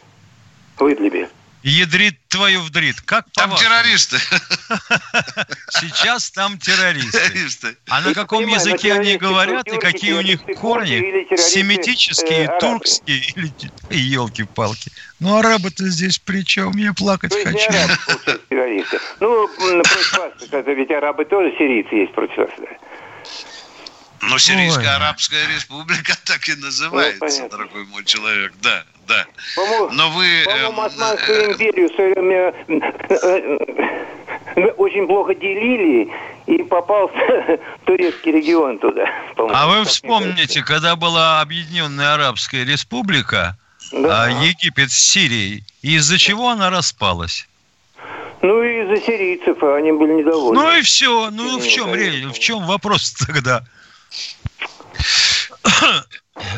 В 0.86 0.92
Идлибе. 0.92 1.30
Ядрит 1.62 2.16
твою 2.30 2.62
вдрит. 2.62 3.02
Как 3.02 3.26
Там 3.34 3.54
террористы. 3.56 4.18
Сейчас 5.70 6.32
там 6.32 6.58
террористы. 6.58 7.12
террористы. 7.12 7.78
А 7.90 8.00
на 8.00 8.14
каком 8.14 8.48
языке 8.48 8.94
они 8.94 9.18
говорят 9.18 9.68
и 9.68 9.78
какие 9.78 10.14
у 10.14 10.22
них 10.22 10.42
корни? 10.58 11.36
Семитические, 11.36 12.46
э, 12.46 12.60
туркские 12.60 13.20
или 13.36 13.52
елки-палки. 13.90 14.92
Ну, 15.20 15.36
арабы-то 15.36 15.84
здесь 15.90 16.18
при 16.18 16.46
чем? 16.46 16.72
Я 16.78 16.94
плакать 16.94 17.34
ну, 17.36 17.44
хочу. 17.44 17.72
Ну, 19.20 19.48
против 19.58 20.18
вас, 20.18 20.34
это 20.52 20.72
ведь 20.72 20.92
арабы 20.92 21.26
тоже 21.26 21.54
сирийцы 21.58 21.94
есть 21.94 22.14
против 22.14 22.38
вас. 22.38 22.50
Но 24.22 24.38
Сирийская 24.38 24.90
Ой. 24.90 24.96
Арабская 24.96 25.48
Республика 25.48 26.14
так 26.26 26.48
и 26.48 26.56
называется, 26.56 27.44
ну, 27.44 27.50
дорогой 27.50 27.86
мой 27.86 28.04
человек, 28.06 28.54
да, 28.62 28.84
да. 29.08 29.26
Но 29.92 30.10
вы... 30.12 30.44
По-моему, 30.46 30.72
эм, 30.72 30.80
Османскую 30.82 31.50
э, 31.50 31.52
империю 31.54 31.90
свое 31.96 32.14
время 32.14 32.54
э, 34.56 34.72
очень 34.78 35.08
плохо 35.08 35.34
делили, 35.36 36.12
и 36.48 36.64
попался 36.64 37.60
турецкий 37.86 38.32
регион 38.32 38.80
туда. 38.80 39.06
А 39.38 39.68
вы 39.68 39.86
вспомните, 39.86 40.64
когда 40.64 40.96
была 40.96 41.42
Объединенная 41.42 42.16
Арабская 42.16 42.66
Республика, 42.66 43.56
да. 43.92 44.26
А, 44.26 44.30
Египет 44.30 44.92
с 44.92 44.98
Сирией, 44.98 45.64
из-за 45.82 46.18
чего 46.18 46.50
она 46.50 46.70
распалась? 46.70 47.48
Ну, 48.42 48.64
из-за 48.64 49.06
сирийцев, 49.06 49.62
они 49.64 49.92
были 49.92 50.14
недовольны. 50.14 50.62
Ну 50.62 50.78
и 50.78 50.82
все. 50.82 51.30
Ну, 51.30 51.60
в 51.60 51.68
чем, 51.68 51.92
в 51.92 52.40
чем 52.40 52.66
вопрос 52.66 53.12
тогда? 53.28 53.64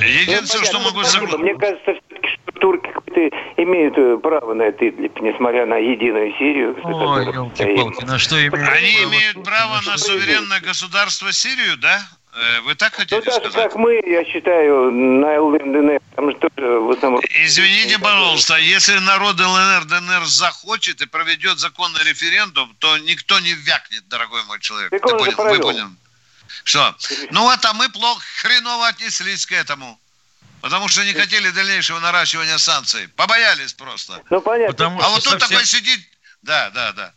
Единственное, 0.02 0.66
что 0.66 0.80
могу 0.80 1.04
согласиться... 1.04 1.38
Мне 1.38 1.56
кажется, 1.56 1.94
что 1.94 2.52
турки 2.60 2.92
имеют 3.58 3.98
э, 3.98 4.18
право 4.18 4.54
на 4.54 4.64
это 4.64 4.88
Идлиб, 4.90 5.20
несмотря 5.22 5.66
на 5.66 5.78
единую 5.78 6.32
Сирию. 6.38 6.78
Ой, 6.84 7.26
елки-палки, 7.26 8.06
на 8.06 8.20
что 8.20 8.36
имеют 8.36 8.70
Они 8.70 8.92
имеют 9.04 9.44
право 9.44 9.82
на 9.86 9.98
суверенное 9.98 10.60
государство 10.62 11.32
Сирию, 11.32 11.78
да? 11.78 12.00
Э, 12.34 12.62
вы 12.62 12.76
так 12.76 12.94
хотите 12.94 13.18
ну, 13.18 13.22
так, 13.24 13.34
сказать? 13.34 13.54
как 13.54 13.76
мы, 13.76 14.02
я 14.06 14.24
считаю, 14.26 14.92
на 14.92 15.42
ЛНР, 15.42 16.00
там 16.16 16.32
что 16.32 16.50
в 16.56 16.92
основном... 16.92 17.22
Извините, 17.44 18.00
пожалуйста, 18.00 18.58
если 18.58 18.98
народ 19.00 19.40
ЛНР, 19.40 19.86
ДНР 19.86 20.26
захочет 20.26 21.02
и 21.02 21.08
проведет 21.08 21.60
законный 21.60 22.02
референдум, 22.08 22.74
то 22.80 22.98
никто 23.00 23.40
не 23.40 23.54
вякнет, 23.54 24.08
дорогой 24.08 24.42
мой 24.48 24.60
человек. 24.60 24.92
Так 24.92 25.02
Ты 25.02 25.18
понял? 25.18 25.36
Вы 25.38 25.60
поняли? 25.60 25.84
Что? 26.64 26.96
Ну 27.32 27.42
вот, 27.42 27.64
а 27.66 27.74
мы 27.74 27.90
плохо, 27.90 28.24
хреново 28.42 28.88
отнеслись 28.88 29.46
к 29.46 29.52
этому. 29.52 30.00
Потому 30.62 30.88
что 30.88 31.04
не 31.04 31.14
хотели 31.14 31.50
дальнейшего 31.50 32.00
наращивания 32.00 32.58
санкций. 32.58 33.08
Побоялись 33.10 33.74
просто. 33.74 34.22
Ну, 34.30 34.42
понятно. 34.42 34.74
Потому 34.74 35.02
а 35.02 35.10
вот 35.10 35.24
тут 35.24 35.34
совсем... 35.34 35.50
такой 35.50 35.66
сидит... 35.66 36.00
Да, 36.44 36.70
да, 36.70 36.92
да. 36.94 37.14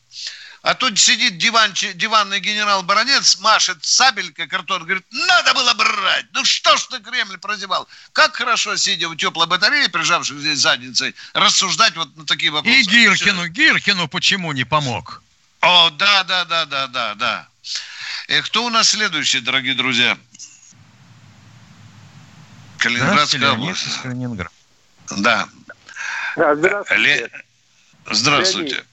А 0.64 0.74
тут 0.74 0.98
сидит 0.98 1.36
диван, 1.36 1.74
диванный 1.74 2.40
генерал 2.40 2.82
Баронец, 2.82 3.38
машет 3.40 3.84
сабелькой 3.84 4.46
картон, 4.46 4.84
говорит, 4.84 5.04
надо 5.10 5.52
было 5.52 5.74
брать. 5.74 6.24
Ну 6.32 6.42
что 6.46 6.74
ж 6.78 6.84
ты 6.84 7.00
Кремль 7.00 7.36
прозевал? 7.36 7.86
Как 8.14 8.34
хорошо, 8.34 8.74
сидя 8.76 9.10
в 9.10 9.16
теплой 9.16 9.46
батарее, 9.46 9.90
прижавшись 9.90 10.38
здесь 10.38 10.60
задницей, 10.60 11.14
рассуждать 11.34 11.94
вот 11.96 12.16
на 12.16 12.24
такие 12.24 12.50
вопросы. 12.50 12.78
И 12.78 12.82
Гиркину, 12.84 13.46
Гиркину 13.48 14.08
почему 14.08 14.52
не 14.52 14.64
помог? 14.64 15.22
О, 15.60 15.90
да, 15.90 16.24
да, 16.24 16.46
да, 16.46 16.64
да, 16.64 16.86
да, 16.86 17.14
да. 17.14 17.48
И 18.28 18.40
кто 18.40 18.64
у 18.64 18.70
нас 18.70 18.88
следующий, 18.88 19.40
дорогие 19.40 19.74
друзья? 19.74 20.16
Калининградская 22.78 23.52
область. 23.52 23.86
Из 23.86 23.96
Калининграда. 23.98 24.50
Да. 25.18 25.48
да 26.36 26.54
здравствуйте. 26.54 27.02
Ле... 27.02 27.30
Здравствуйте. 28.10 28.84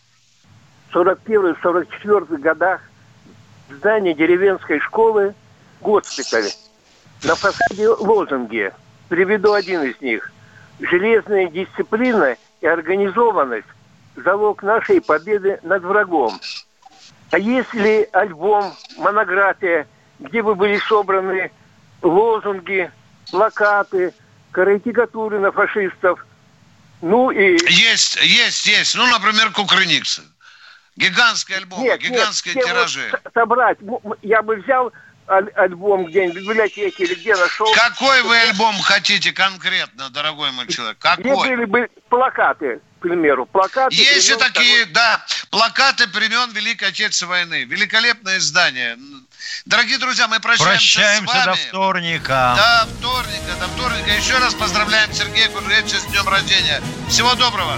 В 0.91 0.95
41-44 0.97 2.37
годах 2.37 2.81
в 3.69 3.75
здании 3.75 4.13
деревенской 4.13 4.79
школы 4.79 5.33
госпиталь. 5.81 6.49
На 7.23 7.35
фасаде 7.35 7.87
лозунги. 7.87 8.71
Приведу 9.09 9.53
один 9.53 9.83
из 9.83 9.99
них. 10.01 10.31
Железная 10.79 11.47
дисциплина 11.47 12.35
и 12.61 12.65
организованность– 12.65 13.67
залог 14.15 14.63
нашей 14.63 15.01
победы 15.01 15.59
над 15.63 15.83
врагом. 15.83 16.39
А 17.31 17.39
если 17.39 18.09
альбом, 18.11 18.75
монография, 18.97 19.87
где 20.19 20.43
бы 20.43 20.53
были 20.53 20.77
собраны 20.79 21.51
лозунги, 22.01 22.91
плакаты, 23.31 24.13
карикатуры 24.51 25.39
на 25.39 25.51
фашистов, 25.51 26.25
ну 27.01 27.31
и... 27.31 27.57
Есть, 27.71 28.17
есть, 28.21 28.65
есть. 28.65 28.95
Ну, 28.95 29.07
например, 29.07 29.51
Кукрыниксы. 29.51 30.23
Гигантский 30.97 31.55
альбом, 31.55 31.81
нет, 31.81 32.01
гигантские 32.01 32.53
нет, 32.53 32.65
тиражи. 32.65 33.09
Вот 33.11 33.33
собрать, 33.33 33.77
я 34.21 34.41
бы 34.41 34.57
взял 34.57 34.91
альбом 35.25 36.05
где-нибудь 36.05 36.43
в 36.43 36.49
библиотеке 36.49 37.05
или 37.05 37.15
где 37.15 37.33
нашел. 37.35 37.65
Какой 37.73 38.21
вы 38.23 38.37
альбом 38.37 38.77
хотите 38.81 39.31
конкретно, 39.31 40.09
дорогой 40.09 40.51
мой 40.51 40.67
человек? 40.67 40.97
Какой? 40.99 41.23
Где 41.23 41.33
были 41.33 41.65
бы 41.65 41.89
плакаты, 42.09 42.81
примеру, 43.01 43.45
плакаты. 43.45 43.95
Есть 43.95 44.29
и 44.29 44.35
такие, 44.35 44.85
того... 44.85 44.93
да, 44.93 45.25
плакаты 45.49 46.07
времен 46.07 46.51
Великой 46.51 46.89
Отечественной 46.89 47.29
войны. 47.29 47.63
Великолепное 47.65 48.37
издание. 48.37 48.97
Дорогие 49.65 49.97
друзья, 49.97 50.27
мы 50.27 50.39
прощаемся, 50.39 50.99
прощаемся 50.99 51.33
с 51.33 51.45
вами. 51.45 51.45
до 51.45 51.67
вторника. 51.67 52.55
До 52.57 52.93
вторника, 52.93 53.55
до 53.59 53.67
вторника. 53.67 54.11
Еще 54.11 54.37
раз 54.37 54.53
поздравляем 54.53 55.11
Сергея 55.13 55.49
Кужевича 55.49 55.99
с 55.99 56.05
днем 56.05 56.27
рождения. 56.27 56.81
Всего 57.09 57.35
доброго. 57.35 57.77